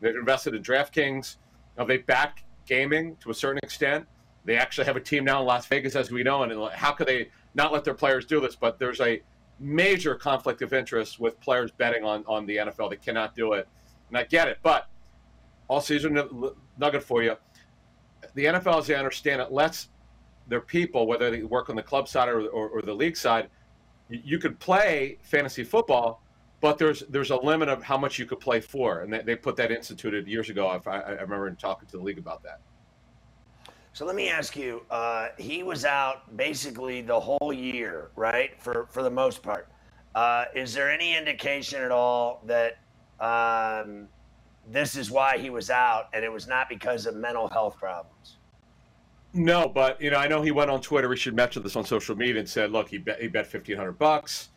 They've 0.04 0.14
invested 0.14 0.54
in 0.54 0.62
DraftKings. 0.62 1.36
Now 1.78 1.84
they 1.84 1.98
back 1.98 2.44
gaming 2.66 3.16
to 3.20 3.30
a 3.30 3.34
certain 3.34 3.60
extent. 3.62 4.06
They 4.44 4.56
actually 4.56 4.84
have 4.84 4.96
a 4.96 5.00
team 5.00 5.24
now 5.24 5.40
in 5.40 5.46
Las 5.46 5.66
Vegas, 5.66 5.96
as 5.96 6.10
we 6.10 6.22
know. 6.22 6.42
And 6.42 6.72
how 6.74 6.92
could 6.92 7.06
they 7.06 7.30
not 7.54 7.72
let 7.72 7.84
their 7.84 7.94
players 7.94 8.26
do 8.26 8.40
this? 8.40 8.54
But 8.54 8.78
there's 8.78 9.00
a 9.00 9.22
major 9.58 10.14
conflict 10.14 10.60
of 10.60 10.74
interest 10.74 11.18
with 11.18 11.40
players 11.40 11.70
betting 11.70 12.04
on, 12.04 12.24
on 12.26 12.44
the 12.44 12.56
NFL. 12.56 12.90
They 12.90 12.96
cannot 12.96 13.34
do 13.34 13.54
it. 13.54 13.66
And 14.08 14.18
I 14.18 14.24
get 14.24 14.48
it. 14.48 14.58
But 14.62 14.88
all 15.68 15.80
season 15.80 16.22
nugget 16.78 17.02
for 17.02 17.22
you. 17.22 17.36
The 18.34 18.46
NFL, 18.46 18.78
as 18.78 18.86
they 18.86 18.94
understand 18.94 19.40
it, 19.40 19.52
lets 19.52 19.88
their 20.48 20.60
people, 20.60 21.06
whether 21.06 21.30
they 21.30 21.42
work 21.42 21.70
on 21.70 21.76
the 21.76 21.82
club 21.82 22.08
side 22.08 22.28
or, 22.28 22.46
or, 22.48 22.68
or 22.68 22.82
the 22.82 22.92
league 22.94 23.16
side, 23.16 23.48
you, 24.08 24.20
you 24.24 24.38
could 24.38 24.58
play 24.58 25.18
fantasy 25.22 25.64
football 25.64 26.20
but 26.64 26.78
there's 26.78 27.00
there's 27.10 27.30
a 27.30 27.36
limit 27.36 27.68
of 27.68 27.82
how 27.82 27.98
much 27.98 28.18
you 28.18 28.24
could 28.24 28.40
play 28.40 28.58
for, 28.58 29.02
and 29.02 29.12
they, 29.12 29.20
they 29.20 29.36
put 29.36 29.54
that 29.56 29.70
instituted 29.70 30.26
years 30.26 30.48
ago. 30.48 30.66
I, 30.66 30.90
I 30.90 31.10
remember 31.20 31.50
talking 31.50 31.86
to 31.88 31.98
the 31.98 32.02
league 32.02 32.16
about 32.16 32.42
that. 32.42 32.60
So 33.92 34.06
let 34.06 34.16
me 34.16 34.30
ask 34.30 34.56
you: 34.56 34.80
uh, 34.90 35.28
He 35.36 35.62
was 35.62 35.84
out 35.84 36.34
basically 36.38 37.02
the 37.02 37.20
whole 37.20 37.52
year, 37.52 38.12
right? 38.16 38.58
For 38.62 38.86
for 38.90 39.02
the 39.02 39.10
most 39.10 39.42
part. 39.42 39.68
Uh, 40.14 40.46
is 40.54 40.72
there 40.72 40.90
any 40.90 41.14
indication 41.14 41.82
at 41.82 41.90
all 41.90 42.40
that 42.46 42.78
um, 43.20 44.08
this 44.70 44.96
is 44.96 45.10
why 45.10 45.38
he 45.38 45.50
was 45.50 45.70
out, 45.70 46.08
and 46.12 46.24
it 46.24 46.32
was 46.32 46.46
not 46.48 46.68
because 46.68 47.06
of 47.06 47.14
mental 47.14 47.48
health 47.48 47.76
problems? 47.78 48.38
No, 49.32 49.68
but 49.68 50.00
you 50.00 50.10
know, 50.10 50.16
I 50.16 50.28
know 50.28 50.42
he 50.42 50.52
went 50.52 50.70
on 50.70 50.80
Twitter. 50.80 51.10
He 51.10 51.16
should 51.16 51.34
mention 51.34 51.62
this 51.62 51.76
on 51.76 51.84
social 51.84 52.16
media 52.16 52.38
and 52.38 52.48
said, 52.48 52.70
"Look, 52.70 52.88
he 52.88 52.98
bet 52.98 53.20
he 53.20 53.28
bet 53.28 53.46
fifteen 53.46 53.76
hundred 53.76 53.98
bucks." 53.98 54.50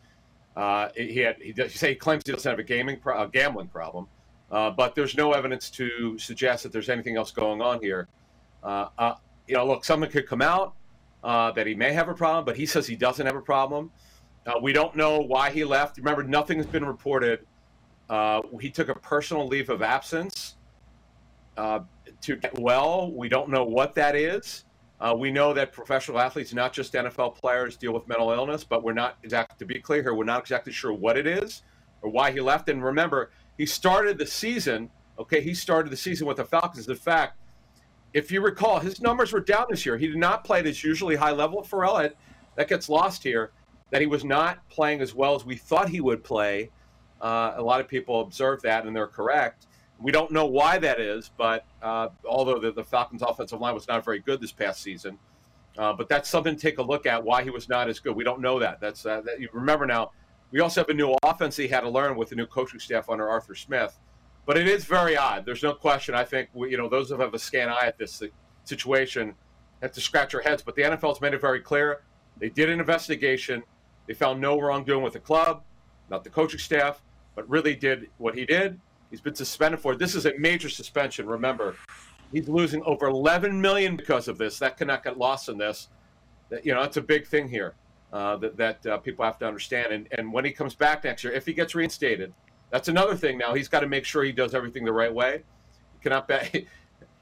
Uh, 0.56 0.88
he 0.96 1.18
had 1.18 1.36
he, 1.40 1.52
does, 1.52 1.74
say 1.74 1.90
he 1.90 1.94
claims 1.94 2.22
he 2.24 2.32
doesn't 2.32 2.50
have 2.50 2.58
a 2.58 2.64
gaming 2.64 2.98
pro, 2.98 3.22
a 3.22 3.28
gambling 3.28 3.68
problem, 3.68 4.06
uh, 4.50 4.70
but 4.70 4.94
there's 4.94 5.16
no 5.16 5.32
evidence 5.32 5.68
to 5.70 6.16
suggest 6.18 6.62
that 6.62 6.72
there's 6.72 6.88
anything 6.88 7.16
else 7.16 7.30
going 7.30 7.60
on 7.60 7.80
here. 7.80 8.08
Uh, 8.62 8.86
uh 8.98 9.14
you 9.48 9.54
know, 9.54 9.66
look, 9.66 9.84
someone 9.84 10.10
could 10.10 10.26
come 10.26 10.42
out 10.42 10.74
uh, 11.24 11.50
that 11.52 11.66
he 11.66 11.74
may 11.74 11.92
have 11.92 12.08
a 12.08 12.14
problem, 12.14 12.44
but 12.44 12.56
he 12.56 12.66
says 12.66 12.86
he 12.86 12.96
doesn't 12.96 13.26
have 13.26 13.36
a 13.36 13.40
problem. 13.40 13.90
Uh, 14.46 14.52
we 14.62 14.72
don't 14.72 14.94
know 14.94 15.20
why 15.20 15.50
he 15.50 15.64
left. 15.64 15.96
Remember, 15.98 16.22
nothing 16.22 16.58
has 16.58 16.66
been 16.66 16.84
reported. 16.84 17.46
He 18.60 18.70
took 18.70 18.88
a 18.88 18.94
personal 18.94 19.46
leave 19.46 19.70
of 19.70 19.82
absence 19.82 20.56
to 21.56 22.36
get 22.36 22.58
well. 22.58 23.12
We 23.12 23.28
don't 23.28 23.48
know 23.48 23.64
what 23.64 23.94
that 23.94 24.16
is. 24.16 24.64
Uh, 25.00 25.14
we 25.16 25.30
know 25.30 25.52
that 25.54 25.72
professional 25.72 26.18
athletes, 26.18 26.52
not 26.52 26.72
just 26.72 26.92
NFL 26.92 27.36
players, 27.36 27.76
deal 27.76 27.92
with 27.92 28.08
mental 28.08 28.32
illness, 28.32 28.64
but 28.64 28.82
we're 28.82 28.92
not 28.92 29.16
exactly, 29.22 29.56
to 29.58 29.64
be 29.64 29.80
clear 29.80 30.02
here, 30.02 30.14
we're 30.14 30.24
not 30.24 30.40
exactly 30.40 30.72
sure 30.72 30.92
what 30.92 31.16
it 31.16 31.26
is 31.26 31.62
or 32.02 32.10
why 32.10 32.32
he 32.32 32.40
left. 32.40 32.68
And 32.68 32.82
remember, 32.82 33.30
he 33.56 33.64
started 33.64 34.18
the 34.18 34.26
season, 34.26 34.90
okay, 35.18 35.40
he 35.40 35.54
started 35.54 35.90
the 35.90 35.96
season 35.96 36.26
with 36.26 36.38
the 36.38 36.44
Falcons. 36.44 36.88
In 36.88 36.96
fact, 36.96 37.38
if 38.12 38.32
you 38.32 38.40
recall, 38.40 38.80
his 38.80 39.00
numbers 39.00 39.32
were 39.32 39.40
down 39.40 39.66
this 39.70 39.86
year. 39.86 39.96
He 39.96 40.08
did 40.08 40.16
not 40.16 40.42
play 40.42 40.60
at 40.60 40.64
his 40.64 40.82
usually 40.82 41.14
high 41.14 41.30
level. 41.30 41.62
Ferrall, 41.62 42.10
that 42.56 42.68
gets 42.68 42.88
lost 42.88 43.22
here, 43.22 43.52
that 43.90 44.00
he 44.00 44.06
was 44.08 44.24
not 44.24 44.68
playing 44.68 45.00
as 45.00 45.14
well 45.14 45.36
as 45.36 45.44
we 45.44 45.56
thought 45.56 45.88
he 45.88 46.00
would 46.00 46.24
play. 46.24 46.70
Uh, 47.20 47.54
a 47.56 47.62
lot 47.62 47.80
of 47.80 47.88
people 47.88 48.20
observe 48.20 48.62
that, 48.62 48.86
and 48.86 48.94
they're 48.94 49.06
correct. 49.06 49.66
We 50.00 50.12
don't 50.12 50.30
know 50.30 50.46
why 50.46 50.78
that 50.78 51.00
is, 51.00 51.30
but 51.36 51.64
uh, 51.82 52.08
although 52.24 52.60
the, 52.60 52.70
the, 52.70 52.84
Falcons' 52.84 53.22
offensive 53.22 53.60
line 53.60 53.74
was 53.74 53.88
not 53.88 54.04
very 54.04 54.20
good 54.20 54.40
this 54.40 54.52
past 54.52 54.80
season, 54.80 55.18
uh, 55.76 55.92
but 55.92 56.08
that's 56.08 56.28
something 56.28 56.54
to 56.54 56.60
take 56.60 56.78
a 56.78 56.82
look 56.82 57.04
at. 57.06 57.22
Why 57.22 57.42
he 57.42 57.50
was 57.50 57.68
not 57.68 57.88
as 57.88 57.98
good, 57.98 58.14
we 58.14 58.22
don't 58.22 58.40
know 58.40 58.60
that. 58.60 58.80
That's 58.80 59.04
uh, 59.04 59.20
that, 59.22 59.40
you 59.40 59.48
remember 59.52 59.86
now. 59.86 60.12
We 60.50 60.60
also 60.60 60.80
have 60.80 60.88
a 60.88 60.94
new 60.94 61.14
offense 61.24 61.56
he 61.56 61.68
had 61.68 61.80
to 61.80 61.90
learn 61.90 62.16
with 62.16 62.30
the 62.30 62.36
new 62.36 62.46
coaching 62.46 62.80
staff 62.80 63.10
under 63.10 63.28
Arthur 63.28 63.54
Smith. 63.54 63.98
But 64.46 64.56
it 64.56 64.66
is 64.66 64.84
very 64.86 65.14
odd. 65.14 65.44
There's 65.44 65.62
no 65.62 65.74
question. 65.74 66.14
I 66.14 66.24
think 66.24 66.48
we, 66.54 66.70
you 66.70 66.78
know 66.78 66.88
those 66.88 67.10
who 67.10 67.20
have 67.20 67.34
a 67.34 67.38
scan 67.38 67.68
eye 67.68 67.86
at 67.86 67.98
this 67.98 68.22
situation 68.64 69.34
have 69.82 69.92
to 69.92 70.00
scratch 70.00 70.32
their 70.32 70.40
heads. 70.40 70.62
But 70.62 70.74
the 70.74 70.82
NFL's 70.82 71.20
made 71.20 71.34
it 71.34 71.40
very 71.40 71.60
clear. 71.60 72.02
They 72.38 72.48
did 72.48 72.70
an 72.70 72.80
investigation. 72.80 73.62
They 74.06 74.14
found 74.14 74.40
no 74.40 74.58
wrongdoing 74.58 75.02
with 75.02 75.12
the 75.12 75.20
club, 75.20 75.64
not 76.08 76.24
the 76.24 76.30
coaching 76.30 76.60
staff, 76.60 77.02
but 77.38 77.48
really 77.48 77.76
did 77.76 78.08
what 78.18 78.34
he 78.34 78.44
did. 78.44 78.80
He's 79.12 79.20
been 79.20 79.36
suspended 79.36 79.78
for. 79.78 79.94
This 79.94 80.16
is 80.16 80.26
a 80.26 80.36
major 80.40 80.68
suspension. 80.68 81.24
Remember, 81.24 81.76
he's 82.32 82.48
losing 82.48 82.82
over 82.82 83.06
11 83.06 83.60
million 83.60 83.94
because 83.94 84.26
of 84.26 84.38
this. 84.38 84.58
That 84.58 84.76
cannot 84.76 85.04
get 85.04 85.18
lost 85.18 85.48
in 85.48 85.56
this. 85.56 85.86
You 86.64 86.74
know, 86.74 86.82
it's 86.82 86.96
a 86.96 87.00
big 87.00 87.28
thing 87.28 87.46
here 87.46 87.76
uh, 88.12 88.38
that 88.38 88.56
that 88.56 88.86
uh, 88.86 88.98
people 88.98 89.24
have 89.24 89.38
to 89.38 89.46
understand. 89.46 89.92
And 89.92 90.08
and 90.10 90.32
when 90.32 90.44
he 90.44 90.50
comes 90.50 90.74
back 90.74 91.04
next 91.04 91.22
year, 91.22 91.32
if 91.32 91.46
he 91.46 91.52
gets 91.52 91.76
reinstated, 91.76 92.34
that's 92.70 92.88
another 92.88 93.14
thing. 93.14 93.38
Now 93.38 93.54
he's 93.54 93.68
got 93.68 93.80
to 93.80 93.88
make 93.88 94.04
sure 94.04 94.24
he 94.24 94.32
does 94.32 94.52
everything 94.52 94.84
the 94.84 94.92
right 94.92 95.14
way. 95.14 95.44
He 95.94 96.02
cannot 96.02 96.26
bet. 96.26 96.52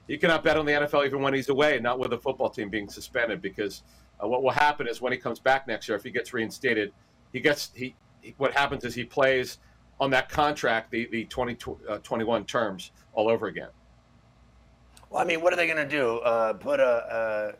He 0.09 0.17
cannot 0.17 0.45
bet 0.45 0.57
on 0.57 0.65
the 0.65 0.71
NFL 0.71 1.05
even 1.05 1.21
when 1.21 1.35
he's 1.35 1.49
away, 1.49 1.81
not 1.81 1.99
with 1.99 2.13
a 2.13 2.19
football 2.19 2.49
team 2.49 2.71
being 2.71 2.89
suspended. 2.89 3.43
Because 3.43 3.83
uh, 4.23 4.29
what 4.29 4.45
will 4.45 4.53
happen 4.53 4.87
is 4.87 5.01
when 5.01 5.13
he 5.13 5.19
comes 5.19 5.41
back 5.41 5.67
next 5.67 5.89
year, 5.89 5.97
if 5.97 6.05
he 6.05 6.13
gets 6.13 6.33
reinstated, 6.33 6.93
he 7.33 7.41
gets 7.41 7.73
he. 7.75 7.97
he 8.23 8.33
what 8.39 8.53
happens 8.53 8.85
is 8.85 8.95
he 8.95 9.03
plays 9.03 9.59
on 10.01 10.11
that 10.11 10.29
contract 10.29 10.91
the 10.91 11.09
the 11.11 11.25
2021 11.25 12.43
uh, 12.43 12.45
terms 12.45 12.93
all 13.15 13.29
over 13.29 13.47
again. 13.47 13.69
Well, 15.11 15.23
I 15.23 15.25
mean, 15.25 15.41
what 15.41 15.53
are 15.53 15.57
they 15.57 15.67
going 15.67 15.89
to 15.89 15.89
do? 15.89 16.19
Uh, 16.19 16.53
put 16.55 16.81
a, 16.81 17.55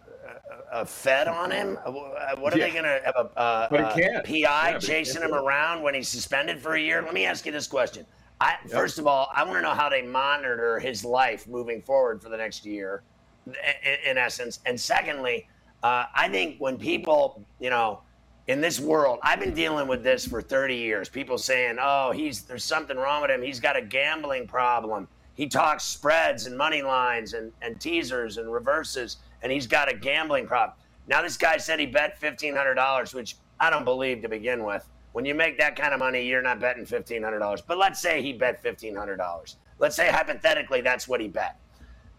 a, 0.73 0.81
a 0.81 0.87
Fed 0.87 1.29
on 1.29 1.51
him? 1.51 1.79
Uh, 1.85 1.93
what 2.39 2.53
are 2.53 2.59
yeah. 2.59 2.67
they 2.67 2.73
going 2.73 2.85
to 2.85 3.01
have 3.05 3.15
a, 3.17 3.41
a, 3.41 4.19
a 4.19 4.23
PI 4.23 4.71
yeah, 4.71 4.79
chasing 4.79 5.23
him 5.23 5.33
around 5.33 5.83
when 5.83 5.95
he's 5.95 6.09
suspended 6.09 6.61
for 6.61 6.75
a 6.75 6.81
year? 6.81 7.03
Let 7.03 7.15
me 7.15 7.25
ask 7.25 7.47
you 7.47 7.53
this 7.53 7.69
question. 7.69 8.05
I, 8.41 8.57
yep. 8.65 8.73
First 8.73 8.99
of 8.99 9.07
all, 9.07 9.31
I 9.35 9.45
want 9.45 9.57
to 9.59 9.63
know 9.63 9.75
how 9.75 9.89
they 9.89 10.03
monitor 10.03 10.79
his 10.79 11.05
life 11.05 11.47
moving 11.47 11.81
forward 11.81 12.21
for 12.21 12.29
the 12.29 12.37
next 12.37 12.67
year, 12.67 13.03
in, 13.47 14.11
in 14.11 14.19
essence. 14.19 14.61
And 14.67 14.79
secondly, 14.79 15.49
uh, 15.83 16.05
I 16.15 16.29
think 16.29 16.59
when 16.59 16.77
people, 16.77 17.45
you 17.61 17.71
know, 17.71 18.01
in 18.49 18.61
this 18.61 18.79
world, 18.79 19.19
I've 19.23 19.41
been 19.41 19.55
dealing 19.55 19.89
with 19.89 20.05
this 20.05 20.27
for 20.27 20.41
30 20.41 20.77
years. 20.77 21.09
People 21.09 21.37
saying, 21.37 21.79
"Oh, 21.81 22.13
he's 22.13 22.43
there's 22.43 22.65
something 22.65 22.97
wrong 22.97 23.23
with 23.23 23.31
him. 23.31 23.43
He's 23.43 23.61
got 23.61 23.77
a 23.77 23.83
gambling 23.83 24.47
problem. 24.47 25.09
He 25.35 25.49
talks 25.49 25.85
spreads 25.85 26.47
and 26.47 26.57
money 26.57 26.83
lines 26.83 27.35
and, 27.35 27.53
and 27.61 27.81
teasers 27.81 28.39
and 28.39 28.51
reverses, 28.51 29.19
and 29.43 29.51
he's 29.51 29.67
got 29.67 29.91
a 29.91 29.97
gambling 29.97 30.47
problem." 30.47 30.79
Now 31.09 31.23
this 31.23 31.37
guy 31.37 31.57
said 31.57 31.79
he 31.79 31.87
bet 31.87 32.21
$1,500, 32.21 33.15
which 33.15 33.37
I 33.61 33.71
don't 33.71 33.85
believe 33.85 34.23
to 34.23 34.29
begin 34.29 34.65
with. 34.65 34.89
When 35.13 35.25
you 35.25 35.35
make 35.35 35.59
that 35.59 35.77
kind 35.77 35.95
of 35.95 36.01
money, 36.01 36.27
you're 36.27 36.43
not 36.43 36.61
betting 36.61 36.85
$1,500. 36.85 37.63
But 37.67 37.79
let's 37.79 38.01
say 38.01 38.21
he 38.23 38.33
bet 38.33 38.63
$1,500. 38.63 39.57
Let's 39.79 39.97
say 39.97 40.11
hypothetically 40.11 40.81
that's 40.81 41.09
what 41.09 41.21
he 41.21 41.29
bet. 41.29 41.59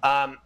Um, 0.03 0.37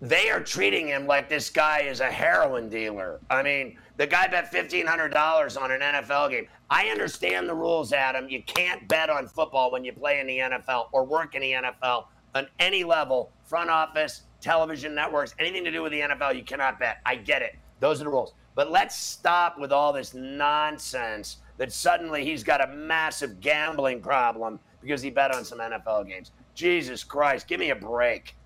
they 0.00 0.30
are 0.30 0.40
treating 0.40 0.88
him 0.88 1.06
like 1.06 1.28
this 1.28 1.50
guy 1.50 1.80
is 1.80 2.00
a 2.00 2.10
heroin 2.10 2.68
dealer. 2.68 3.20
I 3.30 3.42
mean, 3.42 3.78
the 3.96 4.06
guy 4.06 4.26
bet 4.26 4.52
$1,500 4.52 5.60
on 5.60 5.70
an 5.70 5.80
NFL 5.80 6.30
game. 6.30 6.46
I 6.68 6.88
understand 6.88 7.48
the 7.48 7.54
rules, 7.54 7.92
Adam. 7.92 8.28
You 8.28 8.42
can't 8.42 8.86
bet 8.88 9.08
on 9.08 9.26
football 9.26 9.70
when 9.70 9.84
you 9.84 9.92
play 9.92 10.20
in 10.20 10.26
the 10.26 10.38
NFL 10.38 10.88
or 10.92 11.04
work 11.04 11.34
in 11.34 11.42
the 11.42 11.52
NFL 11.52 12.06
on 12.34 12.46
any 12.58 12.84
level, 12.84 13.32
front 13.44 13.70
office, 13.70 14.22
television 14.40 14.94
networks, 14.94 15.34
anything 15.38 15.64
to 15.64 15.70
do 15.70 15.82
with 15.82 15.92
the 15.92 16.00
NFL, 16.00 16.36
you 16.36 16.42
cannot 16.42 16.78
bet. 16.78 16.98
I 17.06 17.16
get 17.16 17.40
it. 17.40 17.56
Those 17.80 18.00
are 18.00 18.04
the 18.04 18.10
rules. 18.10 18.34
But 18.54 18.70
let's 18.70 18.96
stop 18.96 19.58
with 19.58 19.72
all 19.72 19.92
this 19.92 20.14
nonsense 20.14 21.38
that 21.56 21.72
suddenly 21.72 22.24
he's 22.24 22.44
got 22.44 22.62
a 22.62 22.72
massive 22.74 23.40
gambling 23.40 24.00
problem 24.00 24.60
because 24.82 25.00
he 25.00 25.10
bet 25.10 25.34
on 25.34 25.44
some 25.44 25.58
NFL 25.58 26.06
games. 26.06 26.32
Jesus 26.54 27.02
Christ, 27.02 27.48
give 27.48 27.60
me 27.60 27.70
a 27.70 27.76
break. 27.76 28.36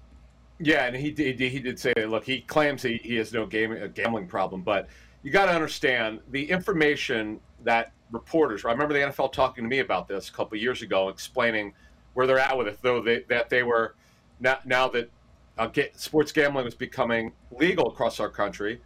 Yeah, 0.58 0.86
and 0.86 0.94
he 0.94 1.10
did, 1.10 1.40
he 1.40 1.58
did 1.58 1.78
say, 1.78 1.92
look, 2.06 2.24
he 2.24 2.42
claims 2.42 2.82
he, 2.82 3.00
he 3.02 3.16
has 3.16 3.32
no 3.32 3.46
game, 3.46 3.72
a 3.72 3.88
gambling 3.88 4.26
problem, 4.26 4.62
but 4.62 4.88
you 5.22 5.30
got 5.30 5.46
to 5.46 5.52
understand 5.52 6.20
the 6.30 6.50
information 6.50 7.40
that 7.64 7.92
reporters, 8.10 8.64
I 8.64 8.72
remember 8.72 8.94
the 8.94 9.00
NFL 9.00 9.32
talking 9.32 9.64
to 9.64 9.70
me 9.70 9.80
about 9.80 10.08
this 10.08 10.28
a 10.28 10.32
couple 10.32 10.56
years 10.58 10.82
ago, 10.82 11.08
explaining 11.08 11.72
where 12.14 12.26
they're 12.26 12.38
at 12.38 12.56
with 12.56 12.66
it, 12.66 12.78
though 12.82 13.02
they, 13.02 13.20
that 13.28 13.50
they 13.50 13.62
were, 13.62 13.94
now, 14.40 14.58
now 14.64 14.88
that 14.88 15.10
uh, 15.58 15.66
get, 15.66 15.98
sports 15.98 16.32
gambling 16.32 16.64
was 16.64 16.74
becoming 16.74 17.32
legal 17.50 17.88
across 17.88 18.18
our 18.18 18.30
country. 18.30 18.80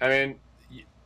I 0.00 0.08
mean, 0.08 0.38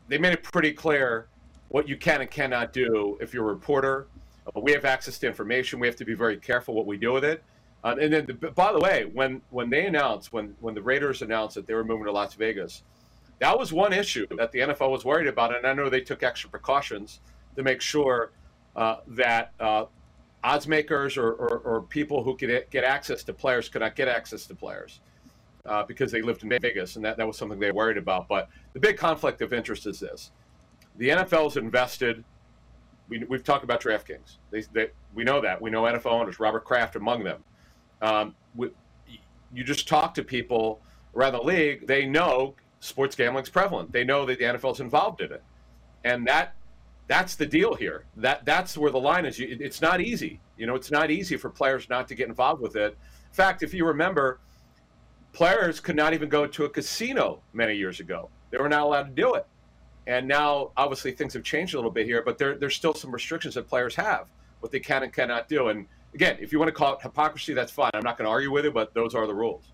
they 0.09 0.19
made 0.19 0.33
it 0.33 0.43
pretty 0.43 0.73
clear 0.73 1.27
what 1.69 1.89
you 1.89 1.97
can 1.97 2.21
and 2.21 2.31
cannot 2.31 2.73
do 2.73 3.19
if 3.21 3.35
you're 3.35 3.49
a 3.49 3.53
reporter. 3.53 4.07
Uh, 4.47 4.61
we 4.61 4.73
have 4.73 4.85
access 4.85 5.19
to 5.19 5.27
information. 5.27 5.81
We 5.81 5.87
have 5.87 5.97
to 5.97 6.05
be 6.05 6.15
very 6.15 6.37
careful 6.37 6.75
what 6.75 6.87
we 6.87 6.97
do 6.97 7.13
with 7.13 7.25
it. 7.25 7.43
Uh, 7.83 7.97
and 8.01 8.13
then, 8.13 8.27
by 8.55 8.73
the 8.73 8.79
way, 8.79 9.11
when 9.15 9.41
when 9.51 9.71
they 9.71 9.87
announced 9.87 10.35
when 10.35 10.55
when 10.61 10.75
the 10.75 10.83
Raiders 10.83 11.23
announced 11.23 11.55
that 11.55 11.67
they 11.67 11.73
were 11.73 11.85
moving 11.85 12.05
to 12.05 12.13
Las 12.13 12.35
Vegas, 12.35 12.83
that 13.41 13.59
was 13.59 13.73
one 13.73 13.93
issue 13.93 14.27
that 14.37 14.53
the 14.53 14.61
NFL 14.61 14.91
was 14.91 15.05
worried 15.05 15.27
about, 15.27 15.55
and 15.55 15.67
I 15.67 15.73
know 15.73 15.89
they 15.89 16.03
took 16.03 16.23
extra 16.23 16.49
precautions 16.49 17.21
to 17.57 17.63
make 17.63 17.81
sure 17.81 18.33
uh, 18.77 18.97
that 19.09 19.53
uh, 19.59 19.87
odds 20.45 20.69
makers 20.69 21.17
or, 21.17 21.33
or, 21.33 21.59
or, 21.59 21.83
people 21.83 22.23
who 22.23 22.37
could 22.37 22.67
get 22.71 22.85
access 22.85 23.25
to 23.25 23.33
players 23.33 23.69
could 23.69 23.81
not 23.81 23.97
get 23.97 24.09
access 24.09 24.47
to 24.47 24.55
players 24.55 25.01
uh, 25.67 25.83
because 25.83 26.13
they 26.13 26.23
lived 26.23 26.43
in 26.45 26.51
Vegas, 26.61 26.97
and 26.97 27.05
that, 27.05 27.17
that 27.17 27.27
was 27.27 27.37
something 27.37 27.59
they 27.59 27.73
worried 27.73 27.97
about. 27.97 28.29
But 28.29 28.49
the 28.73 28.81
big 28.81 28.97
conflict 28.97 29.43
of 29.43 29.53
interest 29.53 29.87
is 29.87 29.99
this: 30.01 30.31
the 30.99 31.09
NFL 31.09 31.29
NFL's 31.29 31.57
invested. 31.57 32.25
We, 33.09 33.25
we've 33.25 33.43
talked 33.43 33.65
about 33.65 33.83
DraftKings. 33.83 34.37
They, 34.51 34.63
they, 34.73 34.91
we 35.15 35.25
know 35.25 35.41
that. 35.41 35.61
We 35.61 35.71
know 35.71 35.83
NFL 35.83 36.13
owners, 36.13 36.39
Robert 36.39 36.65
Kraft 36.65 36.95
among 36.95 37.25
them. 37.25 37.43
Um, 38.03 38.37
we, 38.55 38.71
you 39.53 39.65
just 39.65 39.89
talk 39.89 40.15
to 40.15 40.23
people 40.23 40.81
around 41.17 41.33
the 41.33 41.43
league; 41.43 41.87
they 41.87 42.07
know 42.07 42.55
sports 42.81 43.15
gambling 43.15 43.45
is 43.45 43.51
prevalent. 43.51 43.93
They 43.93 44.05
know 44.05 44.27
that 44.27 44.39
the 44.39 44.45
NFL's 44.45 44.81
involved 44.81 45.21
in 45.21 45.33
it, 45.33 45.43
and 46.05 46.27
that 46.27 46.55
that's 47.07 47.37
the 47.37 47.47
deal 47.47 47.75
here. 47.75 48.05
That 48.17 48.45
that's 48.45 48.77
where 48.77 48.91
the 48.91 49.01
line 49.01 49.27
is. 49.27 49.39
It's 49.39 49.81
not 49.81 50.01
easy. 50.01 50.41
You 50.57 50.67
know, 50.67 50.75
it's 50.75 50.91
not 50.91 51.11
easy 51.11 51.37
for 51.37 51.51
players 51.51 51.89
not 51.89 52.09
to 52.09 52.15
get 52.15 52.29
involved 52.29 52.61
with 52.61 52.77
it. 52.77 52.97
In 53.29 53.35
fact, 53.35 53.63
if 53.63 53.73
you 53.73 53.87
remember, 53.87 54.41
players 55.33 55.81
could 55.81 55.97
not 55.97 56.15
even 56.15 56.29
go 56.29 56.47
to 56.47 56.65
a 56.65 56.69
casino 56.69 57.41
many 57.53 57.75
years 57.75 58.01
ago. 58.01 58.29
They 58.51 58.59
were 58.59 58.69
not 58.69 58.83
allowed 58.83 59.05
to 59.05 59.23
do 59.23 59.35
it. 59.35 59.47
And 60.07 60.27
now, 60.27 60.73
obviously, 60.77 61.13
things 61.13 61.35
have 61.35 61.45
changed 61.45 61.75
a 61.75 61.77
little 61.77 61.91
bit 61.91 62.07
here, 62.07 62.23
but 62.25 62.39
there, 62.39 62.57
there's 62.57 62.75
still 62.75 62.95
some 62.95 63.13
restrictions 63.13 63.55
that 63.55 63.69
players 63.69 63.95
have, 63.95 64.29
what 64.61 64.73
they 64.73 64.81
can 64.81 65.03
and 65.03 65.13
cannot 65.13 65.49
do. 65.49 65.69
And 65.69 65.87
again, 66.15 66.37
if 66.41 66.53
you 66.53 66.59
want 66.59 66.69
to 66.69 66.73
call 66.73 66.95
it 66.95 67.03
hypocrisy, 67.03 67.55
that's 67.55 67.71
fine. 67.71 67.91
I'm 67.95 68.03
not 68.03 68.19
going 68.19 68.27
to 68.27 68.31
argue 68.31 68.51
with 68.51 68.67
it, 68.67 68.75
but 68.75 68.93
those 68.95 69.15
are 69.15 69.27
the 69.27 69.35
rules. 69.35 69.73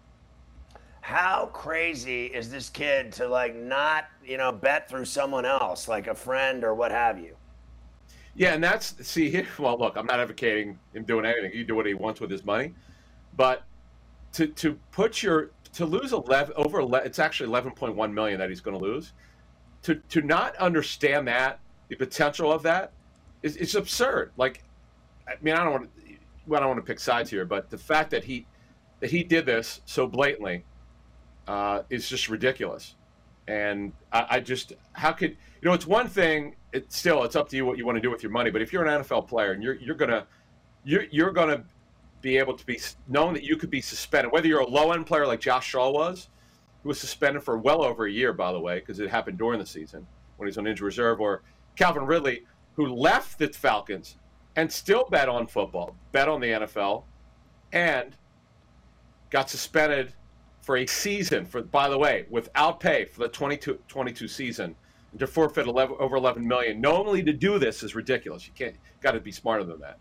How 1.07 1.50
crazy 1.52 2.26
is 2.26 2.50
this 2.50 2.68
kid 2.68 3.12
to 3.12 3.28
like 3.28 3.54
not, 3.54 4.07
you 4.24 4.38
know, 4.38 4.50
bet 4.50 4.88
through 4.88 5.04
someone 5.04 5.44
else, 5.44 5.86
like 5.86 6.09
a 6.09 6.14
friend 6.16 6.64
or 6.64 6.74
what 6.74 6.90
have 6.90 7.16
you? 7.20 7.36
Yeah, 8.34 8.54
and 8.54 8.64
that's 8.64 9.07
see 9.07 9.30
here. 9.30 9.46
Well, 9.61 9.78
look, 9.78 9.96
I'm 9.96 10.07
not 10.07 10.18
advocating 10.18 10.80
him 10.94 11.04
doing 11.04 11.24
anything. 11.24 11.52
He 11.52 11.62
do 11.62 11.76
what 11.76 11.86
he 11.86 11.94
wants 11.94 12.20
with 12.20 12.28
his 12.28 12.44
money, 12.44 12.74
but 13.36 13.62
to 14.32 14.48
to 14.48 14.76
put 14.90 15.22
your 15.22 15.52
to 15.74 15.86
lose 15.86 16.12
11 16.12 16.54
over 16.57 16.80
11, 16.80 17.07
it's 17.07 17.20
actually 17.20 17.50
11.1 17.50 18.12
million 18.12 18.40
that 18.40 18.48
he's 18.48 18.61
going 18.61 18.76
to 18.76 18.84
lose 18.84 19.12
to 19.82 19.94
to 19.94 20.22
not 20.22 20.57
understand 20.57 21.28
that 21.28 21.61
the 21.86 21.94
potential 21.94 22.50
of 22.50 22.64
that 22.64 22.90
is 23.44 23.57
it's 23.59 23.76
absurd 23.76 24.32
like 24.36 24.64
i 25.28 25.34
mean 25.40 25.54
i 25.54 25.62
don't 25.62 25.72
want 25.72 25.84
to 25.84 26.14
well, 26.48 26.59
I 26.59 26.61
don't 26.62 26.70
want 26.70 26.84
to 26.84 26.86
pick 26.86 26.98
sides 26.98 27.30
here 27.30 27.44
but 27.44 27.70
the 27.70 27.78
fact 27.78 28.11
that 28.11 28.24
he 28.24 28.46
that 28.98 29.11
he 29.11 29.22
did 29.22 29.46
this 29.46 29.82
so 29.84 30.07
blatantly 30.09 30.64
uh, 31.47 31.82
is 31.90 32.09
just 32.09 32.28
ridiculous. 32.28 32.94
And 33.49 33.92
I, 34.12 34.26
I 34.30 34.40
just 34.40 34.72
how 34.92 35.12
could 35.12 35.30
you 35.30 35.68
know 35.68 35.72
it's 35.72 35.86
one 35.86 36.09
thing 36.09 36.57
it's 36.72 36.97
still 36.97 37.22
it's 37.22 37.36
up 37.36 37.49
to 37.51 37.57
you 37.57 37.64
what 37.64 37.78
you 37.78 37.86
want 37.86 37.97
to 37.97 38.03
do 38.03 38.11
with 38.11 38.20
your 38.20 38.32
money 38.32 38.51
but 38.51 38.61
if 38.61 38.72
you're 38.72 38.84
an 38.84 39.03
nfl 39.03 39.26
player 39.26 39.53
and 39.53 39.62
you're 39.62 39.76
you're 39.76 39.94
gonna 39.94 40.26
you're, 40.84 41.05
you're 41.12 41.30
gonna 41.30 41.62
be 42.26 42.38
able 42.38 42.57
to 42.57 42.66
be 42.66 42.80
known 43.09 43.34
that 43.34 43.44
you 43.44 43.57
could 43.57 43.70
be 43.70 43.80
suspended, 43.80 44.32
whether 44.32 44.49
you're 44.49 44.61
a 44.61 44.68
low 44.68 44.92
end 44.92 45.07
player 45.07 45.26
like 45.26 45.40
Josh 45.40 45.68
Shaw 45.68 45.90
was, 45.90 46.28
who 46.82 46.88
was 46.88 46.99
suspended 46.99 47.42
for 47.42 47.57
well 47.59 47.84
over 47.84 48.07
a 48.07 48.11
year, 48.11 48.32
by 48.32 48.53
the 48.53 48.59
way, 48.61 48.80
because 48.80 48.99
it 48.99 49.11
happened 49.11 49.38
during 49.38 49.61
the 49.61 49.66
season 49.66 50.07
when 50.36 50.49
he's 50.49 50.59
on 50.59 50.66
injury 50.66 50.86
reserve, 50.86 51.20
or 51.20 51.42
Calvin 51.76 52.05
Ridley, 52.05 52.42
who 52.74 52.86
left 52.86 53.38
the 53.38 53.49
Falcons 53.49 54.16
and 54.57 54.70
still 54.70 55.05
bet 55.11 55.28
on 55.28 55.47
football, 55.47 55.94
bet 56.12 56.28
on 56.28 56.40
the 56.40 56.49
NFL, 56.49 57.05
and 57.72 58.16
got 59.30 59.49
suspended 59.49 60.12
for 60.67 60.77
a 60.77 60.87
season 60.87 61.47
for 61.47 61.62
by 61.62 61.89
the 61.89 61.97
way 61.97 62.27
without 62.29 62.81
pay 62.81 63.05
for 63.07 63.21
the 63.21 63.29
22, 63.29 63.79
22 63.89 64.29
season 64.29 64.75
to 65.19 65.27
forfeit 65.27 65.67
11, 65.67 65.97
over 65.99 66.17
11 66.17 66.47
million 66.47 66.81
normally 66.81 67.23
to 67.23 67.33
do 67.33 67.59
this 67.59 67.83
is 67.83 67.95
ridiculous 67.95 68.47
you 68.47 68.53
can't 68.55 68.77
got 69.01 69.12
to 69.12 69.21
be 69.21 69.33
smarter 69.33 69.64
than 69.64 69.81
that 69.81 69.99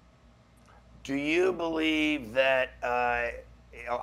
do 1.05 1.13
you 1.13 1.53
believe 1.53 2.33
that? 2.33 2.71
Uh, 2.81 3.27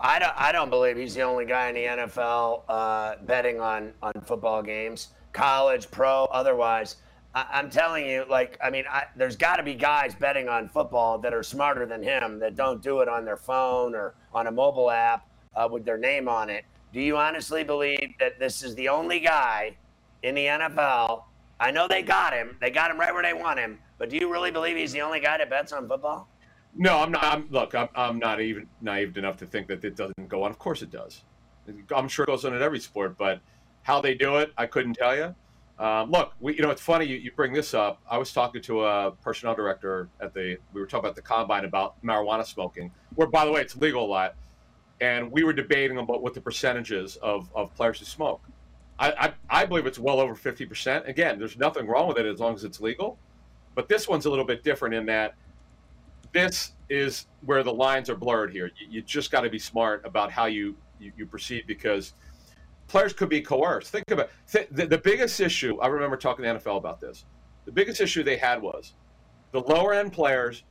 I 0.01 0.21
don't. 0.21 0.33
I 0.37 0.53
don't 0.53 0.71
believe 0.71 0.97
he's 0.97 1.17
the 1.17 1.23
only 1.23 1.45
guy 1.45 1.69
in 1.69 1.75
the 1.75 1.85
NFL 1.85 2.63
uh, 2.69 3.17
betting 3.27 3.59
on 3.59 3.93
on 4.01 4.13
football 4.25 4.63
games, 4.63 5.09
college, 5.33 5.91
pro, 5.91 6.27
otherwise. 6.27 6.97
I, 7.35 7.47
I'm 7.55 7.71
telling 7.71 8.07
you, 8.07 8.25
like, 8.31 8.57
I 8.63 8.71
mean, 8.71 8.85
I, 8.89 9.07
there's 9.17 9.35
got 9.35 9.57
to 9.57 9.65
be 9.65 9.75
guys 9.75 10.15
betting 10.15 10.49
on 10.49 10.69
football 10.69 11.19
that 11.19 11.35
are 11.35 11.43
smarter 11.43 11.87
than 11.87 12.05
him 12.05 12.39
that 12.39 12.55
don't 12.55 12.81
do 12.81 13.01
it 13.01 13.09
on 13.09 13.25
their 13.25 13.37
phone 13.37 13.97
or 13.97 14.15
on 14.33 14.47
a 14.47 14.53
mobile 14.53 14.89
app 14.89 15.27
uh, 15.55 15.68
with 15.70 15.84
their 15.84 15.98
name 15.98 16.28
on 16.28 16.50
it. 16.50 16.64
Do 16.92 17.00
you 17.00 17.16
honestly 17.16 17.64
believe 17.64 18.14
that 18.20 18.38
this 18.38 18.62
is 18.62 18.74
the 18.74 18.88
only 18.88 19.20
guy 19.20 19.76
in 20.22 20.34
the 20.34 20.46
NFL? 20.46 21.24
I 21.59 21.70
know 21.70 21.86
they 21.88 22.03
got 22.03 22.32
him. 22.32 22.57
They 22.61 22.70
got 22.70 22.90
him 22.90 22.98
right 22.98 23.12
where 23.12 23.22
they 23.22 23.32
want 23.32 23.59
him. 23.59 23.78
But 23.98 24.11
do 24.11 24.16
you 24.16 24.30
really 24.30 24.50
believe 24.50 24.76
he's 24.76 24.92
the 24.92 25.00
only 25.00 25.20
guy 25.20 25.38
that 25.38 25.48
bets 25.48 25.72
on 25.72 25.88
football? 25.88 26.28
No, 26.74 26.98
I'm 26.98 27.12
not. 27.12 27.24
I'm, 27.24 27.46
look, 27.50 27.74
I'm, 27.74 27.88
I'm 27.94 28.18
not 28.18 28.40
even 28.40 28.66
naive 28.80 29.16
enough 29.16 29.36
to 29.38 29.46
think 29.46 29.68
that 29.68 29.84
it 29.84 29.96
doesn't 29.96 30.28
go 30.28 30.42
on. 30.42 30.50
Of 30.50 30.59
course 30.59 30.82
it 30.82 30.90
does. 30.90 31.22
I'm 31.94 32.09
sure 32.09 32.24
it 32.24 32.26
goes 32.26 32.44
on 32.44 32.55
in 32.55 32.62
every 32.62 32.80
sport, 32.80 33.16
but 33.16 33.40
how 33.82 34.00
they 34.00 34.14
do 34.14 34.38
it, 34.38 34.53
I 34.57 34.66
couldn't 34.66 34.94
tell 34.94 35.16
you. 35.16 35.34
Um, 35.78 36.11
look, 36.11 36.32
we, 36.40 36.55
you 36.55 36.62
know, 36.62 36.70
it's 36.70 36.82
funny 36.82 37.07
you, 37.07 37.16
you 37.16 37.32
bring 37.32 37.53
this 37.53 37.74
up. 37.74 38.00
I 38.11 38.18
was 38.18 38.32
talking 38.32 38.62
to 38.62 38.84
a 38.84 39.11
personnel 39.22 39.55
director 39.55 40.09
at 40.20 40.34
the. 40.34 40.59
We 40.72 40.80
were 40.80 40.86
talking 40.86 41.05
about 41.05 41.16
the 41.16 41.22
combine 41.22 41.64
about 41.64 42.03
marijuana 42.05 42.46
smoking, 42.46 42.90
where 43.14 43.28
by 43.28 43.44
the 43.44 43.53
way, 43.53 43.61
it's 43.61 43.76
legal 43.76 44.05
a 44.05 44.07
lot, 44.07 44.34
and 45.03 45.32
we 45.32 45.42
were 45.42 45.53
debating 45.53 45.98
about 45.98 46.22
what 46.22 46.32
the 46.32 46.40
percentages 46.40 47.16
of, 47.16 47.50
of 47.57 47.74
players 47.74 47.98
who 47.98 48.05
smoke. 48.05 48.40
I, 49.00 49.11
I, 49.11 49.62
I 49.62 49.66
believe 49.66 49.84
it's 49.84 49.98
well 49.98 50.20
over 50.20 50.36
50%. 50.36 51.09
Again, 51.09 51.40
there's 51.40 51.59
nothing 51.59 51.88
wrong 51.88 52.07
with 52.07 52.18
it 52.18 52.26
as 52.26 52.38
long 52.38 52.55
as 52.55 52.62
it's 52.62 52.80
legal, 52.80 53.18
but 53.74 53.88
this 53.88 54.07
one's 54.07 54.26
a 54.26 54.30
little 54.30 54.44
bit 54.44 54.62
different 54.62 54.94
in 54.94 55.05
that 55.07 55.34
this 56.30 56.74
is 56.88 57.26
where 57.44 57.64
the 57.64 57.72
lines 57.72 58.09
are 58.09 58.14
blurred 58.14 58.53
here. 58.53 58.70
You, 58.78 58.86
you 58.90 59.03
just 59.03 59.32
got 59.32 59.40
to 59.40 59.50
be 59.50 59.59
smart 59.59 60.07
about 60.07 60.30
how 60.30 60.46
you, 60.46 60.76
you, 61.00 61.11
you 61.16 61.26
proceed 61.26 61.66
because 61.66 62.14
players 62.86 63.12
could 63.12 63.28
be 63.28 63.40
coerced. 63.40 63.90
Think 63.90 64.09
about 64.12 64.30
th- 64.53 64.68
the, 64.70 64.86
the 64.86 64.98
biggest 64.98 65.40
issue. 65.40 65.80
I 65.80 65.88
remember 65.88 66.16
talking 66.16 66.44
to 66.44 66.53
the 66.53 66.61
NFL 66.61 66.76
about 66.76 67.00
this. 67.00 67.24
The 67.64 67.72
biggest 67.72 68.00
issue 68.00 68.22
they 68.22 68.36
had 68.36 68.62
was 68.62 68.92
the 69.50 69.62
lower 69.62 69.94
end 69.94 70.12
players 70.12 70.62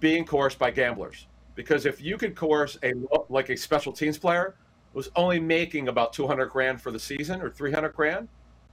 being 0.00 0.26
coerced 0.26 0.58
by 0.58 0.70
gamblers. 0.70 1.26
Because 1.58 1.86
if 1.86 2.00
you 2.00 2.16
could 2.16 2.36
coerce 2.36 2.78
a 2.84 2.92
like 3.28 3.48
a 3.48 3.56
special 3.56 3.92
teams 3.92 4.16
player 4.16 4.54
was 4.92 5.10
only 5.16 5.40
making 5.40 5.88
about 5.88 6.12
200 6.12 6.46
grand 6.46 6.80
for 6.80 6.92
the 6.92 7.00
season 7.00 7.42
or 7.42 7.50
300 7.50 7.92
grand, 7.96 8.28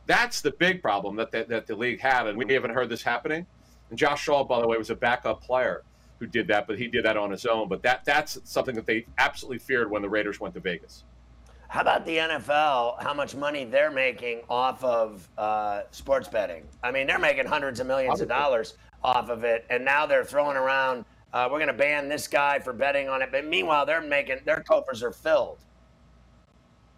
that's 0.06 0.40
the 0.42 0.52
big 0.52 0.84
problem 0.84 1.16
that 1.16 1.32
the, 1.32 1.46
that 1.46 1.66
the 1.66 1.76
league 1.76 2.00
had, 2.00 2.28
and 2.28 2.38
we 2.38 2.54
haven't 2.54 2.76
heard 2.76 2.88
this 2.88 3.02
happening. 3.02 3.48
And 3.90 3.98
Josh 3.98 4.22
Shaw, 4.22 4.44
by 4.44 4.62
the 4.62 4.68
way, 4.68 4.78
was 4.78 4.92
a 4.92 4.96
backup 4.96 5.42
player 5.42 5.82
who 6.20 6.28
did 6.28 6.48
that, 6.50 6.68
but 6.68 6.78
he 6.78 6.86
did 6.86 7.04
that 7.06 7.18
on 7.18 7.32
his 7.32 7.48
own. 7.48 7.68
But 7.70 7.82
that 7.82 8.06
that's 8.06 8.38
something 8.44 8.76
that 8.76 8.86
they 8.86 9.08
absolutely 9.18 9.58
feared 9.58 9.90
when 9.90 10.04
the 10.04 10.10
Raiders 10.10 10.40
went 10.40 10.54
to 10.54 10.60
Vegas. 10.60 11.06
How 11.70 11.82
about 11.82 12.06
the 12.06 12.18
NFL? 12.18 13.02
How 13.02 13.16
much 13.16 13.34
money 13.34 13.66
they're 13.66 13.90
making 13.90 14.42
off 14.48 14.84
of 14.84 15.28
uh, 15.40 15.82
sports 15.90 16.28
betting? 16.28 16.66
I 16.84 16.92
mean, 16.92 17.08
they're 17.08 17.18
making 17.18 17.48
hundreds 17.48 17.80
of 17.80 17.88
millions 17.88 18.22
of 18.22 18.28
dollars 18.28 18.76
off 19.04 19.32
of 19.32 19.44
it, 19.44 19.66
and 19.72 19.84
now 19.84 20.06
they're 20.06 20.24
throwing 20.24 20.56
around. 20.56 21.04
Uh, 21.36 21.50
we're 21.52 21.58
going 21.58 21.68
to 21.68 21.74
ban 21.74 22.08
this 22.08 22.30
guy 22.30 22.58
for 22.60 22.72
betting 22.72 23.10
on 23.10 23.22
it, 23.22 23.28
but 23.30 23.46
meanwhile, 23.46 23.86
they're 23.86 24.00
making 24.00 24.38
their 24.46 24.64
coffers 24.66 25.04
are 25.04 25.12
filled. 25.12 25.58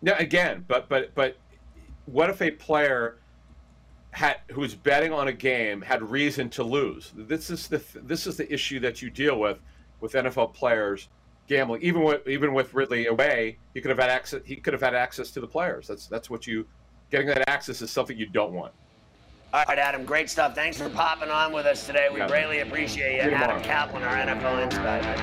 Yeah, 0.03 0.15
again, 0.19 0.63
but 0.67 0.87
but 0.87 1.15
but 1.15 1.37
what 2.05 2.29
if 2.29 2.39
a 2.43 2.51
player 2.51 3.17
had 4.11 4.37
who's 4.51 4.75
betting 4.75 5.11
on 5.11 5.27
a 5.27 5.33
game 5.33 5.81
had 5.81 6.03
reason 6.03 6.51
to 6.51 6.63
lose? 6.63 7.13
This 7.15 7.49
is 7.49 7.67
the 7.67 7.81
this 7.95 8.27
is 8.27 8.37
the 8.37 8.53
issue 8.53 8.79
that 8.81 9.01
you 9.01 9.09
deal 9.09 9.39
with 9.39 9.57
with 10.01 10.13
NFL 10.13 10.53
players 10.53 11.09
gambling. 11.47 11.81
Even 11.81 12.03
with 12.03 12.27
even 12.27 12.53
with 12.53 12.75
Ridley 12.75 13.07
away, 13.07 13.57
he 13.73 13.81
could 13.81 13.89
have 13.89 13.97
had 13.97 14.11
access. 14.11 14.41
He 14.45 14.57
could 14.57 14.73
have 14.73 14.83
had 14.83 14.93
access 14.93 15.31
to 15.31 15.41
the 15.41 15.47
players. 15.47 15.87
That's 15.87 16.05
that's 16.05 16.29
what 16.29 16.45
you 16.45 16.67
getting 17.09 17.25
that 17.25 17.49
access 17.49 17.81
is 17.81 17.89
something 17.89 18.15
you 18.15 18.27
don't 18.27 18.53
want. 18.53 18.71
All 19.57 19.63
right, 19.67 19.79
Adam, 19.79 20.05
great 20.05 20.29
stuff. 20.29 20.53
Thanks 20.53 20.77
for 20.77 20.87
popping 20.87 21.31
on 21.31 21.51
with 21.51 21.65
us 21.65 21.87
today. 21.87 22.09
We 22.13 22.19
greatly 22.27 22.59
appreciate 22.59 23.15
you. 23.15 23.31
Adam 23.31 23.59
Kaplan, 23.63 24.03
our 24.03 24.15
NFL 24.15 24.63
insider. 24.63 25.13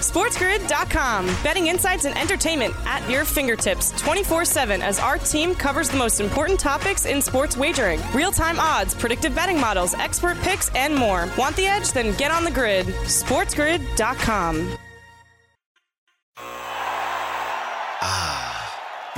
SportsGrid.com. 0.00 1.26
Betting 1.44 1.66
insights 1.66 2.06
and 2.06 2.16
entertainment 2.16 2.74
at 2.86 3.06
your 3.10 3.26
fingertips 3.26 3.90
24 4.00 4.46
7 4.46 4.80
as 4.80 4.98
our 4.98 5.18
team 5.18 5.54
covers 5.54 5.90
the 5.90 5.98
most 5.98 6.20
important 6.20 6.58
topics 6.58 7.04
in 7.04 7.20
sports 7.20 7.58
wagering 7.58 8.00
real 8.14 8.32
time 8.32 8.58
odds, 8.58 8.94
predictive 8.94 9.34
betting 9.34 9.60
models, 9.60 9.92
expert 9.92 10.38
picks, 10.38 10.70
and 10.74 10.94
more. 10.96 11.28
Want 11.36 11.54
the 11.54 11.66
edge? 11.66 11.92
Then 11.92 12.16
get 12.16 12.30
on 12.30 12.44
the 12.44 12.50
grid. 12.50 12.86
SportsGrid.com. 12.86 14.78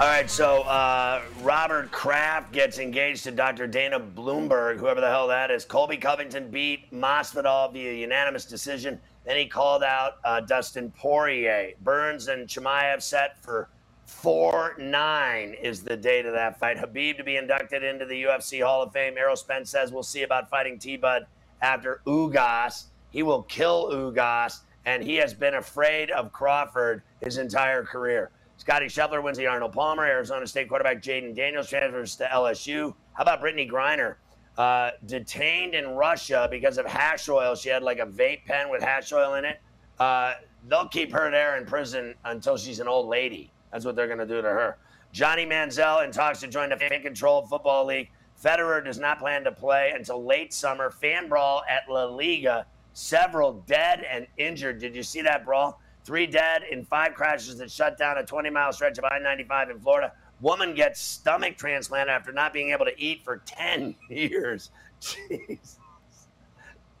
All 0.00 0.06
right, 0.06 0.30
so 0.30 0.62
uh, 0.62 1.20
Robert 1.42 1.90
Kraft 1.90 2.52
gets 2.52 2.78
engaged 2.78 3.22
to 3.24 3.30
Dr. 3.30 3.66
Dana 3.66 4.00
Blumberg, 4.00 4.78
whoever 4.78 4.98
the 4.98 5.10
hell 5.10 5.28
that 5.28 5.50
is. 5.50 5.66
Colby 5.66 5.98
Covington 5.98 6.50
beat 6.50 6.90
Masvidal 6.90 7.70
via 7.70 7.92
unanimous 7.92 8.46
decision. 8.46 8.98
Then 9.26 9.36
he 9.36 9.44
called 9.44 9.82
out 9.82 10.12
uh, 10.24 10.40
Dustin 10.40 10.90
Poirier. 10.92 11.72
Burns 11.82 12.28
and 12.28 12.48
Chimaev 12.48 13.02
set 13.02 13.44
for 13.44 13.68
4 14.06 14.76
9 14.78 15.56
is 15.62 15.82
the 15.82 15.98
date 15.98 16.24
of 16.24 16.32
that 16.32 16.58
fight. 16.58 16.78
Khabib 16.78 17.18
to 17.18 17.22
be 17.22 17.36
inducted 17.36 17.84
into 17.84 18.06
the 18.06 18.22
UFC 18.22 18.64
Hall 18.64 18.82
of 18.82 18.94
Fame. 18.94 19.18
Errol 19.18 19.36
Spence 19.36 19.68
says 19.68 19.92
we'll 19.92 20.02
see 20.02 20.22
about 20.22 20.48
fighting 20.48 20.78
T 20.78 20.96
Bud 20.96 21.26
after 21.60 22.00
Ugas. 22.06 22.84
He 23.10 23.22
will 23.22 23.42
kill 23.42 23.90
Ugas, 23.90 24.60
and 24.86 25.02
he 25.02 25.16
has 25.16 25.34
been 25.34 25.56
afraid 25.56 26.10
of 26.10 26.32
Crawford 26.32 27.02
his 27.20 27.36
entire 27.36 27.84
career. 27.84 28.30
Scotty 28.60 28.88
Scheffler 28.88 29.22
wins 29.22 29.38
the 29.38 29.46
Arnold 29.46 29.72
Palmer. 29.72 30.04
Arizona 30.04 30.46
State 30.46 30.68
quarterback 30.68 31.02
Jayden 31.02 31.34
Daniels 31.34 31.70
transfers 31.70 32.14
to 32.16 32.26
LSU. 32.26 32.94
How 33.14 33.22
about 33.22 33.40
Brittney 33.40 33.66
Griner? 33.66 34.16
Uh, 34.58 34.90
detained 35.06 35.74
in 35.74 35.88
Russia 35.88 36.46
because 36.50 36.76
of 36.76 36.84
hash 36.84 37.26
oil. 37.30 37.54
She 37.54 37.70
had 37.70 37.82
like 37.82 38.00
a 38.00 38.04
vape 38.04 38.44
pen 38.44 38.68
with 38.68 38.82
hash 38.82 39.14
oil 39.14 39.36
in 39.36 39.46
it. 39.46 39.62
Uh, 39.98 40.34
they'll 40.68 40.88
keep 40.88 41.10
her 41.10 41.30
there 41.30 41.56
in 41.56 41.64
prison 41.64 42.14
until 42.26 42.58
she's 42.58 42.80
an 42.80 42.86
old 42.86 43.08
lady. 43.08 43.50
That's 43.72 43.86
what 43.86 43.96
they're 43.96 44.08
going 44.08 44.18
to 44.18 44.26
do 44.26 44.42
to 44.42 44.48
her. 44.48 44.76
Johnny 45.10 45.46
Manziel 45.46 46.04
in 46.04 46.12
talks 46.12 46.40
to 46.40 46.46
join 46.46 46.68
the 46.68 46.76
fan 46.76 47.00
controlled 47.00 47.48
football 47.48 47.86
league. 47.86 48.10
Federer 48.44 48.84
does 48.84 48.98
not 48.98 49.20
plan 49.20 49.42
to 49.44 49.52
play 49.52 49.94
until 49.96 50.22
late 50.22 50.52
summer. 50.52 50.90
Fan 50.90 51.30
brawl 51.30 51.62
at 51.66 51.90
La 51.90 52.04
Liga. 52.04 52.66
Several 52.92 53.64
dead 53.66 54.04
and 54.06 54.26
injured. 54.36 54.80
Did 54.80 54.94
you 54.94 55.02
see 55.02 55.22
that 55.22 55.46
brawl? 55.46 55.80
Three 56.10 56.26
dead 56.26 56.64
in 56.68 56.84
five 56.84 57.14
crashes 57.14 57.58
that 57.58 57.70
shut 57.70 57.96
down 57.96 58.18
a 58.18 58.26
20 58.26 58.50
mile 58.50 58.72
stretch 58.72 58.98
of 58.98 59.04
I 59.04 59.20
95 59.20 59.70
in 59.70 59.78
Florida. 59.78 60.12
Woman 60.40 60.74
gets 60.74 61.00
stomach 61.00 61.56
transplant 61.56 62.10
after 62.10 62.32
not 62.32 62.52
being 62.52 62.70
able 62.70 62.84
to 62.86 63.00
eat 63.00 63.22
for 63.22 63.36
10 63.46 63.94
years. 64.10 64.72
Jesus 64.98 65.78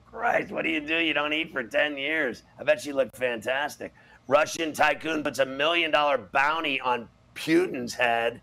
Christ, 0.06 0.52
what 0.52 0.62
do 0.62 0.68
you 0.68 0.78
do? 0.78 0.94
You 0.94 1.12
don't 1.12 1.32
eat 1.32 1.52
for 1.52 1.64
10 1.64 1.98
years. 1.98 2.44
I 2.56 2.62
bet 2.62 2.80
she 2.80 2.92
looked 2.92 3.16
fantastic. 3.16 3.92
Russian 4.28 4.72
tycoon 4.72 5.24
puts 5.24 5.40
a 5.40 5.46
million 5.46 5.90
dollar 5.90 6.16
bounty 6.16 6.80
on 6.80 7.08
Putin's 7.34 7.94
head. 7.94 8.40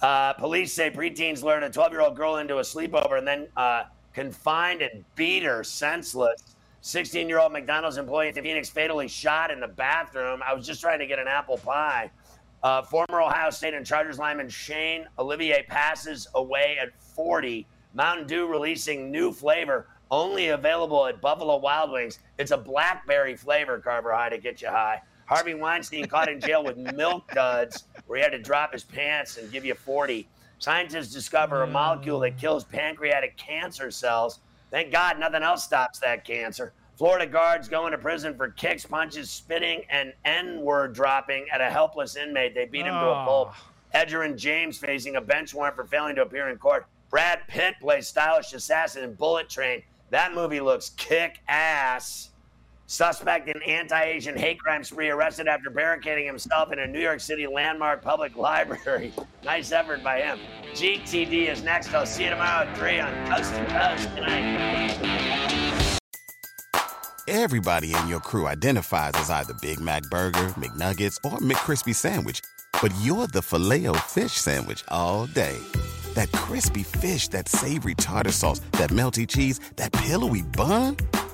Uh, 0.00 0.32
police 0.32 0.72
say 0.72 0.90
preteens 0.90 1.44
lured 1.44 1.62
a 1.62 1.70
12 1.70 1.92
year 1.92 2.00
old 2.00 2.16
girl 2.16 2.38
into 2.38 2.58
a 2.58 2.62
sleepover 2.62 3.18
and 3.18 3.28
then 3.28 3.46
uh, 3.56 3.84
confined 4.12 4.82
and 4.82 5.04
beat 5.14 5.44
her 5.44 5.62
senseless. 5.62 6.51
16 6.82 7.28
year 7.28 7.38
old 7.38 7.52
McDonald's 7.52 7.96
employee 7.96 8.28
at 8.28 8.34
the 8.34 8.42
Phoenix 8.42 8.68
fatally 8.68 9.06
shot 9.06 9.52
in 9.52 9.60
the 9.60 9.68
bathroom. 9.68 10.42
I 10.44 10.52
was 10.52 10.66
just 10.66 10.80
trying 10.80 10.98
to 10.98 11.06
get 11.06 11.20
an 11.20 11.28
apple 11.28 11.56
pie. 11.56 12.10
Uh, 12.64 12.82
former 12.82 13.22
Ohio 13.22 13.50
State 13.50 13.72
and 13.74 13.86
Chargers 13.86 14.18
lineman 14.18 14.48
Shane 14.48 15.06
Olivea 15.16 15.66
passes 15.68 16.26
away 16.34 16.76
at 16.80 16.88
40. 17.00 17.66
Mountain 17.94 18.26
Dew 18.26 18.46
releasing 18.46 19.12
new 19.12 19.32
flavor, 19.32 19.86
only 20.10 20.48
available 20.48 21.06
at 21.06 21.20
Buffalo 21.20 21.56
Wild 21.58 21.92
Wings. 21.92 22.18
It's 22.38 22.50
a 22.50 22.58
blackberry 22.58 23.36
flavor, 23.36 23.78
Carver 23.78 24.12
High, 24.12 24.30
to 24.30 24.38
get 24.38 24.60
you 24.60 24.68
high. 24.68 25.02
Harvey 25.26 25.54
Weinstein 25.54 26.06
caught 26.06 26.28
in 26.28 26.40
jail 26.40 26.64
with 26.64 26.76
milk 26.76 27.30
duds, 27.32 27.84
where 28.06 28.18
he 28.18 28.22
had 28.22 28.32
to 28.32 28.38
drop 28.38 28.72
his 28.72 28.82
pants 28.82 29.36
and 29.36 29.50
give 29.52 29.64
you 29.64 29.74
40. 29.74 30.28
Scientists 30.58 31.12
discover 31.12 31.62
a 31.62 31.66
molecule 31.66 32.20
that 32.20 32.38
kills 32.38 32.64
pancreatic 32.64 33.36
cancer 33.36 33.90
cells. 33.90 34.40
Thank 34.72 34.90
God 34.90 35.20
nothing 35.20 35.42
else 35.42 35.62
stops 35.62 35.98
that 35.98 36.24
cancer. 36.24 36.72
Florida 36.96 37.26
guards 37.26 37.68
going 37.68 37.92
to 37.92 37.98
prison 37.98 38.34
for 38.34 38.48
kicks, 38.48 38.86
punches, 38.86 39.30
spitting, 39.30 39.82
and 39.90 40.14
N 40.24 40.62
word 40.62 40.94
dropping 40.94 41.46
at 41.52 41.60
a 41.60 41.68
helpless 41.68 42.16
inmate. 42.16 42.54
They 42.54 42.64
beat 42.64 42.86
him 42.86 42.94
to 42.94 43.06
a 43.06 43.12
ah. 43.12 43.24
pulp. 43.26 43.54
Edgerrin 43.94 44.36
James 44.36 44.78
facing 44.78 45.16
a 45.16 45.20
bench 45.20 45.52
warrant 45.52 45.76
for 45.76 45.84
failing 45.84 46.16
to 46.16 46.22
appear 46.22 46.48
in 46.48 46.56
court. 46.56 46.86
Brad 47.10 47.40
Pitt 47.48 47.74
plays 47.80 48.08
stylish 48.08 48.54
assassin 48.54 49.04
in 49.04 49.12
Bullet 49.12 49.50
Train. 49.50 49.82
That 50.08 50.34
movie 50.34 50.60
looks 50.60 50.90
kick 50.90 51.40
ass. 51.48 52.30
Suspect 52.92 53.48
in 53.48 53.62
anti 53.62 54.02
Asian 54.02 54.36
hate 54.36 54.58
crime 54.60 54.84
spree 54.84 55.08
arrested 55.08 55.48
after 55.48 55.70
barricading 55.70 56.26
himself 56.26 56.74
in 56.74 56.78
a 56.78 56.86
New 56.86 57.00
York 57.00 57.20
City 57.20 57.46
landmark 57.46 58.02
public 58.02 58.36
library. 58.48 59.14
nice 59.42 59.72
effort 59.72 60.04
by 60.04 60.20
him. 60.20 60.38
GTD 60.74 61.50
is 61.50 61.62
next. 61.62 61.94
I'll 61.94 62.04
see 62.04 62.24
you 62.24 62.30
tomorrow 62.30 62.66
at 62.66 62.76
3 62.76 63.00
on 63.00 63.26
Coast 63.28 63.54
to 63.54 63.64
Coast 63.64 64.14
tonight. 64.14 65.98
Everybody 67.26 67.94
in 67.94 68.08
your 68.08 68.20
crew 68.20 68.46
identifies 68.46 69.12
as 69.14 69.30
either 69.30 69.54
Big 69.62 69.80
Mac 69.80 70.02
Burger, 70.10 70.52
McNuggets, 70.58 71.16
or 71.24 71.38
McCrispy 71.38 71.94
Sandwich. 71.94 72.42
But 72.82 72.92
you're 73.00 73.26
the 73.26 73.40
filet 73.40 73.86
fish 74.08 74.32
Sandwich 74.32 74.84
all 74.88 75.24
day. 75.24 75.56
That 76.12 76.30
crispy 76.32 76.82
fish, 76.82 77.28
that 77.28 77.48
savory 77.48 77.94
tartar 77.94 78.32
sauce, 78.32 78.60
that 78.72 78.90
melty 78.90 79.26
cheese, 79.26 79.60
that 79.76 79.92
pillowy 79.92 80.42
bun. 80.42 80.98